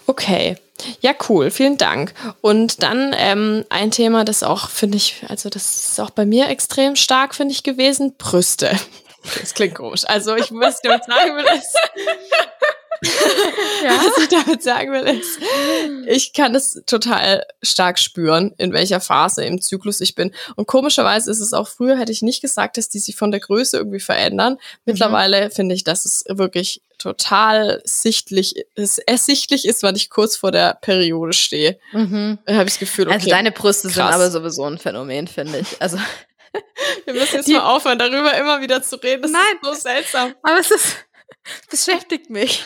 Okay. 0.07 0.57
Ja, 1.01 1.13
cool, 1.29 1.51
vielen 1.51 1.77
Dank. 1.77 2.15
Und 2.41 2.83
dann 2.83 3.15
ähm, 3.17 3.65
ein 3.69 3.91
Thema, 3.91 4.25
das 4.25 4.43
auch, 4.43 4.69
finde 4.69 4.97
ich, 4.97 5.23
also 5.29 5.51
das 5.51 5.91
ist 5.91 6.01
auch 6.01 6.11
bei 6.11 6.25
mir 6.25 6.49
extrem 6.49 6.97
stark, 6.97 7.35
finde 7.35 7.53
ich, 7.53 7.63
gewesen, 7.63 8.15
Brüste. 8.17 8.71
Das 9.41 9.55
klingt 9.55 9.75
komisch. 9.75 10.03
Also 10.07 10.35
ich 10.37 10.51
was 10.53 10.77
ich 10.77 10.81
damit 10.83 11.05
sagen 11.05 11.37
will 11.37 11.45
ist, 11.59 11.79
ja. 13.83 13.91
was 14.05 14.23
ich 14.23 14.29
damit 14.29 14.63
sagen 14.63 14.93
will 14.93 15.21
ist, 15.21 15.39
ich 16.07 16.33
kann 16.33 16.55
es 16.55 16.83
total 16.87 17.45
stark 17.63 17.99
spüren, 17.99 18.55
in 18.59 18.73
welcher 18.73 19.01
Phase 19.01 19.45
im 19.45 19.61
Zyklus 19.61 20.01
ich 20.01 20.15
bin. 20.15 20.33
Und 20.57 20.67
komischerweise 20.67 21.31
ist 21.31 21.41
es 21.41 21.53
auch 21.53 21.69
früher, 21.69 21.99
hätte 21.99 22.13
ich 22.13 22.23
nicht 22.23 22.41
gesagt, 22.41 22.77
dass 22.77 22.89
die 22.89 22.99
sich 22.99 23.17
von 23.17 23.31
der 23.31 23.41
Größe 23.41 23.77
irgendwie 23.77 24.01
verändern. 24.01 24.59
Mittlerweile 24.85 25.47
mhm. 25.47 25.51
finde 25.51 25.75
ich, 25.75 25.85
dass 25.85 26.05
es 26.05 26.25
wirklich 26.29 26.83
total 26.99 27.81
sichtlich 27.85 28.57
ist, 28.75 28.99
ersichtlich 28.99 29.65
ist, 29.65 29.83
wann 29.83 29.97
ich 29.97 30.11
kurz 30.11 30.37
vor 30.37 30.53
der 30.53 30.75
Periode 30.75 31.33
stehe. 31.33 31.79
Mhm. 31.93 32.39
Da 32.45 32.55
habe 32.55 32.65
ich 32.65 32.75
das 32.75 32.79
Gefühl, 32.79 33.07
also 33.07 33.15
okay, 33.15 33.25
Also 33.25 33.31
deine 33.31 33.53
Brüste 33.53 33.89
krass. 33.89 33.95
sind 33.95 34.05
aber 34.05 34.31
sowieso 34.31 34.65
ein 34.65 34.79
Phänomen, 34.79 35.27
finde 35.27 35.61
ich. 35.61 35.81
Also 35.81 35.97
wir 37.05 37.15
müssen 37.15 37.37
jetzt 37.37 37.49
die, 37.49 37.55
mal 37.55 37.75
aufhören, 37.75 37.99
darüber 37.99 38.35
immer 38.35 38.61
wieder 38.61 38.83
zu 38.83 38.97
reden. 38.97 39.23
Das 39.23 39.31
nein, 39.31 39.57
ist 39.61 39.65
so 39.65 39.75
seltsam. 39.75 40.35
Aber 40.43 40.59
es 40.59 40.71
ist, 40.71 40.97
beschäftigt 41.71 42.31
mich. 42.31 42.65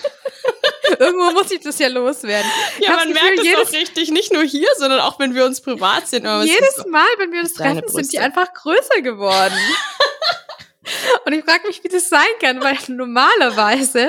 Irgendwo 0.98 1.32
muss 1.32 1.50
ich 1.50 1.60
das 1.60 1.78
ja 1.78 1.88
loswerden. 1.88 2.50
Ja, 2.78 2.96
man 2.96 3.08
Gefühl, 3.08 3.14
merkt 3.14 3.38
es 3.38 3.44
jedes, 3.44 3.68
auch 3.68 3.72
richtig, 3.72 4.10
nicht 4.10 4.32
nur 4.32 4.44
hier, 4.44 4.68
sondern 4.76 5.00
auch 5.00 5.18
wenn 5.18 5.34
wir 5.34 5.44
uns 5.44 5.60
privat 5.60 6.08
sehen. 6.08 6.26
Jedes 6.44 6.76
so, 6.76 6.88
Mal, 6.88 7.06
wenn 7.18 7.32
wir 7.32 7.40
uns 7.40 7.54
treffen, 7.54 7.82
sind 7.88 8.12
die 8.12 8.18
einfach 8.18 8.52
größer 8.52 9.00
geworden. 9.02 9.58
Und 11.24 11.32
ich 11.32 11.44
frage 11.44 11.66
mich, 11.66 11.82
wie 11.82 11.88
das 11.88 12.08
sein 12.08 12.20
kann, 12.40 12.62
weil 12.62 12.76
normalerweise, 12.88 14.08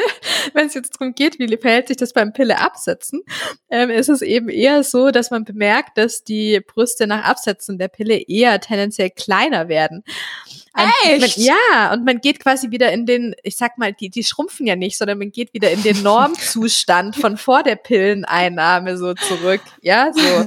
wenn 0.53 0.67
es 0.67 0.73
jetzt 0.73 0.99
darum 0.99 1.13
geht, 1.13 1.39
wie 1.39 1.57
verhält 1.57 1.87
sich 1.87 1.97
das 1.97 2.13
beim 2.13 2.33
Pille 2.33 2.59
absetzen, 2.59 3.21
ähm, 3.69 3.89
ist 3.89 4.09
es 4.09 4.21
eben 4.21 4.49
eher 4.49 4.83
so, 4.83 5.11
dass 5.11 5.31
man 5.31 5.45
bemerkt, 5.45 5.97
dass 5.97 6.23
die 6.23 6.59
Brüste 6.59 7.07
nach 7.07 7.23
Absetzen 7.23 7.77
der 7.77 7.87
Pille 7.87 8.17
eher 8.27 8.59
tendenziell 8.59 9.09
kleiner 9.09 9.67
werden. 9.67 10.03
Echt? 10.77 11.37
Man, 11.37 11.45
ja, 11.45 11.93
und 11.93 12.03
man 12.03 12.19
geht 12.19 12.41
quasi 12.41 12.71
wieder 12.71 12.91
in 12.91 13.05
den, 13.05 13.33
ich 13.43 13.55
sag 13.55 13.77
mal, 13.77 13.93
die, 13.93 14.09
die 14.09 14.23
schrumpfen 14.23 14.67
ja 14.67 14.75
nicht, 14.75 14.97
sondern 14.97 15.17
man 15.17 15.31
geht 15.31 15.53
wieder 15.53 15.71
in 15.71 15.81
den 15.83 16.01
Normzustand 16.03 17.15
von 17.15 17.37
vor 17.37 17.63
der 17.63 17.77
Pilleneinnahme 17.77 18.97
so 18.97 19.13
zurück. 19.13 19.61
Ja, 19.81 20.11
so. 20.13 20.45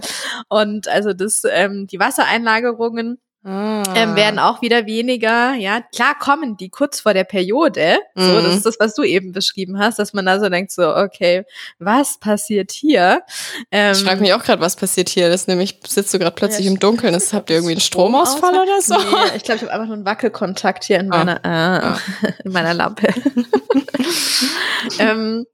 Und 0.48 0.86
also 0.88 1.14
das, 1.14 1.42
ähm, 1.50 1.86
die 1.86 1.98
Wassereinlagerungen 1.98 3.18
Ah. 3.50 3.82
Ähm, 3.94 4.14
werden 4.14 4.38
auch 4.38 4.60
wieder 4.60 4.84
weniger. 4.84 5.54
Ja, 5.54 5.80
klar 5.80 6.14
kommen 6.18 6.58
die 6.58 6.68
kurz 6.68 7.00
vor 7.00 7.14
der 7.14 7.24
Periode. 7.24 7.98
Mhm. 8.14 8.22
So, 8.22 8.42
das 8.42 8.56
ist 8.56 8.66
das, 8.66 8.76
was 8.78 8.94
du 8.94 9.04
eben 9.04 9.32
beschrieben 9.32 9.78
hast, 9.78 9.98
dass 9.98 10.12
man 10.12 10.26
da 10.26 10.38
so 10.38 10.50
denkt, 10.50 10.70
so, 10.70 10.94
okay, 10.94 11.44
was 11.78 12.20
passiert 12.20 12.72
hier? 12.72 13.22
Ähm, 13.70 13.92
ich 13.92 14.04
frage 14.04 14.20
mich 14.20 14.34
auch 14.34 14.44
gerade, 14.44 14.60
was 14.60 14.76
passiert 14.76 15.08
hier. 15.08 15.30
Das 15.30 15.42
ist 15.42 15.48
nämlich, 15.48 15.80
sitzt 15.86 16.12
du 16.12 16.18
gerade 16.18 16.34
plötzlich 16.34 16.66
ja, 16.66 16.72
im 16.72 16.78
Dunkeln. 16.78 17.14
Das, 17.14 17.32
habt 17.32 17.48
ihr 17.48 17.56
irgendwie 17.56 17.72
einen 17.72 17.80
Stromausfall 17.80 18.54
oder 18.54 18.82
so? 18.82 18.96
Nee, 18.98 19.36
ich 19.36 19.44
glaube, 19.44 19.56
ich 19.56 19.62
habe 19.62 19.72
einfach 19.72 19.86
nur 19.86 19.96
einen 19.96 20.04
Wackelkontakt 20.04 20.84
hier 20.84 21.00
in 21.00 21.10
ah. 21.10 21.16
meiner, 21.16 21.44
ah. 21.46 21.98
äh, 22.22 22.32
in 22.44 22.52
meiner 22.52 22.74
Lampe. 22.74 23.08
ähm, 24.98 25.46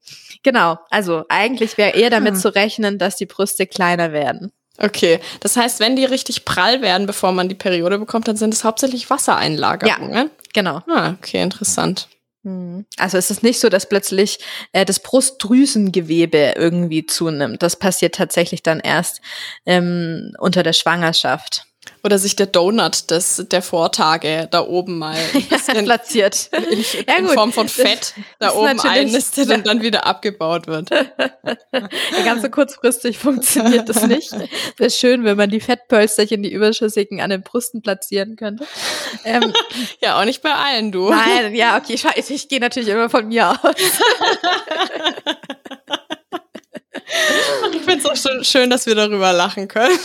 genau, 0.43 0.79
also 0.89 1.23
eigentlich 1.29 1.77
wäre 1.77 1.95
eher 1.95 2.09
damit 2.09 2.33
ah. 2.33 2.39
zu 2.39 2.53
rechnen, 2.53 2.97
dass 2.97 3.15
die 3.15 3.25
Brüste 3.25 3.65
kleiner 3.65 4.11
werden. 4.11 4.51
Okay, 4.77 5.19
das 5.39 5.55
heißt, 5.55 5.79
wenn 5.79 5.95
die 5.95 6.05
richtig 6.05 6.45
prall 6.45 6.81
werden, 6.81 7.07
bevor 7.07 7.31
man 7.31 7.49
die 7.49 7.55
Periode 7.55 7.97
bekommt, 7.97 8.27
dann 8.27 8.35
sind 8.35 8.53
es 8.53 8.63
hauptsächlich 8.63 9.09
Wassereinlagerungen. 9.09 10.13
Ja, 10.13 10.29
genau. 10.53 10.81
Ah, 10.87 11.13
okay, 11.17 11.41
interessant. 11.41 12.09
Mhm. 12.45 12.85
Also 12.97 13.17
es 13.17 13.31
ist 13.31 13.43
nicht 13.43 13.59
so, 13.59 13.69
dass 13.69 13.89
plötzlich 13.89 14.39
äh, 14.71 14.85
das 14.85 14.99
Brustdrüsengewebe 14.99 16.53
irgendwie 16.55 17.05
zunimmt. 17.05 17.63
Das 17.63 17.77
passiert 17.77 18.15
tatsächlich 18.15 18.63
dann 18.63 18.79
erst 18.79 19.21
ähm, 19.65 20.33
unter 20.39 20.61
der 20.63 20.73
Schwangerschaft. 20.73 21.65
Oder 22.05 22.19
sich 22.19 22.35
der 22.35 22.45
Donut 22.45 23.09
des, 23.09 23.47
der 23.49 23.63
Vortage 23.63 24.47
da 24.51 24.61
oben 24.61 24.99
mal 24.99 25.17
platziert. 25.83 26.51
In, 26.69 26.85
ja, 27.07 27.15
in 27.17 27.27
Form 27.29 27.51
von 27.51 27.67
Fett 27.67 28.13
da 28.37 28.53
oben 28.53 28.79
einnistet 28.79 29.49
und 29.49 29.65
dann 29.65 29.81
wieder 29.81 30.05
abgebaut 30.05 30.67
wird. 30.67 30.91
ja, 30.91 31.07
ganz 32.23 32.43
so 32.43 32.49
kurzfristig 32.49 33.17
funktioniert 33.17 33.89
das 33.89 34.05
nicht. 34.05 34.35
Wäre 34.77 34.91
schön, 34.91 35.23
wenn 35.23 35.35
man 35.35 35.49
die 35.49 35.59
Fettpölsterchen, 35.59 36.43
die 36.43 36.51
überschüssigen, 36.51 37.21
an 37.21 37.31
den 37.31 37.41
Brüsten 37.41 37.81
platzieren 37.81 38.35
könnte. 38.35 38.67
Ähm, 39.23 39.51
ja, 39.99 40.21
auch 40.21 40.25
nicht 40.25 40.43
bei 40.43 40.53
allen, 40.53 40.91
du. 40.91 41.09
Nein, 41.09 41.55
ja, 41.55 41.75
okay, 41.75 41.93
ich, 41.93 42.05
ich, 42.05 42.29
ich 42.29 42.47
gehe 42.49 42.59
natürlich 42.59 42.89
immer 42.89 43.09
von 43.09 43.27
mir 43.27 43.49
aus. 43.49 43.73
ich 47.73 47.81
finde 47.81 47.97
es 47.97 48.05
auch 48.05 48.15
schon 48.15 48.43
schön, 48.43 48.69
dass 48.69 48.85
wir 48.85 48.93
darüber 48.93 49.33
lachen 49.33 49.67
können. 49.67 49.97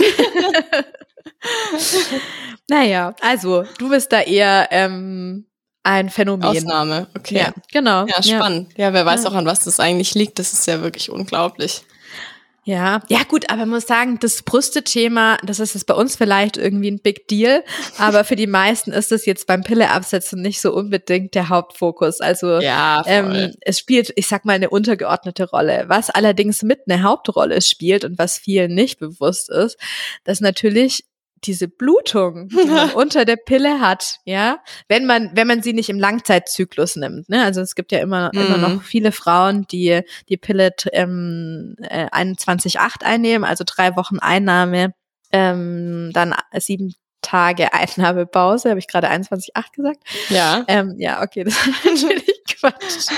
naja, 2.68 3.14
also 3.20 3.64
du 3.78 3.88
bist 3.88 4.12
da 4.12 4.20
eher 4.20 4.68
ähm, 4.70 5.46
ein 5.82 6.10
Phänomen. 6.10 6.44
Ausnahme, 6.44 7.06
okay. 7.16 7.38
Ja, 7.38 7.52
genau. 7.72 8.06
Ja, 8.06 8.22
spannend. 8.22 8.72
Ja, 8.76 8.86
ja 8.86 8.92
wer 8.92 9.06
weiß 9.06 9.24
ja. 9.24 9.30
auch, 9.30 9.34
an 9.34 9.46
was 9.46 9.60
das 9.60 9.80
eigentlich 9.80 10.14
liegt. 10.14 10.38
Das 10.38 10.52
ist 10.52 10.66
ja 10.66 10.82
wirklich 10.82 11.10
unglaublich. 11.10 11.82
Ja, 12.64 13.00
ja 13.08 13.22
gut, 13.26 13.48
aber 13.48 13.60
man 13.60 13.70
muss 13.70 13.86
sagen, 13.86 14.18
das 14.20 14.42
Brüste-Thema, 14.42 15.38
das 15.42 15.60
ist 15.60 15.74
es 15.74 15.84
bei 15.84 15.94
uns 15.94 16.14
vielleicht 16.14 16.58
irgendwie 16.58 16.90
ein 16.90 17.00
Big 17.00 17.26
Deal, 17.26 17.64
aber 17.98 18.22
für 18.22 18.36
die 18.36 18.46
meisten 18.46 18.92
ist 18.92 19.12
es 19.12 19.24
jetzt 19.24 19.46
beim 19.46 19.64
Pilleabsetzen 19.64 20.42
nicht 20.42 20.60
so 20.60 20.72
unbedingt 20.72 21.34
der 21.34 21.48
Hauptfokus. 21.48 22.20
Also 22.20 22.60
Ja, 22.60 23.02
ähm, 23.06 23.54
es 23.62 23.78
spielt, 23.78 24.12
ich 24.14 24.28
sag 24.28 24.44
mal, 24.44 24.52
eine 24.52 24.68
untergeordnete 24.68 25.48
Rolle. 25.48 25.84
Was 25.88 26.10
allerdings 26.10 26.62
mit 26.62 26.80
eine 26.86 27.02
Hauptrolle 27.02 27.62
spielt 27.62 28.04
und 28.04 28.18
was 28.18 28.38
vielen 28.38 28.74
nicht 28.74 29.00
bewusst 29.00 29.48
ist, 29.48 29.78
dass 30.24 30.40
natürlich 30.40 31.06
diese 31.44 31.68
Blutung, 31.68 32.48
die 32.48 32.64
man 32.64 32.90
unter 32.94 33.24
der 33.24 33.36
Pille 33.36 33.80
hat, 33.80 34.18
ja, 34.24 34.58
wenn 34.88 35.06
man, 35.06 35.30
wenn 35.34 35.46
man 35.46 35.62
sie 35.62 35.72
nicht 35.72 35.88
im 35.88 35.98
Langzeitzyklus 35.98 36.96
nimmt, 36.96 37.28
ne, 37.28 37.44
also 37.44 37.60
es 37.60 37.74
gibt 37.74 37.92
ja 37.92 37.98
immer, 38.00 38.30
immer 38.34 38.56
Mhm. 38.56 38.60
noch 38.60 38.82
viele 38.82 39.12
Frauen, 39.12 39.66
die 39.70 40.02
die 40.28 40.36
Pille 40.36 40.70
ähm, 40.92 41.76
äh, 41.82 42.06
21,8 42.06 43.02
einnehmen, 43.04 43.44
also 43.44 43.64
drei 43.66 43.96
Wochen 43.96 44.18
Einnahme, 44.18 44.92
ähm, 45.32 46.10
dann 46.12 46.34
sieben 46.58 46.94
Tage 47.22 47.72
Einnahmepause, 47.74 48.70
habe 48.70 48.78
ich 48.78 48.88
gerade 48.88 49.08
21,8 49.10 49.72
gesagt? 49.76 49.98
ja. 50.30 50.64
Ähm, 50.68 50.94
ja, 50.98 51.22
okay, 51.22 51.44
das 51.44 51.54
ist 51.84 52.02
natürlich 52.02 52.39
Quatsch. 52.58 53.08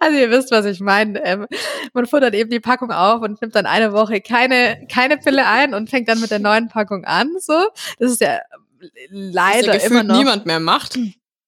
Also 0.00 0.18
ihr 0.18 0.30
wisst, 0.30 0.50
was 0.50 0.64
ich 0.64 0.80
meine. 0.80 1.22
Ähm, 1.24 1.46
man 1.92 2.06
futtert 2.06 2.34
eben 2.34 2.50
die 2.50 2.60
Packung 2.60 2.90
auf 2.92 3.22
und 3.22 3.40
nimmt 3.40 3.54
dann 3.54 3.66
eine 3.66 3.92
Woche 3.92 4.20
keine, 4.20 4.86
keine 4.92 5.16
Pille 5.18 5.46
ein 5.46 5.74
und 5.74 5.90
fängt 5.90 6.08
dann 6.08 6.20
mit 6.20 6.30
der 6.30 6.38
neuen 6.38 6.68
Packung 6.68 7.04
an. 7.04 7.30
So, 7.40 7.66
Das 7.98 8.12
ist 8.12 8.20
ja 8.20 8.38
Was 8.80 8.88
leider 9.10 9.66
ja 9.66 9.72
gefühlt 9.74 9.90
immer 9.92 10.02
noch. 10.04 10.18
niemand 10.18 10.46
mehr 10.46 10.60
macht. 10.60 10.96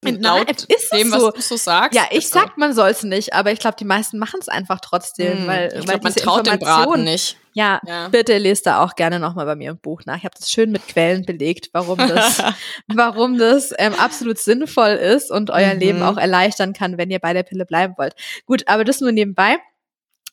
Nein, 0.02 0.22
Laut 0.22 0.50
ist 0.64 0.92
dem, 0.94 1.10
so. 1.10 1.26
was 1.26 1.34
du 1.34 1.40
so 1.42 1.56
sagst. 1.56 1.94
Ja, 1.94 2.04
ich 2.10 2.28
sag, 2.28 2.56
man 2.56 2.72
soll 2.72 2.88
es 2.88 3.02
nicht, 3.02 3.34
aber 3.34 3.52
ich 3.52 3.58
glaube, 3.58 3.76
die 3.78 3.84
meisten 3.84 4.18
machen 4.18 4.40
es 4.40 4.48
einfach 4.48 4.80
trotzdem, 4.80 5.40
Hm, 5.40 5.46
weil, 5.46 5.66
ich 5.68 5.74
weil 5.74 5.98
glaube, 5.98 6.04
man 6.04 6.14
traut 6.14 6.46
dem 6.46 6.58
Braten 6.58 7.04
nicht. 7.04 7.36
Ja, 7.60 7.80
Ja. 7.86 8.08
bitte 8.08 8.38
lest 8.38 8.66
da 8.66 8.82
auch 8.82 8.94
gerne 8.96 9.18
nochmal 9.20 9.44
bei 9.46 9.54
mir 9.54 9.70
im 9.70 9.78
Buch 9.78 10.02
nach. 10.06 10.16
Ich 10.16 10.24
habe 10.24 10.34
das 10.38 10.50
schön 10.50 10.70
mit 10.72 10.86
Quellen 10.88 11.24
belegt, 11.26 11.68
warum 11.72 11.98
das, 11.98 12.42
warum 12.88 13.36
das 13.38 13.72
ähm, 13.78 13.92
absolut 13.94 14.38
sinnvoll 14.38 14.90
ist 14.92 15.30
und 15.30 15.50
euer 15.50 15.74
Mhm. 15.74 15.80
Leben 15.80 16.02
auch 16.02 16.16
erleichtern 16.16 16.72
kann, 16.72 16.96
wenn 16.98 17.10
ihr 17.10 17.18
bei 17.18 17.32
der 17.34 17.42
Pille 17.42 17.66
bleiben 17.66 17.94
wollt. 17.98 18.14
Gut, 18.46 18.62
aber 18.66 18.84
das 18.84 19.00
nur 19.00 19.12
nebenbei. 19.12 19.58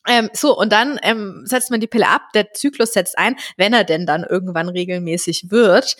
Ähm, 0.08 0.30
so, 0.32 0.56
und 0.56 0.72
dann 0.72 0.98
ähm, 1.02 1.42
setzt 1.44 1.70
man 1.70 1.80
die 1.80 1.86
Pille 1.86 2.08
ab, 2.08 2.22
der 2.34 2.52
Zyklus 2.54 2.92
setzt 2.94 3.18
ein, 3.18 3.36
wenn 3.58 3.74
er 3.74 3.84
denn 3.84 4.06
dann 4.06 4.24
irgendwann 4.24 4.68
regelmäßig 4.70 5.50
wird. 5.50 5.96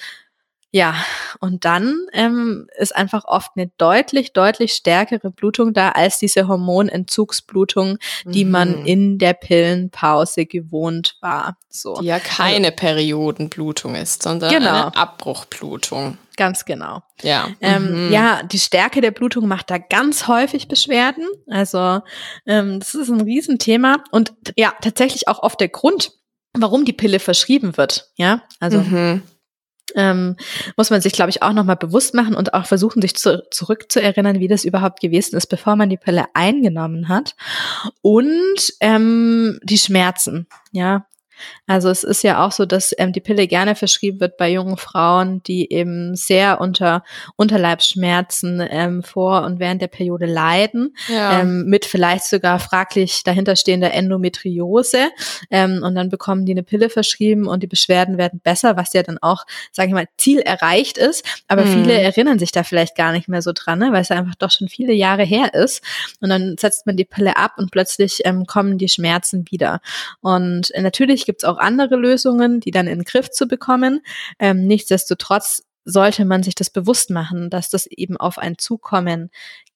Ja, 0.71 0.95
und 1.41 1.65
dann 1.65 1.97
ähm, 2.13 2.69
ist 2.79 2.95
einfach 2.95 3.25
oft 3.25 3.53
eine 3.57 3.71
deutlich, 3.79 4.35
deutlich 4.35 4.75
stärkere 4.75 5.31
Blutung 5.31 5.73
da 5.73 5.91
als 5.93 6.19
diese 6.19 6.47
Hormonentzugsblutung, 6.47 7.99
die 8.25 8.45
man 8.45 8.81
Mhm. 8.81 8.87
in 8.87 9.19
der 9.19 9.33
Pillenpause 9.33 10.45
gewohnt 10.47 11.17
war. 11.23 11.57
So, 11.71 11.95
die 12.01 12.07
ja 12.07 12.19
keine 12.19 12.71
Periodenblutung 12.71 13.95
ist, 13.95 14.23
sondern 14.23 14.51
Genau. 14.53 14.69
eine 14.71 14.97
Abbruchblutung. 14.97 16.19
ganz 16.37 16.65
genau. 16.65 17.03
Ja. 17.23 17.49
Ähm, 17.61 18.07
Mhm. 18.07 18.13
Ja, 18.13 18.43
die 18.45 18.61
Stärke 18.61 19.01
der 19.01 19.11
Blutung 19.11 19.49
macht 19.49 19.71
da 19.71 19.79
ganz 19.79 20.29
häufig 20.29 20.69
Beschwerden. 20.69 21.27
Also 21.49 22.01
ähm, 22.47 22.79
das 22.79 22.95
ist 22.95 23.09
ein 23.09 23.23
Riesenthema 23.23 24.05
und 24.13 24.33
ja, 24.57 24.73
tatsächlich 24.81 25.27
auch 25.27 25.43
oft 25.43 25.59
der 25.61 25.67
Grund, 25.69 26.13
warum 26.57 26.85
die 26.85 26.93
Pille 26.93 27.19
verschrieben 27.19 27.77
wird. 27.77 28.11
Ja, 28.17 28.43
also 28.61 28.79
mhm. 28.79 29.23
Ähm, 29.95 30.37
muss 30.77 30.91
man 30.91 31.01
sich, 31.01 31.13
glaube 31.13 31.31
ich, 31.31 31.43
auch 31.43 31.53
nochmal 31.53 31.77
bewusst 31.77 32.15
machen 32.15 32.35
und 32.35 32.55
auch 32.55 32.67
versuchen, 32.67 33.03
sich 33.03 33.17
zu, 33.17 33.45
zurückzuerinnern, 33.51 34.41
wie 34.41 34.49
das 34.49 34.65
überhaupt 34.65 35.01
gewesen 35.01 35.37
ist, 35.37 35.47
bevor 35.47 35.77
man 35.77 35.89
die 35.89 35.97
Pille 35.97 36.27
eingenommen 36.35 37.09
hat. 37.09 37.37
Und 38.03 38.73
ähm, 38.81 39.59
die 39.63 39.79
Schmerzen, 39.79 40.47
ja. 40.73 41.07
Also 41.67 41.89
es 41.91 42.05
ist 42.05 42.23
ja 42.23 42.45
auch 42.45 42.53
so, 42.53 42.67
dass 42.67 42.95
ähm, 42.99 43.13
die 43.13 43.21
Pille 43.21 43.47
gerne 43.47 43.75
verschrieben 43.75 44.21
wird 44.21 44.37
bei 44.37 44.51
jungen 44.51 44.77
Frauen, 44.77 45.43
die 45.43 45.73
eben 45.73 46.17
sehr 46.17 46.61
unter 46.61 47.05
Unterleibsschmerzen 47.37 48.67
ähm, 48.69 49.03
vor 49.03 49.45
und 49.45 49.61
während 49.61 49.83
der 49.83 49.89
Periode 49.89 50.27
leiden, 50.27 50.95
ja. 51.09 51.41
ähm, 51.41 51.65
mit 51.67 51.85
vielleicht 51.85 52.25
sogar 52.25 52.59
fraglich 52.59 53.23
dahinterstehender 53.25 53.93
Endometriose. 53.93 55.09
Ähm, 55.51 55.83
und 55.83 55.95
dann 55.95 56.09
bekommen 56.09 56.45
die 56.47 56.53
eine 56.53 56.63
Pille 56.63 56.91
verschrieben 56.91 57.47
und 57.47 57.63
die 57.63 57.67
Beschwerden 57.67 58.19
werden 58.19 58.41
besser, 58.41 58.77
was 58.77 58.93
ja 58.93 59.03
dann 59.03 59.19
auch, 59.19 59.45
sage 59.73 59.89
ich 59.89 59.95
mal, 59.95 60.07
Ziel 60.17 60.41
erreicht 60.41 60.99
ist. 60.99 61.25
Aber 61.47 61.65
Mhm. 61.65 61.73
viele 61.73 62.01
erinnern 62.01 62.39
sich 62.39 62.53
da 62.53 62.63
vielleicht 62.63 62.97
gar 62.97 63.13
nicht 63.13 63.29
mehr 63.29 63.43
so 63.43 63.53
dran, 63.55 63.79
ne, 63.79 63.93
weil 63.93 64.03
es 64.03 64.09
ja 64.09 64.17
einfach 64.17 64.35
doch 64.37 64.51
schon 64.51 64.69
viele 64.69 64.93
Jahre 64.93 65.25
her 65.25 65.55
ist. 65.55 65.83
Und 66.21 66.31
dann 66.31 66.57
setzt 66.59 66.87
man 66.87 66.97
die 66.97 67.05
Pille 67.05 67.37
ab 67.37 67.53
und 67.57 67.71
plötzlich 67.71 68.23
ähm, 68.25 68.47
kommen 68.47 68.79
die 68.79 68.89
Schmerzen 68.89 69.45
wieder. 69.51 69.81
Und 70.21 70.75
äh, 70.75 70.83
natürlich 70.83 71.27
gibt 71.29 71.43
es 71.43 71.49
auch 71.49 71.59
andere 71.59 71.97
Lösungen, 71.97 72.59
die 72.59 72.71
dann 72.71 72.87
in 72.87 73.01
den 73.01 73.05
Griff 73.05 73.31
zu 73.31 73.47
bekommen. 73.47 74.01
Ähm, 74.39 74.67
nichtsdestotrotz 74.67 75.63
sollte 75.85 76.25
man 76.25 76.43
sich 76.43 76.55
das 76.55 76.71
bewusst 76.71 77.11
machen, 77.11 77.51
dass 77.51 77.69
das 77.69 77.85
eben 77.85 78.17
auf 78.17 78.39
einen 78.39 78.57
zukommen 78.57 79.31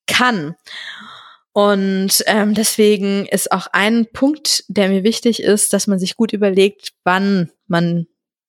kann. 0.07 0.57
Und 1.53 2.25
ähm, 2.25 2.55
deswegen 2.55 3.27
ist 3.27 3.53
auch 3.53 3.67
ein 3.73 4.07
Punkt, 4.11 4.65
der 4.69 4.89
mir 4.89 5.05
wichtig 5.05 5.43
ist, 5.43 5.75
dass 5.75 5.87
man 5.87 5.99
sich 5.99 6.17
gut 6.17 6.33
überlegt, 6.33 6.95
wann 7.05 7.51
man 7.67 8.07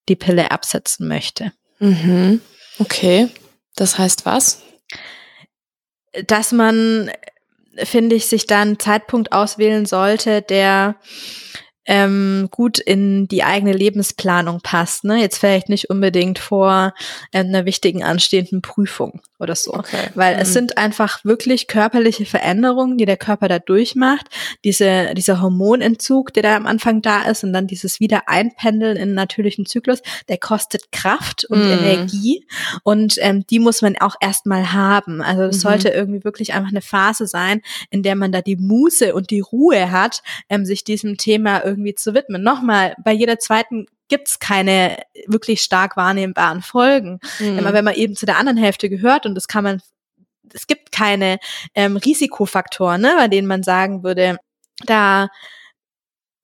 die 0.08 0.16
Pille 0.16 0.52
absetzen 0.52 1.10
möchte. 1.10 1.52
Mhm. 1.80 2.40
Okay. 2.80 3.28
Das 3.76 3.98
heißt 3.98 4.26
was? 4.26 4.62
Dass 6.26 6.54
man, 6.54 7.12
finde 7.76 8.16
ich, 8.16 8.28
sich 8.28 8.48
dann 8.48 8.70
einen 8.70 8.80
Zeitpunkt 8.80 9.34
auswählen 9.34 9.86
sollte, 9.86 10.42
der 10.42 10.96
ähm, 11.86 12.48
gut 12.52 12.80
in 12.80 13.28
die 13.28 13.44
eigene 13.44 13.74
Lebensplanung 13.74 14.62
passt. 14.62 15.04
Ne? 15.04 15.20
Jetzt 15.20 15.38
vielleicht 15.38 15.68
nicht 15.70 15.90
unbedingt 15.90 16.40
vor 16.40 16.94
äh, 17.32 17.40
einer 17.40 17.66
wichtigen 17.66 18.04
anstehenden 18.04 18.62
Prüfung 18.62 19.22
oder 19.40 19.56
so. 19.56 19.74
Okay. 19.74 20.08
Weil 20.16 20.36
es 20.40 20.50
Mhm. 20.50 20.54
sind 20.54 20.78
einfach 20.78 21.26
wirklich 21.26 21.68
körperliche 21.68 22.26
Veränderungen, 22.26 22.98
die 22.98 23.06
der 23.06 23.18
Körper 23.18 23.50
da 23.50 23.60
durchmacht. 23.60 24.28
Diese, 24.64 25.14
dieser 25.16 25.42
Hormonentzug, 25.42 26.34
der 26.34 26.44
da 26.44 26.56
am 26.56 26.66
Anfang 26.68 27.02
da 27.02 27.24
ist 27.24 27.44
und 27.44 27.52
dann 27.52 27.68
dieses 27.68 28.00
Wiedereinpendeln 28.00 28.96
in 28.96 29.14
natürlichen 29.14 29.66
Zyklus, 29.66 30.02
der 30.30 30.38
kostet 30.38 30.92
Kraft 30.94 31.44
und 31.50 31.60
Mhm. 31.66 31.72
Energie 31.72 32.46
und 32.84 33.16
ähm, 33.20 33.46
die 33.50 33.60
muss 33.60 33.82
man 33.82 33.98
auch 33.98 34.16
erstmal 34.22 34.72
haben. 34.72 35.22
Also 35.22 35.44
es 35.44 35.58
Mhm. 35.58 35.62
sollte 35.62 35.90
irgendwie 35.90 36.24
wirklich 36.24 36.54
einfach 36.54 36.72
eine 36.72 36.82
Phase 36.82 37.28
sein, 37.28 37.62
in 37.90 38.04
der 38.04 38.16
man 38.16 38.32
da 38.32 38.42
die 38.42 38.56
Muße 38.56 39.14
und 39.14 39.30
die 39.32 39.42
Ruhe 39.42 39.92
hat, 39.92 40.22
ähm, 40.48 40.66
sich 40.66 40.84
diesem 40.86 41.18
Thema 41.18 41.64
irgendwie 41.64 41.73
zu 41.96 42.14
widmen. 42.14 42.44
Nochmal, 42.44 42.96
bei 43.04 43.12
jeder 43.12 43.40
zweiten 43.40 43.88
gibt's 44.10 44.40
keine 44.40 44.98
wirklich 45.28 45.62
stark 45.62 45.98
wahrnehmbaren 45.98 46.62
Folgen. 46.62 47.20
Mhm. 47.40 47.60
Immer 47.60 47.74
wenn 47.74 47.86
man 47.86 47.96
eben 47.96 48.16
zu 48.16 48.26
der 48.26 48.38
anderen 48.38 48.58
Hälfte 48.58 48.90
gehört 48.90 49.26
und 49.26 49.36
das 49.36 49.48
kann 49.48 49.64
man, 49.64 49.82
es 50.54 50.68
gibt 50.68 50.92
keine 50.92 51.40
ähm, 51.74 51.98
Risikofaktoren, 51.98 53.02
ne, 53.02 53.14
bei 53.18 53.28
denen 53.28 53.48
man 53.48 53.64
sagen 53.64 54.04
würde, 54.04 54.38
da 54.86 55.30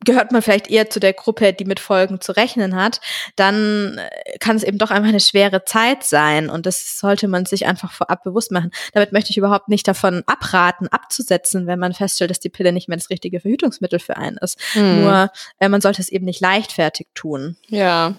gehört 0.05 0.31
man 0.31 0.41
vielleicht 0.41 0.69
eher 0.69 0.89
zu 0.89 0.99
der 0.99 1.13
Gruppe, 1.13 1.53
die 1.53 1.65
mit 1.65 1.79
Folgen 1.79 2.21
zu 2.21 2.31
rechnen 2.31 2.75
hat, 2.75 3.01
dann 3.35 3.97
äh, 3.97 4.37
kann 4.39 4.55
es 4.55 4.63
eben 4.63 4.77
doch 4.77 4.91
einfach 4.91 5.09
eine 5.09 5.19
schwere 5.19 5.65
Zeit 5.65 6.03
sein 6.03 6.49
und 6.49 6.65
das 6.65 6.99
sollte 6.99 7.27
man 7.27 7.45
sich 7.45 7.65
einfach 7.65 7.91
vorab 7.91 8.23
bewusst 8.23 8.51
machen. 8.51 8.71
Damit 8.93 9.11
möchte 9.11 9.31
ich 9.31 9.37
überhaupt 9.37 9.67
nicht 9.67 9.87
davon 9.87 10.23
abraten, 10.25 10.87
abzusetzen, 10.87 11.67
wenn 11.67 11.79
man 11.79 11.93
feststellt, 11.93 12.31
dass 12.31 12.39
die 12.39 12.49
Pille 12.49 12.71
nicht 12.71 12.87
mehr 12.87 12.97
das 12.97 13.09
richtige 13.09 13.41
Verhütungsmittel 13.41 13.99
für 13.99 14.17
einen 14.17 14.37
ist. 14.37 14.57
Mhm. 14.75 15.01
Nur 15.01 15.31
äh, 15.59 15.69
man 15.69 15.81
sollte 15.81 16.01
es 16.01 16.09
eben 16.09 16.25
nicht 16.25 16.39
leichtfertig 16.39 17.07
tun. 17.13 17.57
Ja. 17.67 18.15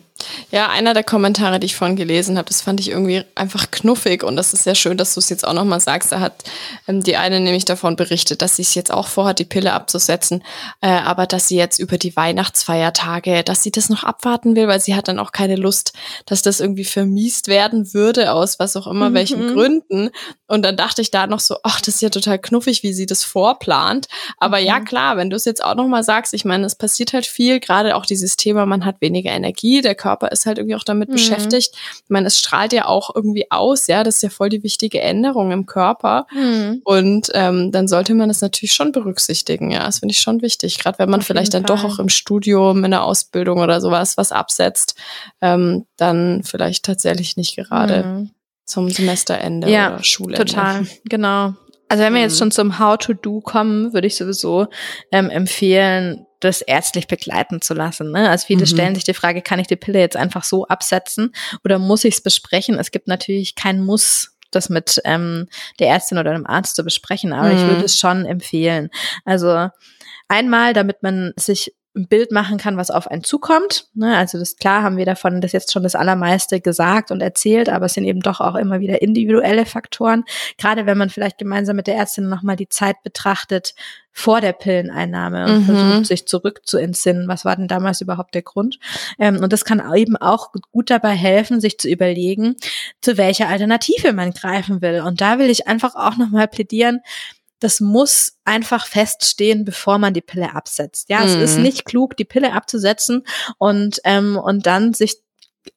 Ja, 0.50 0.68
einer 0.68 0.94
der 0.94 1.04
Kommentare, 1.04 1.60
die 1.60 1.66
ich 1.66 1.76
vorhin 1.76 1.96
gelesen 1.96 2.36
habe, 2.38 2.48
das 2.48 2.60
fand 2.62 2.80
ich 2.80 2.90
irgendwie 2.90 3.24
einfach 3.34 3.70
knuffig 3.70 4.22
und 4.22 4.36
das 4.36 4.52
ist 4.52 4.64
sehr 4.64 4.74
schön, 4.74 4.96
dass 4.96 5.14
du 5.14 5.20
es 5.20 5.28
jetzt 5.28 5.46
auch 5.46 5.52
nochmal 5.52 5.80
sagst. 5.80 6.12
Da 6.12 6.20
hat 6.20 6.44
ähm, 6.88 7.02
die 7.02 7.16
eine 7.16 7.40
nämlich 7.40 7.64
davon 7.64 7.96
berichtet, 7.96 8.42
dass 8.42 8.56
sie 8.56 8.62
es 8.62 8.74
jetzt 8.74 8.92
auch 8.92 9.06
vorhat, 9.08 9.38
die 9.38 9.44
Pille 9.44 9.72
abzusetzen, 9.72 10.42
äh, 10.80 10.88
aber 10.88 11.26
dass 11.26 11.48
sie 11.48 11.56
jetzt 11.56 11.78
über 11.78 11.98
die 11.98 12.14
Weihnachtsfeiertage, 12.16 13.42
dass 13.44 13.62
sie 13.62 13.70
das 13.70 13.88
noch 13.88 14.04
abwarten 14.04 14.56
will, 14.56 14.68
weil 14.68 14.80
sie 14.80 14.94
hat 14.94 15.08
dann 15.08 15.18
auch 15.18 15.32
keine 15.32 15.56
Lust, 15.56 15.92
dass 16.26 16.42
das 16.42 16.60
irgendwie 16.60 16.84
vermiest 16.84 17.48
werden 17.48 17.94
würde, 17.94 18.32
aus 18.32 18.58
was 18.58 18.76
auch 18.76 18.86
immer, 18.86 19.10
Mhm. 19.10 19.14
welchen 19.14 19.54
Gründen. 19.54 20.10
Und 20.50 20.62
dann 20.62 20.76
dachte 20.76 21.00
ich 21.00 21.10
da 21.10 21.26
noch 21.26 21.40
so, 21.40 21.56
ach, 21.62 21.80
das 21.80 21.94
ist 21.96 22.00
ja 22.02 22.10
total 22.10 22.38
knuffig, 22.38 22.82
wie 22.82 22.92
sie 22.92 23.06
das 23.06 23.22
vorplant. 23.22 24.08
Aber 24.38 24.58
ja, 24.58 24.80
Mhm. 24.80 24.84
klar, 24.84 25.16
wenn 25.16 25.30
du 25.30 25.36
es 25.36 25.44
jetzt 25.44 25.62
auch 25.64 25.76
nochmal 25.76 26.02
sagst, 26.02 26.34
ich 26.34 26.44
meine, 26.44 26.66
es 26.66 26.74
passiert 26.74 27.12
halt 27.12 27.24
viel, 27.26 27.60
gerade 27.60 27.94
auch 27.94 28.04
dieses 28.04 28.36
Thema, 28.36 28.66
man 28.66 28.84
hat 28.84 28.96
weniger 29.00 29.30
Energie, 29.30 29.80
der 29.80 29.94
Körper 29.94 30.32
ist 30.32 30.46
halt 30.46 30.58
irgendwie 30.58 30.74
auch 30.74 30.84
damit 30.84 31.08
Mhm. 31.08 31.12
beschäftigt. 31.14 31.74
Ich 32.02 32.10
meine, 32.10 32.26
es 32.26 32.38
strahlt 32.38 32.72
ja 32.72 32.86
auch 32.86 33.14
irgendwie 33.14 33.50
aus, 33.50 33.86
ja, 33.86 34.02
das 34.02 34.16
ist 34.16 34.22
ja 34.22 34.28
voll 34.30 34.48
die 34.48 34.62
wichtige 34.62 35.00
Änderung 35.00 35.52
im 35.52 35.66
Körper. 35.66 36.26
Und 36.84 37.30
ähm, 37.34 37.70
dann 37.70 37.86
sollte 37.88 38.14
man 38.14 38.28
das 38.28 38.40
natürlich 38.40 38.72
schon 38.74 38.92
berücksichtigen, 38.92 39.70
ja, 39.70 39.84
das 39.84 40.00
finde 40.00 40.12
ich 40.12 40.20
schon 40.20 40.42
wichtig, 40.42 40.78
gerade 40.78 40.98
wenn 40.98 41.10
man 41.10 41.20
Auf 41.20 41.26
vielleicht 41.26 41.54
dann 41.54 41.62
jeden 41.62 41.68
doch 41.68 41.82
Fall. 41.82 41.90
auch 41.92 41.98
im 42.00 42.08
Studium, 42.08 42.84
in 42.84 42.90
der 42.90 43.04
Ausbildung 43.04 43.60
oder 43.60 43.80
sowas 43.80 44.16
was 44.16 44.32
absetzt, 44.32 44.96
ähm, 45.40 45.86
dann 45.96 46.42
vielleicht 46.44 46.84
tatsächlich 46.84 47.36
nicht 47.36 47.54
gerade 47.56 48.02
Mhm. 48.04 48.30
Zum 48.70 48.88
Semesterende 48.88 49.68
Ja, 49.70 49.94
oder 49.94 50.04
Schulende. 50.04 50.44
Total, 50.44 50.86
genau. 51.04 51.54
Also 51.88 52.04
wenn 52.04 52.14
wir 52.14 52.20
jetzt 52.20 52.34
Mhm. 52.34 52.38
schon 52.38 52.50
zum 52.52 52.78
How 52.78 52.96
to 52.96 53.14
Do 53.14 53.40
kommen, 53.40 53.92
würde 53.92 54.06
ich 54.06 54.16
sowieso 54.16 54.68
ähm, 55.10 55.28
empfehlen, 55.28 56.24
das 56.38 56.62
ärztlich 56.62 57.06
begleiten 57.08 57.60
zu 57.60 57.74
lassen. 57.74 58.12
Ne? 58.12 58.30
Also 58.30 58.46
viele 58.46 58.60
mhm. 58.60 58.66
stellen 58.66 58.94
sich 58.94 59.04
die 59.04 59.12
Frage, 59.12 59.42
kann 59.42 59.58
ich 59.58 59.66
die 59.66 59.76
Pille 59.76 59.98
jetzt 59.98 60.16
einfach 60.16 60.44
so 60.44 60.66
absetzen 60.66 61.34
oder 61.64 61.78
muss 61.78 62.04
ich 62.04 62.14
es 62.14 62.22
besprechen? 62.22 62.78
Es 62.78 62.92
gibt 62.92 63.08
natürlich 63.08 63.56
kein 63.56 63.82
Muss 63.82 64.36
das 64.52 64.68
mit 64.68 65.00
ähm, 65.04 65.48
der 65.78 65.88
Ärztin 65.88 66.18
oder 66.18 66.32
dem 66.32 66.46
Arzt 66.46 66.76
zu 66.76 66.84
besprechen, 66.84 67.32
aber 67.32 67.50
mhm. 67.50 67.56
ich 67.56 67.62
würde 67.62 67.84
es 67.84 67.98
schon 67.98 68.24
empfehlen. 68.24 68.90
Also 69.24 69.68
einmal, 70.28 70.72
damit 70.72 71.02
man 71.02 71.32
sich 71.36 71.74
ein 72.00 72.08
Bild 72.08 72.32
machen 72.32 72.58
kann, 72.58 72.76
was 72.76 72.90
auf 72.90 73.08
einen 73.08 73.24
zukommt. 73.24 73.86
Ne? 73.94 74.16
Also 74.16 74.38
das 74.38 74.56
klar 74.56 74.82
haben 74.82 74.96
wir 74.96 75.06
davon 75.06 75.40
das 75.40 75.52
jetzt 75.52 75.72
schon 75.72 75.82
das 75.82 75.94
Allermeiste 75.94 76.60
gesagt 76.60 77.10
und 77.10 77.20
erzählt, 77.20 77.68
aber 77.68 77.86
es 77.86 77.94
sind 77.94 78.04
eben 78.04 78.20
doch 78.20 78.40
auch 78.40 78.54
immer 78.54 78.80
wieder 78.80 79.02
individuelle 79.02 79.66
Faktoren. 79.66 80.24
Gerade 80.58 80.86
wenn 80.86 80.98
man 80.98 81.10
vielleicht 81.10 81.38
gemeinsam 81.38 81.76
mit 81.76 81.86
der 81.86 81.96
Ärztin 81.96 82.28
nochmal 82.28 82.56
die 82.56 82.68
Zeit 82.68 83.02
betrachtet 83.02 83.74
vor 84.12 84.40
der 84.40 84.52
Pilleneinnahme 84.52 85.44
und 85.44 85.60
mhm. 85.60 85.64
versucht 85.64 86.06
sich 86.06 86.26
zurück 86.26 86.62
zu 86.64 86.78
entsinnen, 86.78 87.28
was 87.28 87.44
war 87.44 87.56
denn 87.56 87.68
damals 87.68 88.00
überhaupt 88.00 88.34
der 88.34 88.42
Grund. 88.42 88.78
Ähm, 89.18 89.36
und 89.42 89.52
das 89.52 89.64
kann 89.64 89.82
eben 89.94 90.16
auch 90.16 90.52
gut 90.72 90.90
dabei 90.90 91.12
helfen, 91.12 91.60
sich 91.60 91.78
zu 91.78 91.88
überlegen, 91.88 92.56
zu 93.00 93.16
welcher 93.16 93.48
Alternative 93.48 94.12
man 94.12 94.32
greifen 94.32 94.82
will. 94.82 95.00
Und 95.02 95.20
da 95.20 95.38
will 95.38 95.48
ich 95.48 95.68
einfach 95.68 95.94
auch 95.94 96.16
nochmal 96.16 96.48
plädieren, 96.48 97.00
das 97.60 97.80
muss 97.80 98.38
einfach 98.44 98.86
feststehen, 98.86 99.64
bevor 99.64 99.98
man 99.98 100.14
die 100.14 100.20
Pille 100.20 100.54
absetzt. 100.54 101.08
Ja, 101.08 101.20
mhm. 101.20 101.26
es 101.26 101.34
ist 101.34 101.56
mhm. 101.56 101.62
nicht 101.62 101.84
klug, 101.84 102.16
die 102.16 102.24
Pille 102.24 102.52
abzusetzen 102.52 103.24
und 103.58 104.00
ähm, 104.04 104.36
und 104.36 104.66
dann 104.66 104.94
sich 104.94 105.16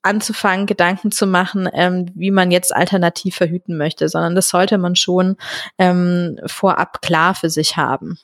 anzufangen, 0.01 0.65
Gedanken 0.65 1.11
zu 1.11 1.27
machen, 1.27 1.69
ähm, 1.73 2.09
wie 2.15 2.31
man 2.31 2.51
jetzt 2.51 2.73
alternativ 2.73 3.35
verhüten 3.35 3.77
möchte, 3.77 4.07
sondern 4.09 4.35
das 4.35 4.49
sollte 4.49 4.77
man 4.77 4.95
schon 4.95 5.35
ähm, 5.77 6.39
vorab 6.45 7.01
klar 7.01 7.35
für 7.35 7.49
sich 7.49 7.77
haben. 7.77 8.17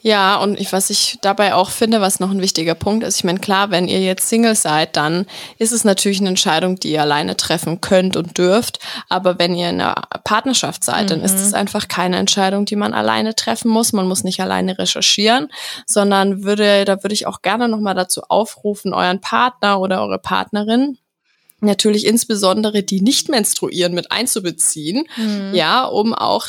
Ja, 0.00 0.36
und 0.36 0.60
ich, 0.60 0.72
was 0.72 0.90
ich 0.90 1.18
dabei 1.20 1.54
auch 1.54 1.70
finde, 1.70 2.00
was 2.00 2.20
noch 2.20 2.30
ein 2.30 2.40
wichtiger 2.40 2.74
Punkt 2.74 3.04
ist, 3.04 3.16
ich 3.16 3.24
meine, 3.24 3.40
klar, 3.40 3.70
wenn 3.70 3.88
ihr 3.88 4.00
jetzt 4.00 4.28
Single 4.28 4.54
seid, 4.54 4.96
dann 4.96 5.26
ist 5.58 5.72
es 5.72 5.84
natürlich 5.84 6.20
eine 6.20 6.28
Entscheidung, 6.28 6.78
die 6.78 6.92
ihr 6.92 7.02
alleine 7.02 7.36
treffen 7.36 7.80
könnt 7.80 8.16
und 8.16 8.38
dürft. 8.38 8.78
Aber 9.08 9.38
wenn 9.38 9.54
ihr 9.54 9.68
in 9.68 9.80
einer 9.80 9.94
Partnerschaft 10.24 10.84
seid, 10.84 11.04
mhm. 11.04 11.08
dann 11.08 11.20
ist 11.22 11.34
es 11.34 11.48
mhm. 11.48 11.56
einfach 11.56 11.88
keine 11.88 12.18
Entscheidung, 12.18 12.66
die 12.66 12.76
man 12.76 12.94
alleine 12.94 13.34
treffen 13.34 13.68
muss. 13.68 13.92
Man 13.92 14.06
muss 14.06 14.22
nicht 14.22 14.40
alleine 14.40 14.78
recherchieren, 14.78 15.48
sondern 15.86 16.44
würde, 16.44 16.84
da 16.84 17.02
würde 17.02 17.14
ich 17.14 17.26
auch 17.26 17.42
gerne 17.42 17.68
nochmal 17.68 17.94
dazu 17.94 18.22
aufrufen, 18.28 18.94
euren 18.94 19.20
Partner 19.20 19.80
oder 19.80 20.02
eure 20.02 20.18
Partnerin 20.18 20.98
natürlich 21.60 22.06
insbesondere 22.06 22.82
die 22.82 23.00
nicht 23.00 23.28
menstruieren 23.28 23.94
mit 23.94 24.12
einzubeziehen, 24.12 25.06
mhm. 25.16 25.52
ja, 25.54 25.84
um 25.84 26.14
auch 26.14 26.48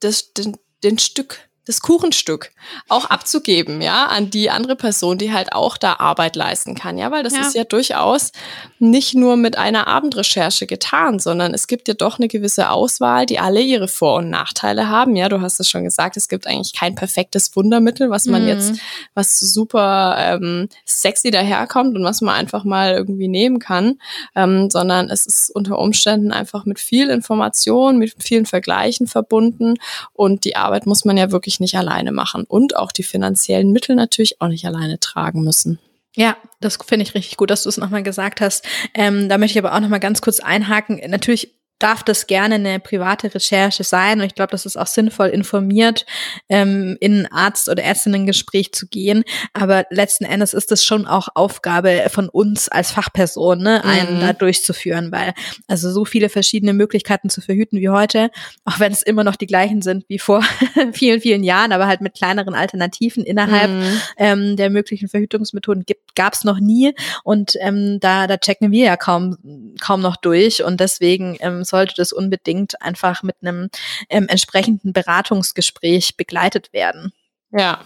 das, 0.00 0.32
den, 0.32 0.56
den 0.82 0.98
Stück 0.98 1.38
das 1.66 1.80
Kuchenstück 1.80 2.52
auch 2.88 3.06
abzugeben, 3.06 3.82
ja, 3.82 4.06
an 4.06 4.30
die 4.30 4.50
andere 4.50 4.76
Person, 4.76 5.18
die 5.18 5.32
halt 5.32 5.52
auch 5.52 5.76
da 5.76 5.94
Arbeit 5.94 6.36
leisten 6.36 6.76
kann, 6.76 6.96
ja, 6.96 7.10
weil 7.10 7.24
das 7.24 7.34
ja. 7.34 7.40
ist 7.40 7.54
ja 7.54 7.64
durchaus 7.64 8.30
nicht 8.78 9.14
nur 9.14 9.36
mit 9.36 9.58
einer 9.58 9.88
Abendrecherche 9.88 10.66
getan, 10.66 11.18
sondern 11.18 11.54
es 11.54 11.66
gibt 11.66 11.88
ja 11.88 11.94
doch 11.94 12.18
eine 12.18 12.28
gewisse 12.28 12.70
Auswahl, 12.70 13.26
die 13.26 13.40
alle 13.40 13.60
ihre 13.60 13.88
Vor- 13.88 14.18
und 14.18 14.30
Nachteile 14.30 14.88
haben, 14.88 15.16
ja, 15.16 15.28
du 15.28 15.40
hast 15.40 15.58
es 15.58 15.68
schon 15.68 15.82
gesagt, 15.82 16.16
es 16.16 16.28
gibt 16.28 16.46
eigentlich 16.46 16.72
kein 16.72 16.94
perfektes 16.94 17.54
Wundermittel, 17.56 18.10
was 18.10 18.26
man 18.26 18.42
mhm. 18.42 18.48
jetzt, 18.48 18.74
was 19.14 19.40
super 19.40 20.16
ähm, 20.18 20.68
sexy 20.84 21.32
daherkommt 21.32 21.96
und 21.96 22.04
was 22.04 22.20
man 22.20 22.36
einfach 22.36 22.62
mal 22.62 22.94
irgendwie 22.94 23.28
nehmen 23.28 23.58
kann, 23.58 23.98
ähm, 24.36 24.70
sondern 24.70 25.10
es 25.10 25.26
ist 25.26 25.50
unter 25.50 25.78
Umständen 25.80 26.30
einfach 26.30 26.64
mit 26.64 26.78
viel 26.78 27.10
Information, 27.10 27.98
mit 27.98 28.14
vielen 28.22 28.46
Vergleichen 28.46 29.08
verbunden 29.08 29.74
und 30.12 30.44
die 30.44 30.54
Arbeit 30.54 30.86
muss 30.86 31.04
man 31.04 31.16
ja 31.16 31.32
wirklich 31.32 31.55
wirklich 31.56 31.60
nicht 31.60 31.76
alleine 31.78 32.12
machen 32.12 32.44
und 32.44 32.76
auch 32.76 32.92
die 32.92 33.02
finanziellen 33.02 33.72
Mittel 33.72 33.96
natürlich 33.96 34.40
auch 34.40 34.48
nicht 34.48 34.66
alleine 34.66 34.98
tragen 34.98 35.42
müssen. 35.42 35.78
Ja, 36.14 36.36
das 36.60 36.78
finde 36.86 37.04
ich 37.04 37.14
richtig 37.14 37.36
gut, 37.36 37.50
dass 37.50 37.64
du 37.64 37.68
es 37.68 37.76
nochmal 37.76 38.02
gesagt 38.02 38.40
hast. 38.40 38.64
Ähm, 38.94 39.28
da 39.28 39.36
möchte 39.36 39.58
ich 39.58 39.64
aber 39.64 39.74
auch 39.74 39.80
nochmal 39.80 40.00
ganz 40.00 40.22
kurz 40.22 40.40
einhaken. 40.40 41.00
Natürlich 41.08 41.52
darf 41.78 42.02
das 42.02 42.26
gerne 42.26 42.54
eine 42.54 42.80
private 42.80 43.34
Recherche 43.34 43.84
sein. 43.84 44.20
Und 44.20 44.26
ich 44.26 44.34
glaube, 44.34 44.50
das 44.50 44.64
ist 44.64 44.76
auch 44.76 44.86
sinnvoll, 44.86 45.28
informiert 45.28 46.06
ähm, 46.48 46.96
in 47.00 47.20
ein 47.20 47.32
Arzt- 47.32 47.68
oder 47.68 47.82
Ärztinnengespräch 47.82 48.72
zu 48.72 48.86
gehen. 48.86 49.24
Aber 49.52 49.84
letzten 49.90 50.24
Endes 50.24 50.54
ist 50.54 50.72
es 50.72 50.84
schon 50.84 51.06
auch 51.06 51.28
Aufgabe 51.34 52.06
von 52.10 52.28
uns 52.28 52.68
als 52.68 52.92
Fachperson, 52.92 53.58
ne, 53.58 53.84
einen 53.84 54.16
mhm. 54.16 54.20
da 54.20 54.32
durchzuführen, 54.32 55.12
weil 55.12 55.34
also 55.68 55.90
so 55.90 56.04
viele 56.04 56.28
verschiedene 56.30 56.72
Möglichkeiten 56.72 57.28
zu 57.28 57.42
verhüten 57.42 57.78
wie 57.78 57.90
heute, 57.90 58.30
auch 58.64 58.80
wenn 58.80 58.92
es 58.92 59.02
immer 59.02 59.24
noch 59.24 59.36
die 59.36 59.46
gleichen 59.46 59.82
sind 59.82 60.04
wie 60.08 60.18
vor 60.18 60.42
vielen, 60.92 61.20
vielen 61.20 61.44
Jahren, 61.44 61.72
aber 61.72 61.86
halt 61.86 62.00
mit 62.00 62.14
kleineren 62.14 62.54
Alternativen 62.54 63.22
innerhalb 63.22 63.70
mhm. 63.70 64.00
ähm, 64.16 64.56
der 64.56 64.70
möglichen 64.70 65.08
Verhütungsmethoden 65.08 65.84
gibt, 65.84 66.14
gab 66.14 66.32
es 66.32 66.44
noch 66.44 66.58
nie. 66.58 66.94
Und 67.22 67.52
ähm, 67.60 67.98
da, 68.00 68.26
da 68.26 68.38
checken 68.38 68.70
wir 68.72 68.84
ja 68.86 68.96
kaum, 68.96 69.36
kaum 69.80 70.00
noch 70.00 70.16
durch. 70.16 70.64
Und 70.64 70.80
deswegen 70.80 71.36
ähm, 71.40 71.64
sollte 71.66 71.94
das 71.96 72.12
unbedingt 72.12 72.80
einfach 72.82 73.22
mit 73.22 73.36
einem 73.42 73.68
ähm, 74.08 74.28
entsprechenden 74.28 74.92
Beratungsgespräch 74.92 76.16
begleitet 76.16 76.72
werden. 76.72 77.12
Ja. 77.50 77.84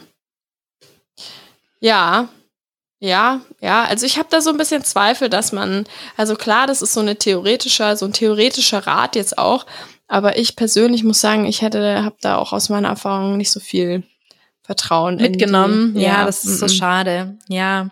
Ja, 1.80 2.28
ja, 3.02 3.40
ja, 3.60 3.84
also 3.84 4.04
ich 4.04 4.18
habe 4.18 4.28
da 4.30 4.42
so 4.42 4.50
ein 4.50 4.58
bisschen 4.58 4.84
Zweifel, 4.84 5.30
dass 5.30 5.52
man, 5.52 5.84
also 6.18 6.36
klar, 6.36 6.66
das 6.66 6.82
ist 6.82 6.92
so 6.92 7.00
eine 7.00 7.16
theoretischer, 7.16 7.96
so 7.96 8.04
ein 8.04 8.12
theoretischer 8.12 8.86
Rat 8.86 9.16
jetzt 9.16 9.38
auch, 9.38 9.64
aber 10.06 10.36
ich 10.36 10.54
persönlich 10.54 11.02
muss 11.02 11.20
sagen, 11.20 11.46
ich 11.46 11.62
hätte, 11.62 12.04
habe 12.04 12.16
da 12.20 12.36
auch 12.36 12.52
aus 12.52 12.68
meiner 12.68 12.88
Erfahrung 12.88 13.38
nicht 13.38 13.52
so 13.52 13.60
viel 13.60 14.02
Vertrauen 14.62 15.16
mitgenommen. 15.16 15.94
Die, 15.94 16.02
ja, 16.02 16.18
ja, 16.18 16.26
das 16.26 16.44
ist 16.44 16.58
so 16.58 16.68
schade. 16.68 17.38
Ja. 17.48 17.88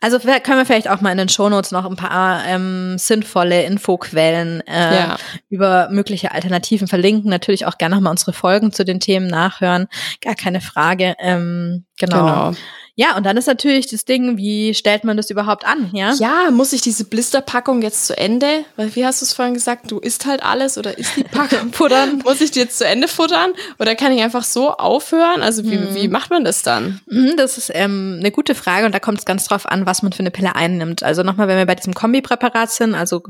Also 0.00 0.18
können 0.18 0.58
wir 0.58 0.66
vielleicht 0.66 0.88
auch 0.88 1.00
mal 1.00 1.10
in 1.10 1.18
den 1.18 1.28
Shownotes 1.28 1.72
noch 1.72 1.86
ein 1.86 1.96
paar 1.96 2.44
ähm, 2.46 2.98
sinnvolle 2.98 3.64
Infoquellen 3.64 4.60
äh, 4.66 4.94
ja. 4.94 5.16
über 5.48 5.88
mögliche 5.90 6.32
Alternativen 6.32 6.86
verlinken. 6.86 7.30
Natürlich 7.30 7.66
auch 7.66 7.78
gerne 7.78 7.96
nochmal 7.96 8.10
unsere 8.10 8.32
Folgen 8.32 8.72
zu 8.72 8.84
den 8.84 9.00
Themen 9.00 9.26
nachhören. 9.26 9.88
Gar 10.20 10.34
keine 10.34 10.60
Frage. 10.60 11.14
Ähm, 11.18 11.86
genau. 11.98 12.50
genau. 12.50 12.52
Ja, 12.98 13.14
und 13.14 13.26
dann 13.26 13.36
ist 13.36 13.46
natürlich 13.46 13.88
das 13.88 14.06
Ding, 14.06 14.38
wie 14.38 14.72
stellt 14.72 15.04
man 15.04 15.18
das 15.18 15.28
überhaupt 15.28 15.66
an, 15.66 15.90
ja? 15.92 16.14
Ja, 16.14 16.50
muss 16.50 16.72
ich 16.72 16.80
diese 16.80 17.04
Blisterpackung 17.04 17.82
jetzt 17.82 18.06
zu 18.06 18.16
Ende, 18.16 18.64
weil 18.76 18.96
wie 18.96 19.04
hast 19.04 19.20
du 19.20 19.26
es 19.26 19.34
vorhin 19.34 19.52
gesagt, 19.52 19.90
du 19.90 19.98
isst 19.98 20.24
halt 20.24 20.42
alles 20.42 20.78
oder 20.78 20.96
isst 20.96 21.14
die 21.14 21.24
Packung 21.24 21.72
futtern? 21.74 22.22
muss 22.24 22.40
ich 22.40 22.52
die 22.52 22.60
jetzt 22.60 22.78
zu 22.78 22.86
Ende 22.86 23.06
futtern 23.06 23.52
oder 23.78 23.94
kann 23.96 24.12
ich 24.12 24.22
einfach 24.22 24.44
so 24.44 24.70
aufhören? 24.70 25.42
Also 25.42 25.64
wie, 25.64 25.76
hm. 25.76 25.94
wie 25.94 26.08
macht 26.08 26.30
man 26.30 26.42
das 26.42 26.62
dann? 26.62 27.02
Mhm, 27.06 27.36
das 27.36 27.58
ist 27.58 27.70
ähm, 27.74 28.16
eine 28.18 28.30
gute 28.30 28.54
Frage 28.54 28.86
und 28.86 28.94
da 28.94 28.98
kommt 28.98 29.18
es 29.18 29.26
ganz 29.26 29.44
drauf 29.44 29.66
an, 29.66 29.84
was 29.84 30.02
man 30.02 30.12
für 30.12 30.20
eine 30.20 30.30
Pille 30.30 30.56
einnimmt. 30.56 31.02
Also 31.02 31.22
nochmal, 31.22 31.48
wenn 31.48 31.58
wir 31.58 31.66
bei 31.66 31.74
diesem 31.74 31.92
Kombipräparat 31.92 32.70
sind, 32.70 32.94
also 32.94 33.22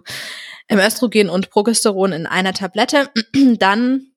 im 0.69 0.79
Östrogen 0.79 1.29
und 1.29 1.51
Progesteron 1.51 2.13
in 2.13 2.27
einer 2.27 2.53
Tablette, 2.53 3.11
dann 3.59 4.13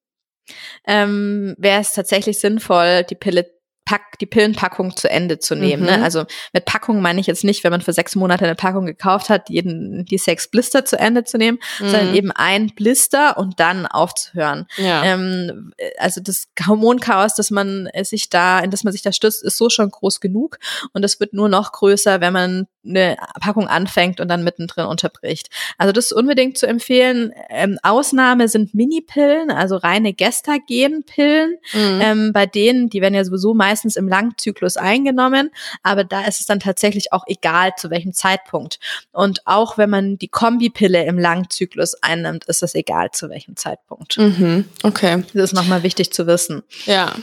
ähm, 0.85 1.55
wäre 1.57 1.81
es 1.81 1.93
tatsächlich 1.93 2.39
sinnvoll, 2.39 3.03
die 3.03 3.15
Pille 3.15 3.58
Pack, 3.89 4.19
die 4.19 4.27
Pillenpackung 4.27 4.95
zu 4.95 5.09
Ende 5.09 5.39
zu 5.39 5.55
nehmen. 5.55 5.81
Ne? 5.83 5.93
Mhm. 5.93 5.97
Ne? 5.97 6.03
Also 6.03 6.25
mit 6.53 6.65
Packung 6.65 7.01
meine 7.01 7.19
ich 7.19 7.25
jetzt 7.25 7.43
nicht, 7.43 7.63
wenn 7.63 7.71
man 7.71 7.81
für 7.81 7.91
sechs 7.91 8.15
Monate 8.15 8.45
eine 8.45 8.53
Packung 8.53 8.85
gekauft 8.85 9.29
hat, 9.29 9.49
jeden, 9.49 10.05
die 10.05 10.19
sechs 10.19 10.47
Blister 10.47 10.85
zu 10.85 10.99
Ende 10.99 11.23
zu 11.23 11.39
nehmen, 11.39 11.57
mhm. 11.79 11.89
sondern 11.89 12.13
eben 12.13 12.31
ein 12.31 12.67
Blister 12.75 13.39
und 13.39 13.59
dann 13.59 13.87
aufzuhören. 13.87 14.67
Ja. 14.77 15.03
Ähm, 15.05 15.73
also 15.97 16.21
das 16.21 16.49
Hormonchaos, 16.67 17.33
dass 17.33 17.49
man 17.49 17.89
sich 18.03 18.29
da, 18.29 18.59
in 18.59 18.69
das 18.69 18.83
man 18.83 18.93
sich 18.93 19.01
da 19.01 19.11
stützt, 19.11 19.43
ist 19.43 19.57
so 19.57 19.71
schon 19.71 19.89
groß 19.89 20.19
genug 20.19 20.59
und 20.93 21.03
es 21.03 21.19
wird 21.19 21.33
nur 21.33 21.49
noch 21.49 21.71
größer, 21.71 22.21
wenn 22.21 22.33
man 22.33 22.67
eine 22.89 23.17
Packung 23.39 23.67
anfängt 23.67 24.19
und 24.19 24.27
dann 24.27 24.43
mittendrin 24.43 24.85
unterbricht. 24.85 25.49
Also 25.77 25.93
das 25.93 26.05
ist 26.05 26.13
unbedingt 26.13 26.57
zu 26.57 26.67
empfehlen. 26.67 27.33
Ähm, 27.49 27.79
Ausnahme 27.81 28.47
sind 28.49 28.73
Minipillen, 28.73 29.51
also 29.51 29.77
reine 29.77 30.13
Gestagenpillen, 30.13 31.57
mhm. 31.73 32.01
ähm, 32.01 32.33
bei 32.33 32.45
denen, 32.45 32.89
die 32.89 33.01
werden 33.01 33.13
ja 33.13 33.23
sowieso 33.23 33.53
meist 33.53 33.79
meistens 33.79 33.95
im 33.95 34.07
Langzyklus 34.07 34.77
eingenommen, 34.77 35.51
aber 35.83 36.03
da 36.03 36.25
ist 36.25 36.39
es 36.39 36.45
dann 36.45 36.59
tatsächlich 36.59 37.13
auch 37.13 37.23
egal, 37.27 37.71
zu 37.77 37.89
welchem 37.89 38.13
Zeitpunkt. 38.13 38.79
Und 39.11 39.45
auch 39.45 39.77
wenn 39.77 39.89
man 39.89 40.17
die 40.17 40.27
Kombipille 40.27 41.05
im 41.05 41.17
Langzyklus 41.17 41.95
einnimmt, 42.01 42.45
ist 42.45 42.63
es 42.63 42.75
egal, 42.75 43.11
zu 43.11 43.29
welchem 43.29 43.55
Zeitpunkt. 43.55 44.17
Mhm, 44.17 44.65
okay. 44.83 45.23
Das 45.33 45.43
ist 45.43 45.53
nochmal 45.53 45.83
wichtig 45.83 46.11
zu 46.11 46.27
wissen. 46.27 46.63
Ja. 46.85 47.13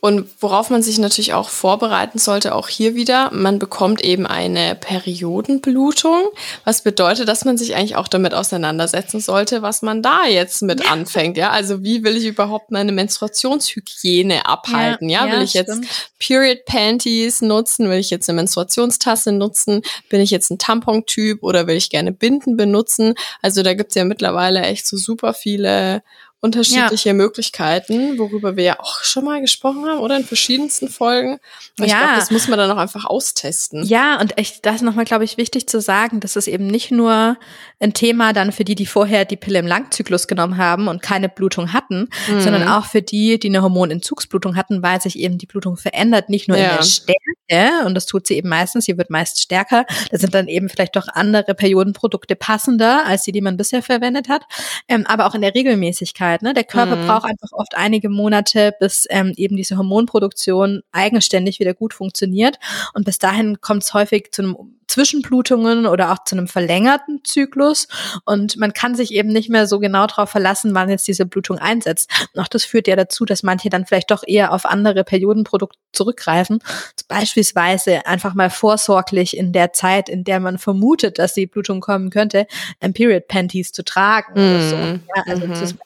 Und 0.00 0.28
worauf 0.40 0.70
man 0.70 0.82
sich 0.82 0.98
natürlich 0.98 1.32
auch 1.32 1.48
vorbereiten 1.48 2.18
sollte, 2.18 2.54
auch 2.54 2.68
hier 2.68 2.94
wieder, 2.94 3.30
man 3.32 3.58
bekommt 3.58 4.00
eben 4.00 4.26
eine 4.26 4.76
Periodenblutung, 4.76 6.28
was 6.64 6.82
bedeutet, 6.82 7.28
dass 7.28 7.44
man 7.44 7.58
sich 7.58 7.74
eigentlich 7.74 7.96
auch 7.96 8.06
damit 8.06 8.32
auseinandersetzen 8.32 9.20
sollte, 9.20 9.62
was 9.62 9.82
man 9.82 10.02
da 10.02 10.26
jetzt 10.26 10.62
mit 10.62 10.88
anfängt. 10.88 11.36
Ja, 11.36 11.50
also 11.50 11.82
wie 11.82 12.04
will 12.04 12.16
ich 12.16 12.26
überhaupt 12.26 12.70
meine 12.70 12.92
Menstruationshygiene 12.92 14.46
abhalten? 14.46 15.08
Ja, 15.08 15.26
ja 15.26 15.32
will 15.32 15.42
ich 15.42 15.54
jetzt 15.54 15.72
stimmt. 15.72 15.88
Period 16.20 16.64
Panties 16.64 17.42
nutzen? 17.42 17.90
Will 17.90 17.98
ich 17.98 18.10
jetzt 18.10 18.28
eine 18.28 18.36
Menstruationstasse 18.36 19.32
nutzen? 19.32 19.82
Bin 20.08 20.20
ich 20.20 20.30
jetzt 20.30 20.50
ein 20.50 20.58
Tampon-Typ 20.58 21.42
oder 21.42 21.66
will 21.66 21.76
ich 21.76 21.90
gerne 21.90 22.12
Binden 22.12 22.56
benutzen? 22.56 23.14
Also 23.42 23.64
da 23.64 23.74
gibt's 23.74 23.96
ja 23.96 24.04
mittlerweile 24.04 24.62
echt 24.62 24.86
so 24.86 24.96
super 24.96 25.34
viele 25.34 26.02
unterschiedliche 26.40 27.08
ja. 27.08 27.14
Möglichkeiten, 27.14 28.16
worüber 28.16 28.56
wir 28.56 28.62
ja 28.62 28.80
auch 28.80 29.02
schon 29.02 29.24
mal 29.24 29.40
gesprochen 29.40 29.84
haben, 29.86 29.98
oder 29.98 30.16
in 30.16 30.24
verschiedensten 30.24 30.88
Folgen. 30.88 31.40
Aber 31.76 31.88
ja. 31.88 31.94
Ich 31.94 32.00
glaube, 32.00 32.14
das 32.14 32.30
muss 32.30 32.46
man 32.46 32.58
dann 32.58 32.70
auch 32.70 32.76
einfach 32.76 33.04
austesten. 33.06 33.84
Ja, 33.84 34.20
und 34.20 34.38
echt, 34.38 34.64
das 34.64 34.76
ist 34.76 34.82
nochmal, 34.82 35.04
glaube 35.04 35.24
ich, 35.24 35.36
wichtig 35.36 35.68
zu 35.68 35.80
sagen, 35.80 36.20
dass 36.20 36.36
es 36.36 36.46
eben 36.46 36.68
nicht 36.68 36.92
nur 36.92 37.36
ein 37.80 37.92
Thema 37.92 38.32
dann 38.32 38.52
für 38.52 38.64
die, 38.64 38.76
die 38.76 38.86
vorher 38.86 39.24
die 39.24 39.36
Pille 39.36 39.58
im 39.58 39.66
Langzyklus 39.66 40.28
genommen 40.28 40.58
haben 40.58 40.86
und 40.86 41.02
keine 41.02 41.28
Blutung 41.28 41.72
hatten, 41.72 42.08
mhm. 42.28 42.40
sondern 42.40 42.68
auch 42.68 42.86
für 42.86 43.02
die, 43.02 43.40
die 43.40 43.48
eine 43.48 43.62
Hormonentzugsblutung 43.62 44.54
hatten, 44.54 44.80
weil 44.80 45.00
sich 45.00 45.18
eben 45.18 45.38
die 45.38 45.46
Blutung 45.46 45.76
verändert, 45.76 46.28
nicht 46.28 46.46
nur 46.46 46.56
ja. 46.56 46.70
in 46.70 46.76
der 46.76 46.82
Stärke, 46.84 47.86
und 47.86 47.94
das 47.94 48.06
tut 48.06 48.28
sie 48.28 48.34
eben 48.34 48.48
meistens, 48.48 48.84
sie 48.84 48.96
wird 48.96 49.10
meist 49.10 49.40
stärker, 49.40 49.86
da 50.10 50.18
sind 50.18 50.34
dann 50.34 50.46
eben 50.46 50.68
vielleicht 50.68 50.94
doch 50.94 51.08
andere 51.08 51.54
Periodenprodukte 51.54 52.36
passender, 52.36 53.06
als 53.06 53.22
die, 53.22 53.32
die 53.32 53.40
man 53.40 53.56
bisher 53.56 53.82
verwendet 53.82 54.28
hat, 54.28 54.42
ähm, 54.86 55.04
aber 55.06 55.26
auch 55.26 55.34
in 55.34 55.40
der 55.40 55.54
Regelmäßigkeit 55.54 56.27
Abhängigkeit. 56.28 56.42
Ne? 56.42 56.54
Der 56.54 56.64
Körper 56.64 56.96
mhm. 56.96 57.06
braucht 57.06 57.24
einfach 57.24 57.52
oft 57.52 57.76
einige 57.76 58.08
Monate, 58.08 58.74
bis 58.78 59.06
ähm, 59.10 59.32
eben 59.36 59.56
diese 59.56 59.76
Hormonproduktion 59.76 60.82
eigenständig 60.92 61.60
wieder 61.60 61.74
gut 61.74 61.94
funktioniert. 61.94 62.58
Und 62.94 63.04
bis 63.04 63.18
dahin 63.18 63.60
kommt 63.60 63.84
es 63.84 63.94
häufig 63.94 64.30
zu 64.32 64.42
einem 64.42 64.78
Zwischenblutungen 64.88 65.86
oder 65.86 66.12
auch 66.12 66.24
zu 66.24 66.34
einem 66.34 66.48
verlängerten 66.48 67.20
Zyklus. 67.22 67.88
Und 68.24 68.56
man 68.56 68.72
kann 68.72 68.94
sich 68.94 69.12
eben 69.12 69.28
nicht 69.28 69.50
mehr 69.50 69.66
so 69.66 69.78
genau 69.78 70.06
darauf 70.06 70.30
verlassen, 70.30 70.74
wann 70.74 70.88
jetzt 70.88 71.06
diese 71.06 71.26
Blutung 71.26 71.58
einsetzt. 71.58 72.10
Und 72.34 72.40
auch 72.40 72.48
das 72.48 72.64
führt 72.64 72.88
ja 72.88 72.96
dazu, 72.96 73.24
dass 73.26 73.42
manche 73.42 73.68
dann 73.68 73.84
vielleicht 73.84 74.10
doch 74.10 74.24
eher 74.26 74.52
auf 74.52 74.64
andere 74.64 75.04
Periodenprodukte 75.04 75.78
zurückgreifen. 75.92 76.60
Beispielsweise 77.06 78.06
einfach 78.06 78.34
mal 78.34 78.50
vorsorglich 78.50 79.36
in 79.36 79.52
der 79.52 79.72
Zeit, 79.74 80.08
in 80.08 80.24
der 80.24 80.40
man 80.40 80.58
vermutet, 80.58 81.18
dass 81.18 81.34
die 81.34 81.46
Blutung 81.46 81.80
kommen 81.80 82.08
könnte, 82.08 82.46
Period 82.94 83.28
Panties 83.28 83.72
zu 83.72 83.84
tragen. 83.84 84.32
Oder 84.32 84.62
so. 84.62 84.76
Mhm. 84.76 85.02
Ja, 85.14 85.22
also 85.26 85.46
mhm. 85.46 85.50
das 85.50 85.62
ist 85.62 85.76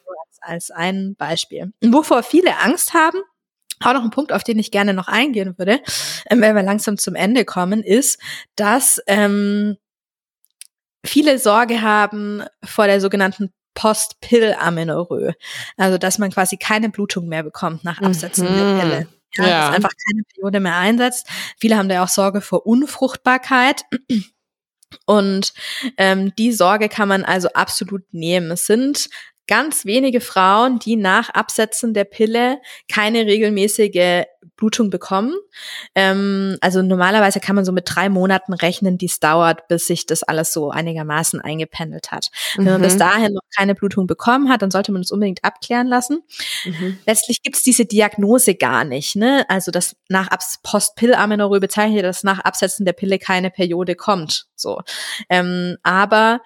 als 0.42 0.70
ein 0.70 1.14
Beispiel. 1.16 1.72
Wovor 1.82 2.22
viele 2.22 2.58
Angst 2.58 2.94
haben, 2.94 3.18
auch 3.80 3.94
noch 3.94 4.04
ein 4.04 4.10
Punkt, 4.10 4.32
auf 4.32 4.44
den 4.44 4.58
ich 4.58 4.70
gerne 4.70 4.94
noch 4.94 5.08
eingehen 5.08 5.54
würde, 5.58 5.80
ähm, 6.30 6.40
wenn 6.40 6.54
wir 6.54 6.62
langsam 6.62 6.98
zum 6.98 7.14
Ende 7.14 7.44
kommen, 7.44 7.82
ist, 7.82 8.20
dass 8.56 9.00
ähm, 9.06 9.76
viele 11.04 11.38
Sorge 11.38 11.82
haben 11.82 12.44
vor 12.64 12.86
der 12.86 13.00
sogenannten 13.00 13.52
Post-Pill-Amenorrhoe. 13.74 15.34
Also, 15.76 15.98
dass 15.98 16.18
man 16.18 16.30
quasi 16.30 16.56
keine 16.56 16.90
Blutung 16.90 17.28
mehr 17.28 17.42
bekommt 17.42 17.84
nach 17.84 18.00
Absetzen 18.00 18.44
mhm. 18.44 18.56
der 18.56 18.80
Pille. 18.80 19.06
Ja, 19.36 19.46
ja. 19.46 19.66
Dass 19.66 19.76
einfach 19.76 19.92
keine 20.06 20.22
Periode 20.24 20.60
mehr 20.60 20.76
einsetzt. 20.76 21.26
Viele 21.58 21.76
haben 21.76 21.88
da 21.88 22.04
auch 22.04 22.08
Sorge 22.08 22.40
vor 22.40 22.66
Unfruchtbarkeit. 22.66 23.84
Und 25.06 25.54
ähm, 25.96 26.34
die 26.36 26.52
Sorge 26.52 26.90
kann 26.90 27.08
man 27.08 27.24
also 27.24 27.48
absolut 27.54 28.02
nehmen. 28.12 28.50
Es 28.50 28.66
sind 28.66 29.08
ganz 29.46 29.84
wenige 29.84 30.20
Frauen, 30.20 30.78
die 30.78 30.96
nach 30.96 31.30
Absetzen 31.30 31.94
der 31.94 32.04
Pille 32.04 32.60
keine 32.88 33.26
regelmäßige 33.26 34.24
Blutung 34.56 34.90
bekommen. 34.90 35.34
Ähm, 35.94 36.56
also 36.60 36.82
normalerweise 36.82 37.40
kann 37.40 37.56
man 37.56 37.64
so 37.64 37.72
mit 37.72 37.84
drei 37.86 38.08
Monaten 38.08 38.52
rechnen, 38.52 38.98
die 38.98 39.06
es 39.06 39.18
dauert, 39.18 39.66
bis 39.68 39.86
sich 39.86 40.06
das 40.06 40.22
alles 40.22 40.52
so 40.52 40.70
einigermaßen 40.70 41.40
eingependelt 41.40 42.12
hat. 42.12 42.30
Mhm. 42.56 42.66
Wenn 42.66 42.72
man 42.74 42.82
bis 42.82 42.94
mhm. 42.94 42.98
dahin 43.00 43.32
noch 43.32 43.42
keine 43.56 43.74
Blutung 43.74 44.06
bekommen 44.06 44.48
hat, 44.48 44.62
dann 44.62 44.70
sollte 44.70 44.92
man 44.92 45.02
es 45.02 45.10
unbedingt 45.10 45.42
abklären 45.44 45.86
lassen. 45.86 46.22
Mhm. 46.64 46.98
Letztlich 47.06 47.42
gibt 47.42 47.56
es 47.56 47.62
diese 47.62 47.84
Diagnose 47.84 48.54
gar 48.54 48.84
nicht. 48.84 49.16
Ne? 49.16 49.44
Also 49.48 49.70
das 49.70 49.96
nach 50.08 50.28
Post-Pill-Amenorrhoe 50.62 51.60
bezeichnet, 51.60 52.04
dass 52.04 52.22
nach 52.22 52.40
Absetzen 52.40 52.86
der 52.86 52.92
Pille 52.92 53.18
keine 53.18 53.50
Periode 53.50 53.96
kommt. 53.96 54.46
So, 54.54 54.80
ähm, 55.28 55.76
aber 55.82 56.40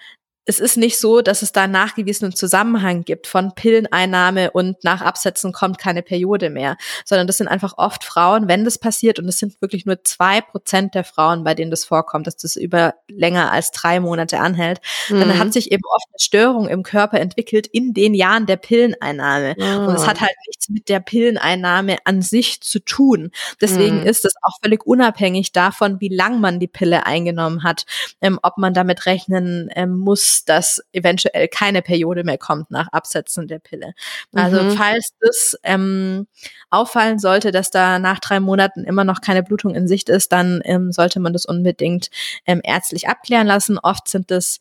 es 0.46 0.60
ist 0.60 0.76
nicht 0.76 0.98
so, 0.98 1.20
dass 1.22 1.42
es 1.42 1.50
da 1.50 1.64
einen 1.64 1.72
nachgewiesenen 1.72 2.34
Zusammenhang 2.34 3.04
gibt 3.04 3.26
von 3.26 3.54
Pilleneinnahme 3.54 4.52
und 4.52 4.82
nach 4.84 5.02
Absetzen 5.02 5.52
kommt 5.52 5.78
keine 5.78 6.02
Periode 6.02 6.50
mehr, 6.50 6.76
sondern 7.04 7.26
das 7.26 7.38
sind 7.38 7.48
einfach 7.48 7.74
oft 7.76 8.04
Frauen, 8.04 8.46
wenn 8.46 8.64
das 8.64 8.78
passiert, 8.78 9.18
und 9.18 9.28
es 9.28 9.38
sind 9.38 9.60
wirklich 9.60 9.86
nur 9.86 10.04
zwei 10.04 10.40
Prozent 10.40 10.94
der 10.94 11.02
Frauen, 11.02 11.42
bei 11.42 11.54
denen 11.54 11.72
das 11.72 11.84
vorkommt, 11.84 12.28
dass 12.28 12.36
das 12.36 12.54
über 12.54 12.94
länger 13.08 13.50
als 13.50 13.72
drei 13.72 13.98
Monate 13.98 14.38
anhält, 14.38 14.80
mhm. 15.08 15.20
dann 15.20 15.38
hat 15.38 15.52
sich 15.52 15.72
eben 15.72 15.82
oft 15.84 16.06
eine 16.12 16.20
Störung 16.20 16.68
im 16.68 16.84
Körper 16.84 17.18
entwickelt 17.18 17.66
in 17.66 17.92
den 17.92 18.14
Jahren 18.14 18.46
der 18.46 18.56
Pilleneinnahme. 18.56 19.56
Mhm. 19.58 19.86
Und 19.88 19.94
es 19.96 20.06
hat 20.06 20.20
halt 20.20 20.34
nichts 20.46 20.68
mit 20.68 20.88
der 20.88 21.00
Pilleneinnahme 21.00 21.98
an 22.04 22.22
sich 22.22 22.60
zu 22.60 22.78
tun. 22.78 23.32
Deswegen 23.60 24.00
mhm. 24.00 24.06
ist 24.06 24.24
es 24.24 24.34
auch 24.42 24.54
völlig 24.62 24.86
unabhängig 24.86 25.50
davon, 25.50 26.00
wie 26.00 26.14
lang 26.14 26.40
man 26.40 26.60
die 26.60 26.68
Pille 26.68 27.04
eingenommen 27.04 27.64
hat, 27.64 27.84
ähm, 28.20 28.38
ob 28.42 28.58
man 28.58 28.74
damit 28.74 29.06
rechnen 29.06 29.70
ähm, 29.74 29.96
muss, 29.96 30.35
dass 30.44 30.82
eventuell 30.92 31.48
keine 31.48 31.82
Periode 31.82 32.24
mehr 32.24 32.38
kommt 32.38 32.70
nach 32.70 32.88
Absetzen 32.88 33.46
der 33.48 33.58
Pille. 33.58 33.94
Also 34.34 34.62
mhm. 34.62 34.70
falls 34.72 35.10
das 35.20 35.58
ähm, 35.62 36.26
auffallen 36.70 37.18
sollte, 37.18 37.50
dass 37.50 37.70
da 37.70 37.98
nach 37.98 38.20
drei 38.20 38.40
Monaten 38.40 38.84
immer 38.84 39.04
noch 39.04 39.20
keine 39.20 39.42
Blutung 39.42 39.74
in 39.74 39.88
Sicht 39.88 40.08
ist, 40.08 40.32
dann 40.32 40.60
ähm, 40.64 40.92
sollte 40.92 41.20
man 41.20 41.32
das 41.32 41.46
unbedingt 41.46 42.10
ähm, 42.46 42.60
ärztlich 42.62 43.08
abklären 43.08 43.46
lassen. 43.46 43.78
Oft 43.78 44.08
sind 44.08 44.30
das 44.30 44.58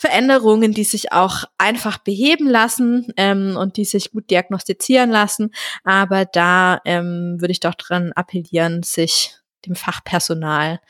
Veränderungen, 0.00 0.72
die 0.72 0.84
sich 0.84 1.12
auch 1.12 1.44
einfach 1.58 1.98
beheben 1.98 2.48
lassen 2.48 3.12
ähm, 3.18 3.56
und 3.58 3.76
die 3.76 3.84
sich 3.84 4.12
gut 4.12 4.30
diagnostizieren 4.30 5.10
lassen. 5.10 5.50
Aber 5.84 6.24
da 6.24 6.80
ähm, 6.86 7.36
würde 7.38 7.52
ich 7.52 7.60
doch 7.60 7.74
dran 7.74 8.12
appellieren, 8.12 8.82
sich 8.82 9.36
dem 9.66 9.74
Fachpersonal 9.76 10.80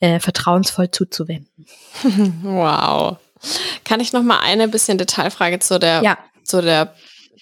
äh, 0.00 0.18
vertrauensvoll 0.18 0.90
zuzuwenden. 0.90 1.66
Wow. 2.42 3.18
Kann 3.84 4.00
ich 4.00 4.12
noch 4.12 4.22
mal 4.22 4.40
eine 4.40 4.68
bisschen 4.68 4.98
Detailfrage 4.98 5.58
zu 5.58 5.78
der, 5.78 6.02
ja. 6.02 6.18
zu 6.44 6.62
der 6.62 6.94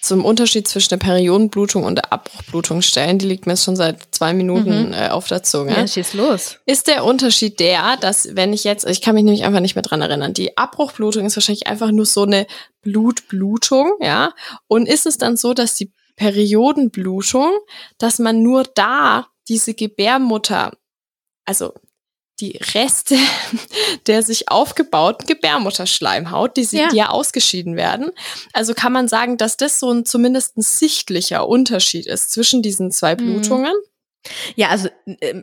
zum 0.02 0.24
Unterschied 0.24 0.66
zwischen 0.66 0.88
der 0.88 0.96
Periodenblutung 0.96 1.84
und 1.84 1.94
der 1.94 2.12
Abbruchblutung 2.12 2.82
stellen. 2.82 3.18
Die 3.18 3.26
liegt 3.26 3.46
mir 3.46 3.56
schon 3.56 3.76
seit 3.76 3.98
zwei 4.10 4.32
Minuten 4.34 4.88
mhm. 4.88 4.94
äh, 4.94 5.08
auf 5.10 5.28
der 5.28 5.44
Zunge. 5.44 5.76
Ja, 5.76 5.86
schieß 5.86 6.14
los. 6.14 6.58
Ist 6.66 6.88
der 6.88 7.04
Unterschied 7.04 7.60
der, 7.60 7.96
dass 7.98 8.34
wenn 8.34 8.52
ich 8.52 8.64
jetzt, 8.64 8.84
ich 8.84 9.00
kann 9.00 9.14
mich 9.14 9.22
nämlich 9.22 9.44
einfach 9.44 9.60
nicht 9.60 9.76
mehr 9.76 9.82
dran 9.82 10.02
erinnern, 10.02 10.34
die 10.34 10.58
Abbruchblutung 10.58 11.24
ist 11.24 11.36
wahrscheinlich 11.36 11.68
einfach 11.68 11.92
nur 11.92 12.04
so 12.04 12.24
eine 12.24 12.48
Blutblutung, 12.82 13.92
ja? 14.00 14.32
Und 14.66 14.88
ist 14.88 15.06
es 15.06 15.18
dann 15.18 15.36
so, 15.36 15.54
dass 15.54 15.76
die 15.76 15.92
Periodenblutung, 16.16 17.52
dass 17.98 18.18
man 18.18 18.42
nur 18.42 18.64
da 18.64 19.28
diese 19.48 19.74
Gebärmutter, 19.74 20.72
also 21.44 21.74
die 22.40 22.58
Reste 22.74 23.16
der 24.06 24.22
sich 24.22 24.50
aufgebauten 24.50 25.26
Gebärmutterschleimhaut, 25.26 26.56
die, 26.56 26.64
sie, 26.64 26.78
ja. 26.78 26.88
die 26.88 26.96
ja 26.96 27.08
ausgeschieden 27.10 27.76
werden. 27.76 28.10
Also 28.52 28.74
kann 28.74 28.92
man 28.92 29.08
sagen, 29.08 29.36
dass 29.36 29.56
das 29.56 29.78
so 29.78 29.90
ein 29.90 30.04
zumindest 30.04 30.56
ein 30.56 30.62
sichtlicher 30.62 31.46
Unterschied 31.48 32.06
ist 32.06 32.32
zwischen 32.32 32.62
diesen 32.62 32.90
zwei 32.90 33.14
mhm. 33.14 33.18
Blutungen. 33.18 33.74
Ja, 34.56 34.68
also 34.68 34.88
äh, 35.06 35.42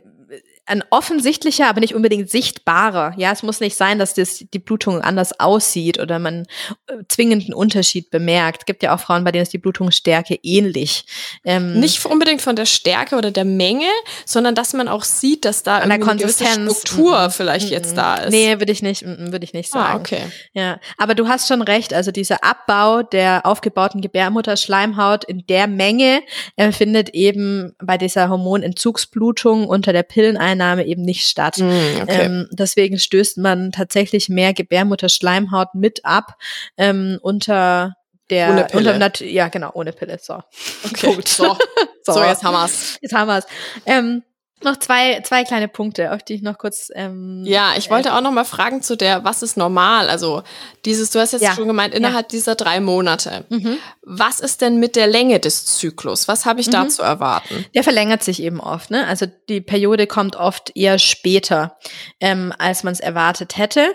ein 0.70 0.84
offensichtlicher, 0.90 1.68
aber 1.68 1.80
nicht 1.80 1.96
unbedingt 1.96 2.30
sichtbarer. 2.30 3.12
Ja, 3.16 3.32
es 3.32 3.42
muss 3.42 3.58
nicht 3.58 3.76
sein, 3.76 3.98
dass 3.98 4.14
das, 4.14 4.44
die 4.54 4.58
Blutung 4.60 5.00
anders 5.00 5.38
aussieht 5.40 5.98
oder 5.98 6.20
man 6.20 6.46
äh, 6.86 6.94
zwingend 7.08 7.44
einen 7.44 7.54
Unterschied 7.54 8.10
bemerkt. 8.10 8.62
Es 8.62 8.66
gibt 8.66 8.84
ja 8.84 8.94
auch 8.94 9.00
Frauen, 9.00 9.24
bei 9.24 9.32
denen 9.32 9.42
ist 9.42 9.52
die 9.52 9.58
Blutungsstärke 9.58 10.38
ähnlich. 10.42 11.04
Ähm, 11.44 11.80
nicht 11.80 12.04
unbedingt 12.06 12.40
von 12.40 12.54
der 12.54 12.66
Stärke 12.66 13.16
oder 13.16 13.32
der 13.32 13.44
Menge, 13.44 13.88
sondern 14.24 14.54
dass 14.54 14.72
man 14.72 14.86
auch 14.86 15.02
sieht, 15.02 15.44
dass 15.44 15.64
da 15.64 15.78
eine 15.78 15.98
gewisse 15.98 16.46
Struktur 16.46 17.26
mm, 17.26 17.30
vielleicht 17.30 17.70
mm, 17.70 17.72
jetzt 17.72 17.96
da 17.96 18.14
ist. 18.16 18.30
Nee, 18.30 18.60
würde 18.60 18.70
ich 18.70 18.82
nicht, 18.82 19.04
mm, 19.04 19.32
würde 19.32 19.44
ich 19.44 19.52
nicht 19.52 19.72
sagen. 19.72 19.92
Ah, 19.92 19.96
okay. 19.96 20.22
Ja, 20.52 20.78
aber 20.98 21.16
du 21.16 21.26
hast 21.26 21.48
schon 21.48 21.62
recht. 21.62 21.92
Also 21.92 22.12
dieser 22.12 22.44
Abbau 22.44 23.02
der 23.02 23.44
aufgebauten 23.44 24.00
Gebärmutterschleimhaut 24.00 25.24
in 25.24 25.44
der 25.48 25.66
Menge 25.66 26.22
äh, 26.54 26.70
findet 26.70 27.10
eben 27.10 27.72
bei 27.82 27.98
dieser 27.98 28.28
Hormonentzugsblutung 28.28 29.66
unter 29.66 29.92
der 29.92 30.04
Pilleneinnahme 30.04 30.59
Einnahme 30.60 30.86
eben 30.86 31.02
nicht 31.02 31.26
statt. 31.26 31.58
Mm, 31.58 32.02
okay. 32.02 32.24
ähm, 32.24 32.48
deswegen 32.52 32.98
stößt 32.98 33.38
man 33.38 33.72
tatsächlich 33.72 34.28
mehr 34.28 34.52
Gebärmutterschleimhaut 34.52 35.74
mit 35.74 36.04
ab 36.04 36.36
ähm, 36.76 37.18
unter 37.22 37.94
der 38.28 38.50
ohne 38.50 38.64
Pille. 38.64 38.94
Unter, 38.94 39.24
ja, 39.24 39.48
genau, 39.48 39.70
ohne 39.74 39.92
Pille. 39.92 40.18
So. 40.20 40.42
Okay. 40.84 41.06
Punkt. 41.06 41.28
So. 41.28 41.56
so. 42.04 42.12
so, 42.12 42.22
jetzt 42.22 42.44
haben 42.44 42.54
wir's. 42.54 42.98
Jetzt 43.00 43.14
haben 43.14 43.28
wir's. 43.28 43.46
Ähm, 43.86 44.22
noch 44.64 44.78
zwei, 44.78 45.20
zwei 45.22 45.44
kleine 45.44 45.68
Punkte, 45.68 46.12
auf 46.12 46.22
die 46.22 46.34
ich 46.34 46.42
noch 46.42 46.58
kurz. 46.58 46.90
Ähm, 46.94 47.42
ja, 47.44 47.72
ich 47.76 47.90
wollte 47.90 48.10
äh, 48.10 48.12
auch 48.12 48.20
noch 48.20 48.32
mal 48.32 48.44
fragen 48.44 48.82
zu 48.82 48.96
der, 48.96 49.24
was 49.24 49.42
ist 49.42 49.56
normal? 49.56 50.08
Also 50.08 50.42
dieses, 50.84 51.10
du 51.10 51.18
hast 51.18 51.32
jetzt 51.32 51.42
ja, 51.42 51.54
schon 51.54 51.66
gemeint, 51.66 51.94
innerhalb 51.94 52.26
ja. 52.26 52.28
dieser 52.28 52.54
drei 52.54 52.80
Monate. 52.80 53.44
Mhm. 53.48 53.78
Was 54.02 54.40
ist 54.40 54.60
denn 54.60 54.78
mit 54.78 54.96
der 54.96 55.06
Länge 55.06 55.40
des 55.40 55.66
Zyklus? 55.66 56.28
Was 56.28 56.46
habe 56.46 56.60
ich 56.60 56.68
mhm. 56.68 56.72
da 56.72 56.88
zu 56.88 57.02
erwarten? 57.02 57.64
Der 57.74 57.82
verlängert 57.82 58.22
sich 58.22 58.42
eben 58.42 58.60
oft. 58.60 58.90
Ne? 58.90 59.06
Also 59.06 59.26
die 59.48 59.60
Periode 59.60 60.06
kommt 60.06 60.36
oft 60.36 60.76
eher 60.76 60.98
später, 60.98 61.76
ähm, 62.20 62.52
als 62.58 62.82
man 62.82 62.92
es 62.92 63.00
erwartet 63.00 63.56
hätte. 63.56 63.92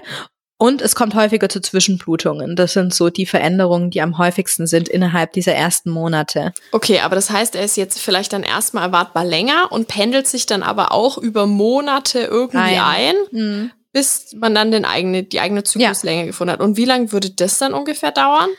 Und 0.58 0.82
es 0.82 0.96
kommt 0.96 1.16
häufiger 1.16 1.50
zu 1.50 1.60
Zwischenblutungen. 1.60 2.56
Das 2.56 2.74
sind 2.74 2.94
so 2.94 3.10
die 3.10 3.26
Veränderungen, 3.26 3.90
die 3.90 4.02
am 4.02 4.18
häufigsten 4.18 4.68
sind 4.68 4.88
innerhalb 4.88 5.34
dieser 5.34 5.54
ersten 5.54 5.90
Monate. 5.90 6.54
Okay, 6.72 7.02
aber 7.02 7.16
das 7.16 7.30
heißt, 7.30 7.56
er 7.56 7.66
ist 7.66 7.76
jetzt 7.76 8.00
vielleicht 8.00 8.32
dann 8.32 8.44
erstmal 8.44 8.86
erwartbar 8.86 9.26
länger 9.26 9.72
und 9.72 9.90
pendelt 9.90 10.28
sich 10.28 10.46
dann 10.46 10.64
aber 10.64 10.94
auch 10.94 11.18
über 11.18 11.46
Monate 11.46 12.20
irgendwie 12.20 12.58
ein, 12.58 12.80
ein 12.80 13.16
mhm. 13.32 13.72
bis 13.92 14.34
man 14.40 14.56
dann 14.56 14.72
den 14.72 14.86
eigene, 14.86 15.24
die 15.24 15.42
eigene 15.42 15.64
Zykluslänge 15.64 16.22
ja. 16.22 16.28
gefunden 16.28 16.54
hat. 16.54 16.62
Und 16.62 16.78
wie 16.78 16.86
lange 16.86 17.12
würde 17.12 17.32
das 17.32 17.58
dann 17.58 17.74
ungefähr 17.74 18.12
dauern? 18.12 18.50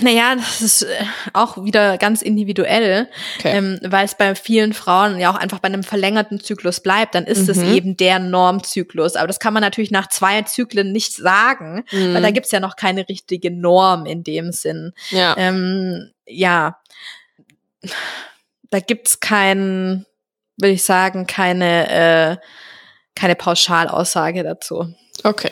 Naja, 0.00 0.34
das 0.36 0.62
ist 0.62 0.82
äh, 0.82 1.04
auch 1.34 1.62
wieder 1.62 1.98
ganz 1.98 2.22
individuell, 2.22 3.08
Okay. 3.38 3.56
ähm, 3.58 3.78
weil 3.82 4.06
es 4.06 4.14
bei 4.14 4.34
vielen 4.34 4.72
Frauen 4.72 5.18
ja 5.18 5.30
auch 5.30 5.34
einfach 5.36 5.58
bei 5.58 5.66
einem 5.66 5.82
verlängerten 5.82 6.40
Zyklus 6.40 6.80
bleibt, 6.80 7.14
dann 7.14 7.24
ist 7.24 7.46
es 7.48 7.58
Mhm. 7.58 7.72
eben 7.74 7.96
der 7.98 8.18
Normzyklus. 8.18 9.16
Aber 9.16 9.26
das 9.26 9.38
kann 9.38 9.52
man 9.52 9.60
natürlich 9.60 9.90
nach 9.90 10.08
zwei 10.08 10.40
Zyklen 10.42 10.92
nicht 10.92 11.12
sagen, 11.14 11.84
weil 11.90 12.22
da 12.22 12.30
Mhm. 12.30 12.34
gibt's 12.34 12.52
ja 12.52 12.60
noch 12.60 12.76
keine 12.76 13.06
richtige 13.08 13.50
Norm 13.50 14.06
in 14.06 14.24
dem 14.24 14.50
Sinn. 14.52 14.92
ja. 15.10 15.34
Ähm, 15.36 16.10
ja, 16.26 16.78
da 18.70 18.80
gibt's 18.80 19.20
kein, 19.20 20.06
will 20.56 20.70
ich 20.70 20.82
sagen, 20.84 21.26
keine, 21.26 21.90
äh, 21.90 22.36
keine 23.14 23.36
Pauschalaussage 23.36 24.42
dazu. 24.42 24.92
Okay. 25.22 25.50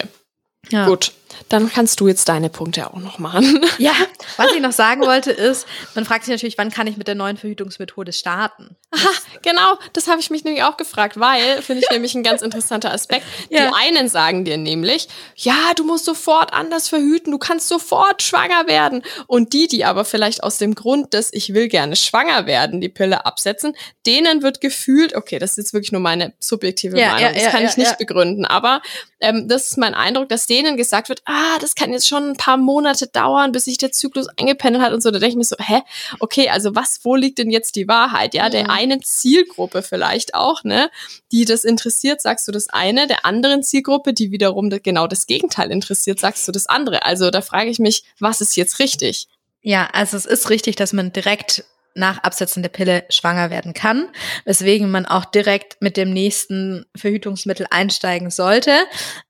Ja. 0.71 0.87
Gut. 0.87 1.13
Dann 1.49 1.71
kannst 1.71 2.01
du 2.01 2.09
jetzt 2.09 2.29
deine 2.29 2.51
Punkte 2.51 2.91
auch 2.91 2.99
noch 2.99 3.19
machen. 3.19 3.65
Ja, 3.79 3.93
was 4.37 4.53
ich 4.53 4.61
noch 4.61 4.73
sagen 4.73 5.01
wollte 5.07 5.33
ist, 5.33 5.67
man 5.95 6.05
fragt 6.05 6.25
sich 6.25 6.33
natürlich, 6.33 6.57
wann 6.59 6.71
kann 6.71 6.87
ich 6.87 6.97
mit 6.97 7.09
der 7.09 7.15
neuen 7.15 7.37
Verhütungsmethode 7.37 8.13
starten? 8.13 8.77
Aha, 8.93 9.11
genau, 9.43 9.79
das 9.93 10.07
habe 10.07 10.21
ich 10.21 10.31
mich 10.31 10.45
nämlich 10.45 10.63
auch 10.63 10.77
gefragt, 10.77 11.19
weil, 11.19 11.61
finde 11.61 11.83
ich 11.83 11.91
nämlich 11.91 12.15
ein 12.15 12.23
ganz 12.23 12.43
interessanter 12.43 12.93
Aspekt. 12.93 13.25
Ja. 13.51 13.69
Die 13.69 13.75
einen 13.75 14.09
sagen 14.09 14.45
dir 14.45 14.57
nämlich, 14.57 15.09
ja, 15.37 15.55
du 15.77 15.85
musst 15.85 16.05
sofort 16.07 16.53
anders 16.53 16.89
verhüten, 16.89 17.31
du 17.31 17.39
kannst 17.39 17.69
sofort 17.69 18.23
schwanger 18.23 18.67
werden. 18.67 19.03
Und 19.27 19.53
die, 19.53 19.69
die 19.69 19.85
aber 19.85 20.05
vielleicht 20.05 20.43
aus 20.43 20.59
dem 20.59 20.75
Grund 20.75 21.13
des, 21.13 21.33
ich 21.33 21.53
will 21.55 21.69
gerne 21.69 21.95
schwanger 21.95 22.47
werden, 22.47 22.81
die 22.81 22.89
Pille 22.89 23.27
absetzen, 23.27 23.77
denen 24.07 24.43
wird 24.43 24.61
gefühlt, 24.61 25.15
okay, 25.15 25.39
das 25.39 25.53
ist 25.53 25.57
jetzt 25.59 25.73
wirklich 25.73 25.93
nur 25.93 26.01
meine 26.01 26.33
subjektive 26.39 26.99
Ja, 26.99 27.13
Meinung, 27.13 27.35
ja, 27.35 27.45
das 27.45 27.53
kann 27.53 27.65
ich 27.65 27.77
nicht 27.77 27.99
begründen, 27.99 28.45
aber 28.45 28.83
ähm, 29.21 29.49
das 29.49 29.69
ist 29.69 29.79
mein 29.79 29.95
Eindruck, 29.95 30.29
dass 30.29 30.47
denen 30.47 30.77
gesagt 30.77 31.09
wird, 31.09 31.23
ah, 31.25 31.59
das 31.61 31.75
kann 31.75 31.93
jetzt 31.93 32.09
schon 32.09 32.31
ein 32.31 32.37
paar 32.37 32.57
Monate 32.57 33.07
dauern, 33.07 33.53
bis 33.53 33.65
sich 33.65 33.79
der 33.79 33.93
Zyklus 33.93 34.27
eingependelt 34.39 34.85
hat 34.85 34.93
und 34.93 35.03
so. 35.03 35.11
Da 35.11 35.19
denke 35.19 35.31
ich 35.31 35.37
mir 35.37 35.45
so, 35.45 35.57
hä, 35.59 35.81
okay, 36.21 36.49
also 36.51 36.75
was, 36.75 37.01
wo 37.03 37.15
liegt 37.15 37.39
denn 37.39 37.51
jetzt 37.51 37.77
die 37.77 37.89
Wahrheit? 37.89 38.35
Ja, 38.35 38.49
der 38.51 38.65
Mhm. 38.65 38.71
einen 38.71 39.03
Zielgruppe 39.03 39.83
vielleicht 39.83 40.35
auch, 40.35 40.65
ne, 40.65 40.91
die 41.33 41.45
das 41.45 41.65
interessiert, 41.65 42.21
sagst 42.21 42.47
du 42.47 42.53
das 42.53 42.69
eine, 42.69 43.07
der 43.07 43.25
anderen 43.25 43.63
Zielgruppe, 43.63 44.13
die 44.13 44.31
wiederum 44.31 44.71
genau 44.71 45.07
das 45.07 45.27
Gegenteil 45.27 45.71
interessiert, 45.71 46.21
sagst 46.21 46.47
du 46.47 46.53
das 46.53 46.67
andere. 46.67 47.05
Also 47.05 47.31
da 47.31 47.41
frage 47.41 47.71
ich 47.71 47.79
mich, 47.79 48.05
was 48.19 48.41
ist 48.41 48.57
jetzt 48.57 48.79
richtig? 48.79 49.29
Ja, 49.63 49.89
also 49.93 50.17
es 50.17 50.27
ist 50.27 50.51
richtig, 50.51 50.77
dass 50.77 50.93
man 50.93 51.13
direkt 51.13 51.65
nach 51.95 52.19
Absetzen 52.23 52.63
der 52.63 52.71
Pille 52.71 53.05
schwanger 53.09 53.51
werden 53.51 53.75
kann, 53.75 54.09
weswegen 54.45 54.91
man 54.91 55.07
auch 55.07 55.25
direkt 55.25 55.81
mit 55.81 55.97
dem 55.97 56.13
nächsten 56.13 56.87
Verhütungsmittel 56.97 57.67
einsteigen 57.71 58.31
sollte. 58.31 58.73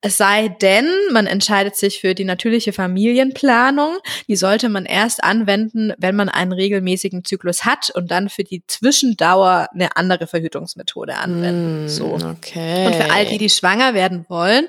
Es 0.00 0.16
sei 0.16 0.48
denn, 0.48 0.86
man 1.12 1.26
entscheidet 1.26 1.76
sich 1.76 2.00
für 2.00 2.14
die 2.14 2.24
natürliche 2.24 2.72
Familienplanung. 2.72 3.98
Die 4.28 4.36
sollte 4.36 4.68
man 4.68 4.86
erst 4.86 5.22
anwenden, 5.22 5.92
wenn 5.98 6.16
man 6.16 6.28
einen 6.28 6.52
regelmäßigen 6.52 7.24
Zyklus 7.24 7.64
hat 7.64 7.90
und 7.90 8.10
dann 8.10 8.28
für 8.28 8.44
die 8.44 8.62
Zwischendauer 8.66 9.68
eine 9.74 9.96
andere 9.96 10.26
Verhütungsmethode 10.26 11.16
anwenden. 11.16 11.88
So. 11.88 12.18
Hm, 12.18 12.24
Okay. 12.34 12.86
Und 12.86 12.94
für 12.94 13.10
all 13.10 13.26
die, 13.26 13.38
die 13.38 13.48
schwanger 13.48 13.94
werden 13.94 14.24
wollen, 14.28 14.66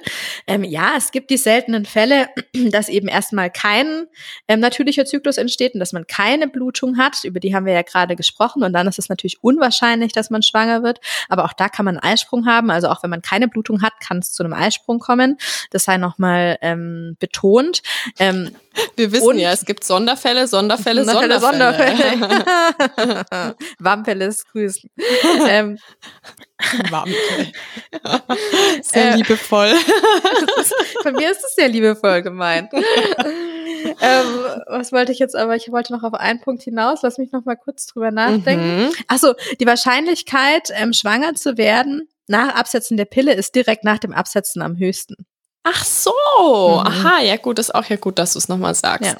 ähm, 0.47 0.63
ja, 0.63 0.93
es 0.97 1.11
gibt 1.11 1.29
die 1.29 1.37
seltenen 1.37 1.85
Fälle, 1.85 2.27
dass 2.71 2.89
eben 2.89 3.07
erstmal 3.07 3.49
kein 3.49 4.05
ähm, 4.47 4.59
natürlicher 4.59 5.05
Zyklus 5.05 5.37
entsteht 5.37 5.73
und 5.73 5.79
dass 5.79 5.93
man 5.93 6.07
keine 6.07 6.47
Blutung 6.47 6.97
hat. 6.97 7.23
Über 7.23 7.39
die 7.39 7.55
haben 7.55 7.65
wir 7.65 7.73
ja 7.73 7.83
gerade 7.85 8.15
gesprochen. 8.15 8.63
Und 8.63 8.73
dann 8.73 8.87
ist 8.87 8.99
es 8.99 9.09
natürlich 9.09 9.43
unwahrscheinlich, 9.43 10.11
dass 10.13 10.29
man 10.29 10.41
schwanger 10.43 10.83
wird. 10.83 10.99
Aber 11.29 11.45
auch 11.45 11.53
da 11.53 11.69
kann 11.69 11.85
man 11.85 11.97
einen 11.97 12.13
Eisprung 12.13 12.45
haben. 12.45 12.69
Also 12.71 12.89
auch 12.89 13.03
wenn 13.03 13.09
man 13.09 13.21
keine 13.21 13.47
Blutung 13.47 13.81
hat, 13.81 13.93
kann 14.05 14.19
es 14.19 14.31
zu 14.31 14.43
einem 14.43 14.53
Eisprung 14.53 14.99
kommen. 14.99 15.37
Das 15.71 15.83
sei 15.83 15.97
nochmal 15.97 16.57
ähm, 16.61 17.17
betont. 17.19 17.81
Ähm, 18.19 18.51
Wir 18.95 19.11
wissen 19.11 19.37
ja, 19.37 19.51
es 19.51 19.65
gibt 19.65 19.83
Sonderfälle, 19.83 20.47
Sonderfälle, 20.47 21.05
Sonderfälle, 21.05 21.39
Sonderfälle. 21.39 22.17
Sonderfälle. 22.19 23.55
Wampeles 23.79 24.45
grüßen. 24.47 24.89
ähm, 25.47 25.77
Wampel. 26.89 27.15
Sehr 28.81 29.11
Äh, 29.11 29.15
liebevoll. 29.15 29.73
Von 31.03 31.13
mir 31.13 31.31
ist 31.31 31.43
es 31.43 31.55
sehr 31.55 31.67
liebevoll 31.67 32.21
gemeint. 32.21 32.69
Ähm, 34.01 34.27
was 34.67 34.91
wollte 34.91 35.11
ich 35.11 35.19
jetzt 35.19 35.35
aber? 35.35 35.55
Ich 35.55 35.71
wollte 35.71 35.93
noch 35.93 36.03
auf 36.03 36.13
einen 36.13 36.41
Punkt 36.41 36.63
hinaus. 36.63 36.99
Lass 37.01 37.17
mich 37.17 37.31
noch 37.31 37.45
mal 37.45 37.55
kurz 37.55 37.85
drüber 37.85 38.11
nachdenken. 38.11 38.85
Mhm. 38.85 38.91
Achso, 39.07 39.33
die 39.59 39.65
Wahrscheinlichkeit, 39.65 40.69
ähm, 40.73 40.93
schwanger 40.93 41.35
zu 41.35 41.57
werden 41.57 42.07
nach 42.27 42.55
Absetzen 42.55 42.97
der 42.97 43.05
Pille 43.05 43.33
ist 43.33 43.55
direkt 43.55 43.83
nach 43.83 43.99
dem 43.99 44.13
Absetzen 44.13 44.61
am 44.61 44.77
höchsten. 44.77 45.15
Ach 45.63 45.83
so. 45.83 46.11
Mhm. 46.11 46.87
Aha, 46.87 47.21
ja 47.21 47.37
gut, 47.37 47.59
ist 47.59 47.73
auch 47.73 47.85
ja 47.85 47.95
gut, 47.95 48.19
dass 48.19 48.33
du 48.33 48.39
es 48.39 48.47
nochmal 48.47 48.75
sagst. 48.75 49.05
Ja. 49.05 49.17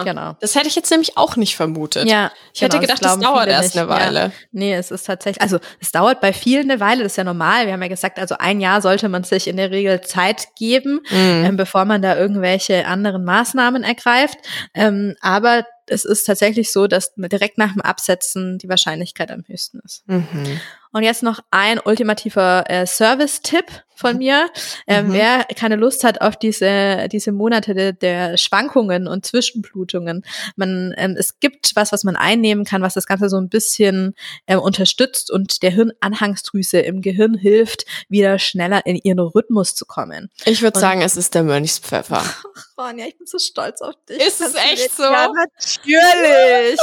Ah, 0.00 0.02
Genau. 0.04 0.36
Das 0.40 0.54
hätte 0.54 0.68
ich 0.68 0.74
jetzt 0.76 0.90
nämlich 0.90 1.16
auch 1.16 1.36
nicht 1.36 1.56
vermutet. 1.56 2.08
Ja, 2.08 2.30
Ich 2.54 2.60
hätte 2.62 2.78
genau, 2.78 2.80
gedacht, 2.82 3.04
das 3.04 3.18
glauben 3.18 3.22
dauert 3.22 3.48
erst 3.48 3.74
nicht. 3.74 3.78
eine 3.82 3.88
Weile. 3.88 4.18
Ja. 4.20 4.30
Nee, 4.52 4.74
es 4.74 4.90
ist 4.90 5.04
tatsächlich, 5.06 5.42
also 5.42 5.58
es 5.80 5.92
dauert 5.92 6.20
bei 6.20 6.32
vielen 6.32 6.70
eine 6.70 6.80
Weile, 6.80 7.02
das 7.02 7.12
ist 7.12 7.16
ja 7.16 7.24
normal. 7.24 7.66
Wir 7.66 7.72
haben 7.74 7.82
ja 7.82 7.88
gesagt, 7.88 8.18
also 8.18 8.36
ein 8.38 8.60
Jahr 8.60 8.80
sollte 8.82 9.08
man 9.08 9.24
sich 9.24 9.46
in 9.48 9.56
der 9.56 9.70
Regel 9.70 10.00
Zeit 10.00 10.48
geben, 10.56 11.00
Mhm. 11.10 11.44
ähm, 11.44 11.56
bevor 11.56 11.84
man 11.84 12.02
da 12.02 12.16
irgendwelche 12.16 12.86
anderen 12.86 13.24
Maßnahmen 13.24 13.82
ergreift. 13.84 14.38
Ähm, 14.74 15.14
aber 15.20 15.66
es 15.86 16.04
ist 16.04 16.24
tatsächlich 16.24 16.72
so, 16.72 16.86
dass 16.86 17.12
direkt 17.16 17.58
nach 17.58 17.72
dem 17.72 17.82
Absetzen 17.82 18.58
die 18.58 18.68
Wahrscheinlichkeit 18.68 19.30
am 19.30 19.42
höchsten 19.46 19.80
ist. 19.84 20.02
Mhm. 20.06 20.60
Und 20.92 21.02
jetzt 21.02 21.22
noch 21.22 21.40
ein 21.50 21.80
ultimativer 21.80 22.64
äh, 22.68 22.86
Service-Tipp 22.86 23.64
von 23.94 24.18
mir. 24.18 24.50
Ähm, 24.86 25.08
Mhm. 25.08 25.12
Wer 25.12 25.44
keine 25.56 25.76
Lust 25.76 26.04
hat 26.04 26.20
auf 26.20 26.36
diese, 26.36 27.08
diese 27.10 27.32
Monate 27.32 27.74
de, 27.74 27.92
der 27.92 28.36
Schwankungen 28.36 29.06
und 29.08 29.24
Zwischenblutungen, 29.24 30.24
man, 30.56 30.94
ähm, 30.96 31.16
es 31.18 31.40
gibt 31.40 31.74
was, 31.74 31.92
was 31.92 32.04
man 32.04 32.16
einnehmen 32.16 32.64
kann, 32.64 32.82
was 32.82 32.94
das 32.94 33.06
Ganze 33.06 33.28
so 33.28 33.36
ein 33.38 33.48
bisschen 33.48 34.14
ähm, 34.46 34.58
unterstützt 34.60 35.30
und 35.30 35.62
der 35.62 35.70
Hirnanhangsdrüse 35.70 36.80
im 36.80 37.00
Gehirn 37.00 37.34
hilft, 37.34 37.86
wieder 38.08 38.38
schneller 38.38 38.84
in 38.86 38.96
ihren 38.96 39.18
Rhythmus 39.18 39.74
zu 39.74 39.86
kommen. 39.86 40.30
Ich 40.44 40.62
würde 40.62 40.78
sagen, 40.78 41.02
es 41.02 41.16
ist 41.16 41.34
der 41.34 41.42
Mönchspfeffer. 41.44 42.22
Ach, 42.24 42.44
Ronja, 42.78 43.06
ich 43.06 43.16
bin 43.16 43.26
so 43.26 43.38
stolz 43.38 43.80
auf 43.80 43.94
dich. 44.08 44.18
Ist 44.18 44.40
es 44.40 44.54
echt 44.54 44.94
so? 44.94 45.04
Ja, 45.04 45.28
natürlich. 45.28 46.78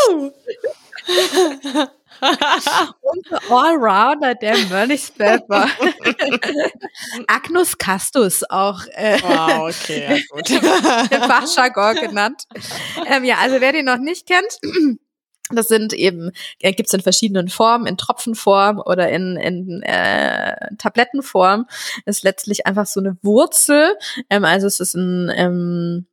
Unser 2.22 3.42
Allrounder, 3.50 4.36
der 4.36 4.58
Mönchspfeffer. 4.58 5.68
Agnus 7.28 7.78
Castus, 7.78 8.44
auch 8.50 8.82
äh, 8.92 9.20
wow, 9.22 9.70
okay, 9.70 10.08
ja 10.10 10.18
gut. 10.30 10.50
Fachjargon 11.28 11.96
genannt. 11.96 12.44
Ähm, 13.08 13.24
ja, 13.24 13.38
also 13.40 13.62
wer 13.62 13.72
den 13.72 13.86
noch 13.86 13.98
nicht 13.98 14.28
kennt, 14.28 14.60
das 15.52 15.68
sind 15.68 15.94
eben, 15.94 16.32
äh, 16.60 16.74
gibt's 16.74 16.94
in 16.94 17.02
verschiedenen 17.02 17.50
Formen, 17.50 17.88
in 17.88 17.98
Tropfenform 17.98 18.80
oder 18.80 19.10
in, 19.10 19.36
in 19.38 19.82
äh, 19.82 20.76
Tablettenform. 20.78 21.66
Ist 22.06 22.24
letztlich 22.24 22.68
einfach 22.68 22.86
so 22.86 23.00
eine 23.00 23.18
Wurzel. 23.22 23.96
Ähm, 24.30 24.46
also 24.46 24.68
es 24.68 24.80
ist 24.80 24.94
ein 24.96 25.32
ähm, 25.36 26.06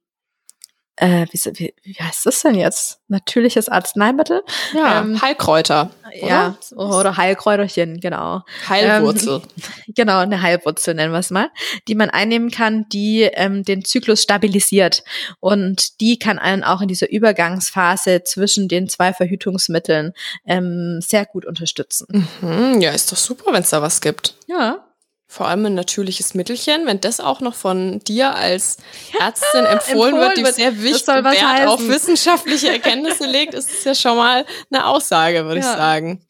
äh, 0.97 1.27
wie, 1.31 1.39
wie, 1.59 1.75
wie 1.83 1.95
heißt 1.95 2.25
das 2.25 2.43
denn 2.43 2.55
jetzt? 2.55 3.01
Natürliches 3.09 3.69
Arzneimittel? 3.69 4.43
ja, 4.75 5.01
Ähm, 5.01 5.21
Heilkräuter. 5.21 5.91
Ja, 6.15 6.57
oder 6.75 7.17
Heilkräuterchen, 7.17 8.01
genau. 8.01 8.43
Heilwurzel. 8.69 9.43
Genau, 9.89 10.19
eine 10.19 10.41
Heilwurzel 10.41 10.95
nennen 10.95 11.13
wir 11.13 11.19
es 11.19 11.31
mal, 11.31 11.51
die 11.89 11.95
man 11.95 12.11
einnehmen 12.11 12.51
kann, 12.51 12.89
die 12.89 13.23
ähm, 13.23 13.63
den 13.65 13.85
Zyklus 13.85 14.23
stabilisiert. 14.23 15.05
Und 15.41 16.01
die 16.01 16.19
kann 16.19 16.39
einen 16.39 16.65
auch 16.65 16.81
in 16.81 16.89
dieser 16.89 17.11
Übergangsphase 17.11 18.25
zwischen 18.25 18.69
den 18.69 18.89
zwei 18.89 19.13
Verhütungsmitteln 19.13 20.13
ähm, 20.47 21.01
sehr 21.03 21.27
gut 21.27 21.45
unterstützen. 21.45 22.27
Mhm, 22.41 22.81
ja, 22.81 22.93
ist 22.93 23.13
doch 23.13 23.19
super, 23.19 23.53
wenn 23.53 23.63
es 23.63 23.71
da 23.71 23.83
was 23.83 24.01
gibt. 24.01 24.35
Ja. 24.47 24.86
Vor 25.29 25.49
allem 25.49 25.67
ein 25.67 25.75
natürliches 25.75 26.35
Mittelchen, 26.35 26.87
wenn 26.87 27.01
das 27.01 27.19
auch 27.21 27.41
noch 27.41 27.55
von 27.55 27.99
dir 28.01 28.35
als 28.37 28.77
Ärztin 29.19 29.65
empfohlen, 29.65 30.15
empfohlen 30.15 30.17
wird, 30.21 30.37
die 30.39 30.45
wird. 30.45 30.55
sehr 30.55 30.83
wichtig 30.83 31.07
Wert 31.09 31.67
auf 31.67 31.81
heißen. 31.81 31.89
wissenschaftliche 31.89 32.71
Erkenntnisse 32.71 33.27
legt, 33.27 33.53
ist 33.55 33.71
es 33.71 33.85
ja 33.85 33.95
schon 33.95 34.17
mal 34.17 34.47
eine 34.71 34.87
Aussage, 34.87 35.45
würde 35.45 35.59
ich 35.61 35.67
Ja. 35.67 35.77
sagen. 35.77 36.25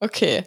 Okay. 0.00 0.44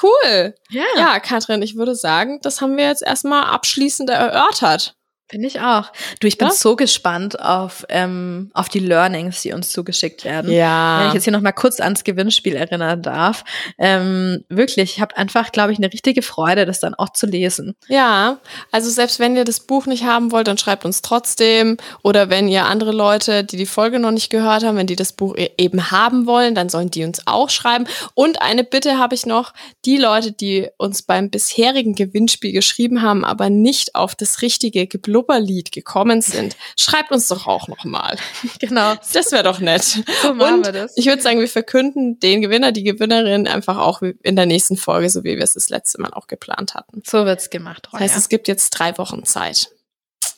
Cool. 0.00 0.54
Ja, 0.70 0.84
Ja, 0.96 1.20
Katrin, 1.20 1.60
ich 1.62 1.76
würde 1.76 1.94
sagen, 1.96 2.40
das 2.42 2.60
haben 2.60 2.76
wir 2.76 2.86
jetzt 2.86 3.02
erstmal 3.02 3.44
abschließend 3.44 4.10
erörtert. 4.10 4.94
Finde 5.28 5.48
ich 5.48 5.60
auch. 5.60 5.90
Du, 6.20 6.26
ich 6.26 6.36
bin 6.38 6.48
Ja? 6.48 6.54
so 6.54 6.76
gespannt 6.76 7.40
auf, 7.40 7.84
ähm, 7.88 8.50
auf 8.52 8.68
die 8.68 8.78
Learnings, 8.78 9.40
die 9.42 9.52
uns 9.52 9.70
zugeschickt 9.70 10.24
werden. 10.24 10.48
Wenn 10.50 10.56
Ja. 10.58 11.08
ich 11.08 11.14
jetzt 11.14 11.24
hier 11.24 11.32
noch 11.32 11.40
mal 11.40 11.52
kurz 11.52 11.80
ans 11.80 12.04
Gewinnspiel 12.04 12.54
erinnern 12.54 13.00
darf. 13.02 13.42
Ähm, 13.78 14.44
wirklich, 14.50 14.92
ich 14.96 15.00
habe 15.00 15.16
einfach, 15.16 15.50
glaube 15.50 15.72
ich, 15.72 15.78
eine 15.78 15.90
richtige 15.92 16.20
Freude, 16.22 16.66
das 16.66 16.78
dann 16.80 16.94
auch 16.94 17.08
zu 17.10 17.26
lesen. 17.26 17.74
Ja, 17.88 18.38
also 18.70 18.90
selbst 18.90 19.18
wenn 19.18 19.34
ihr 19.34 19.44
das 19.44 19.60
Buch 19.60 19.86
nicht 19.86 20.04
haben 20.04 20.30
wollt, 20.30 20.46
dann 20.46 20.58
schreibt 20.58 20.84
uns 20.84 21.00
trotzdem. 21.00 21.78
Oder 22.02 22.28
wenn 22.28 22.46
ihr 22.46 22.66
andere 22.66 22.92
Leute, 22.92 23.44
die 23.44 23.56
die 23.56 23.66
Folge 23.66 23.98
noch 23.98 24.10
nicht 24.10 24.28
gehört 24.30 24.62
haben, 24.62 24.76
wenn 24.76 24.86
die 24.86 24.94
das 24.96 25.14
Buch 25.14 25.34
e- 25.36 25.50
eben 25.56 25.90
haben 25.90 26.26
wollen, 26.26 26.54
dann 26.54 26.68
sollen 26.68 26.90
die 26.90 27.02
uns 27.02 27.26
auch 27.26 27.48
schreiben. 27.48 27.86
Und 28.12 28.42
eine 28.42 28.62
Bitte 28.62 28.98
habe 28.98 29.14
ich 29.14 29.24
noch, 29.24 29.54
die 29.86 29.96
Leute, 29.96 30.32
die 30.32 30.68
uns 30.76 31.02
beim 31.02 31.30
bisherigen 31.30 31.94
Gewinnspiel 31.94 32.52
geschrieben 32.52 33.00
haben, 33.00 33.24
aber 33.24 33.48
nicht 33.48 33.94
auf 33.94 34.14
das 34.14 34.42
richtige 34.42 34.86
geblutete 34.86 35.13
Blubberlied 35.14 35.70
gekommen 35.70 36.22
sind, 36.22 36.56
schreibt 36.76 37.12
uns 37.12 37.28
doch 37.28 37.46
auch 37.46 37.68
nochmal. 37.68 38.16
Genau. 38.58 38.94
Das 39.12 39.30
wäre 39.30 39.44
doch 39.44 39.60
nett. 39.60 39.82
So 40.22 40.34
machen 40.34 40.54
Und 40.54 40.66
wir 40.66 40.72
das. 40.72 40.96
ich 40.96 41.06
würde 41.06 41.22
sagen, 41.22 41.38
wir 41.38 41.48
verkünden 41.48 42.18
den 42.18 42.40
Gewinner, 42.42 42.72
die 42.72 42.82
Gewinnerin 42.82 43.46
einfach 43.46 43.76
auch 43.78 44.02
in 44.02 44.34
der 44.34 44.46
nächsten 44.46 44.76
Folge, 44.76 45.08
so 45.10 45.22
wie 45.22 45.36
wir 45.36 45.44
es 45.44 45.54
das 45.54 45.68
letzte 45.68 46.00
Mal 46.00 46.12
auch 46.14 46.26
geplant 46.26 46.74
hatten. 46.74 47.02
So 47.06 47.26
wird's 47.26 47.48
gemacht, 47.50 47.84
Das 47.84 47.92
Ronja. 47.92 48.06
heißt, 48.06 48.16
es 48.16 48.28
gibt 48.28 48.48
jetzt 48.48 48.70
drei 48.70 48.96
Wochen 48.98 49.24
Zeit. 49.24 49.70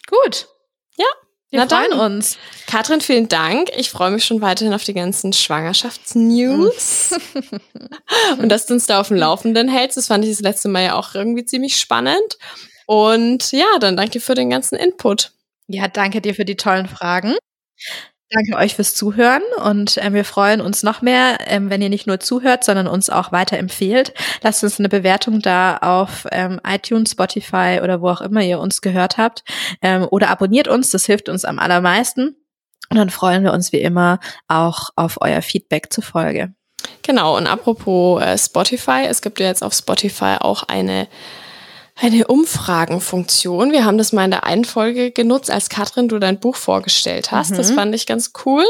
Gut. 0.09 0.49
Ja. 0.97 1.07
Wir 1.51 1.65
Na 1.65 1.69
freuen 1.69 1.91
dann. 1.93 2.01
uns. 2.17 2.37
Katrin, 2.67 3.01
vielen 3.01 3.29
Dank. 3.29 3.71
Ich 3.77 3.91
freue 3.91 4.11
mich 4.11 4.25
schon 4.25 4.41
weiterhin 4.43 4.75
auf 4.75 4.85
die 4.85 4.95
ganzen 4.95 5.33
Schwangerschaftsnews. 5.33 7.15
und 8.39 8.49
dass 8.51 8.67
du 8.67 8.75
uns 8.75 8.87
da 8.87 9.01
auf 9.01 9.09
dem 9.09 9.17
Laufenden 9.17 9.69
hältst. 9.69 9.97
Das 9.97 10.09
fand 10.09 10.25
ich 10.25 10.31
das 10.33 10.41
letzte 10.41 10.69
Mal 10.69 10.85
ja 10.85 10.95
auch 10.95 11.15
irgendwie 11.15 11.45
ziemlich 11.45 11.77
spannend. 11.79 12.37
Und 12.87 13.53
ja, 13.53 13.67
dann 13.81 13.97
danke 13.97 14.21
für 14.21 14.35
den 14.35 14.51
ganzen 14.51 14.77
Input. 14.77 15.33
Ja, 15.69 15.89
danke 15.89 16.21
dir 16.21 16.35
für 16.35 16.45
die 16.45 16.57
tollen 16.57 16.89
Fragen. 16.89 17.35
Danke 18.31 18.57
euch 18.57 18.75
fürs 18.75 18.95
Zuhören 18.97 19.43
und 19.65 19.99
ähm, 20.03 20.13
wir 20.13 20.25
freuen 20.25 20.61
uns 20.61 20.83
noch 20.83 21.01
mehr, 21.01 21.39
ähm, 21.47 21.71
wenn 21.71 21.81
ihr 21.81 21.89
nicht 21.89 22.09
nur 22.09 22.19
zuhört, 22.19 22.65
sondern 22.65 22.89
uns 22.89 23.09
auch 23.09 23.31
weiterempfehlt. 23.31 24.15
Lasst 24.43 24.65
uns 24.65 24.81
eine 24.81 24.89
Bewertung 24.89 25.41
da 25.41 25.77
auf 25.77 26.27
ähm, 26.33 26.61
iTunes, 26.67 27.13
Spotify 27.13 27.79
oder 27.85 28.01
wo 28.01 28.09
auch 28.09 28.21
immer 28.21 28.43
ihr 28.43 28.59
uns 28.59 28.81
gehört 28.81 29.17
habt. 29.17 29.45
Ähm, 29.81 30.09
oder 30.11 30.29
abonniert 30.29 30.67
uns, 30.67 30.91
das 30.91 31.07
hilft 31.07 31.29
uns 31.29 31.45
am 31.45 31.61
allermeisten. 31.61 32.35
Und 32.91 32.97
dann 32.97 33.11
freuen 33.11 33.45
wir 33.45 33.53
uns 33.53 33.73
wie 33.73 33.81
immer 33.81 34.19
auch 34.49 34.91
auf 34.97 35.19
euer 35.21 35.41
Feedback 35.41 35.93
zur 35.93 36.03
Folge. 36.03 36.53
Genau, 37.03 37.37
und 37.37 37.47
apropos 37.47 38.21
äh, 38.23 38.37
Spotify, 38.37 39.05
es 39.09 39.23
gibt 39.23 39.39
ja 39.39 39.47
jetzt 39.47 39.63
auf 39.63 39.73
Spotify 39.73 40.37
auch 40.41 40.65
eine 40.65 41.07
eine 41.99 42.27
Umfragenfunktion. 42.27 43.73
Wir 43.73 43.87
haben 43.87 43.97
das 43.97 44.13
mal 44.13 44.27
in 44.27 44.31
der 44.31 44.45
einen 44.45 44.67
Folge 44.67 45.13
genutzt, 45.13 45.51
als 45.51 45.71
Katrin 45.71 46.09
du 46.09 46.19
dein 46.19 46.39
Buch 46.39 46.57
vorgestellt 46.57 47.33
hast. 47.33 47.53
Mhm. 47.53 47.57
Das 47.57 47.71
fand 47.71 47.95
ich 47.95 48.07
ganz 48.07 48.33
cool. 48.45 48.65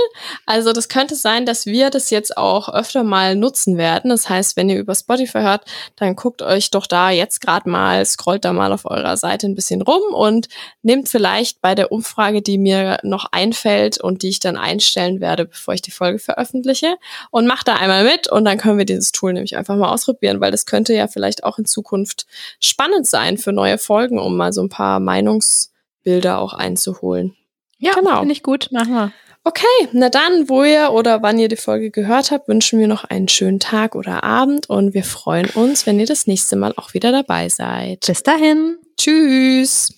Also 0.46 0.72
das 0.72 0.88
könnte 0.88 1.16
sein, 1.16 1.44
dass 1.44 1.66
wir 1.66 1.90
das 1.90 2.10
jetzt 2.10 2.36
auch 2.36 2.68
öfter 2.72 3.02
mal 3.02 3.34
nutzen 3.34 3.78
werden. 3.78 4.10
Das 4.10 4.28
heißt, 4.28 4.56
wenn 4.56 4.70
ihr 4.70 4.78
über 4.78 4.94
Spotify 4.94 5.40
hört, 5.40 5.64
dann 5.96 6.14
guckt 6.14 6.40
euch 6.40 6.70
doch 6.70 6.86
da 6.86 7.10
jetzt 7.10 7.40
gerade 7.40 7.68
mal, 7.68 8.06
scrollt 8.06 8.44
da 8.44 8.52
mal 8.52 8.72
auf 8.72 8.84
eurer 8.84 9.16
Seite 9.16 9.48
ein 9.48 9.56
bisschen 9.56 9.82
rum 9.82 10.14
und 10.14 10.46
nehmt 10.82 11.08
vielleicht 11.08 11.60
bei 11.60 11.74
der 11.74 11.90
Umfrage, 11.90 12.42
die 12.42 12.58
mir 12.58 12.98
noch 13.02 13.26
einfällt 13.32 14.00
und 14.00 14.22
die 14.22 14.28
ich 14.28 14.38
dann 14.38 14.56
einstellen 14.56 15.20
werde, 15.20 15.46
bevor 15.46 15.74
ich 15.74 15.82
die 15.82 15.90
Folge 15.90 16.20
veröffentliche, 16.20 16.96
und 17.32 17.48
macht 17.48 17.66
da 17.66 17.74
einmal 17.74 18.04
mit 18.04 18.30
und 18.30 18.44
dann 18.44 18.58
können 18.58 18.78
wir 18.78 18.84
dieses 18.84 19.10
Tool 19.10 19.32
nämlich 19.32 19.56
einfach 19.56 19.74
mal 19.74 19.90
ausprobieren, 19.90 20.40
weil 20.40 20.52
das 20.52 20.64
könnte 20.64 20.94
ja 20.94 21.08
vielleicht 21.08 21.42
auch 21.42 21.58
in 21.58 21.64
Zukunft 21.64 22.26
spannend 22.60 23.06
sein 23.16 23.38
für 23.38 23.52
neue 23.52 23.78
Folgen, 23.78 24.18
um 24.18 24.36
mal 24.36 24.52
so 24.52 24.62
ein 24.62 24.68
paar 24.68 25.00
Meinungsbilder 25.00 26.38
auch 26.38 26.52
einzuholen. 26.52 27.34
Ja, 27.78 27.92
Genau. 27.94 28.18
finde 28.20 28.32
ich 28.32 28.42
gut. 28.42 28.68
Machen 28.72 28.92
wir. 28.94 29.12
Okay, 29.44 29.88
na 29.92 30.08
dann, 30.08 30.48
wo 30.48 30.64
ihr 30.64 30.90
oder 30.92 31.22
wann 31.22 31.38
ihr 31.38 31.48
die 31.48 31.56
Folge 31.56 31.90
gehört 31.90 32.30
habt, 32.32 32.48
wünschen 32.48 32.78
wir 32.80 32.88
noch 32.88 33.04
einen 33.04 33.28
schönen 33.28 33.60
Tag 33.60 33.94
oder 33.94 34.24
Abend 34.24 34.68
und 34.68 34.92
wir 34.92 35.04
freuen 35.04 35.48
uns, 35.54 35.86
wenn 35.86 36.00
ihr 36.00 36.06
das 36.06 36.26
nächste 36.26 36.56
Mal 36.56 36.72
auch 36.76 36.94
wieder 36.94 37.12
dabei 37.12 37.48
seid. 37.48 38.00
Bis 38.06 38.22
dahin. 38.24 38.78
Tschüss! 38.98 39.90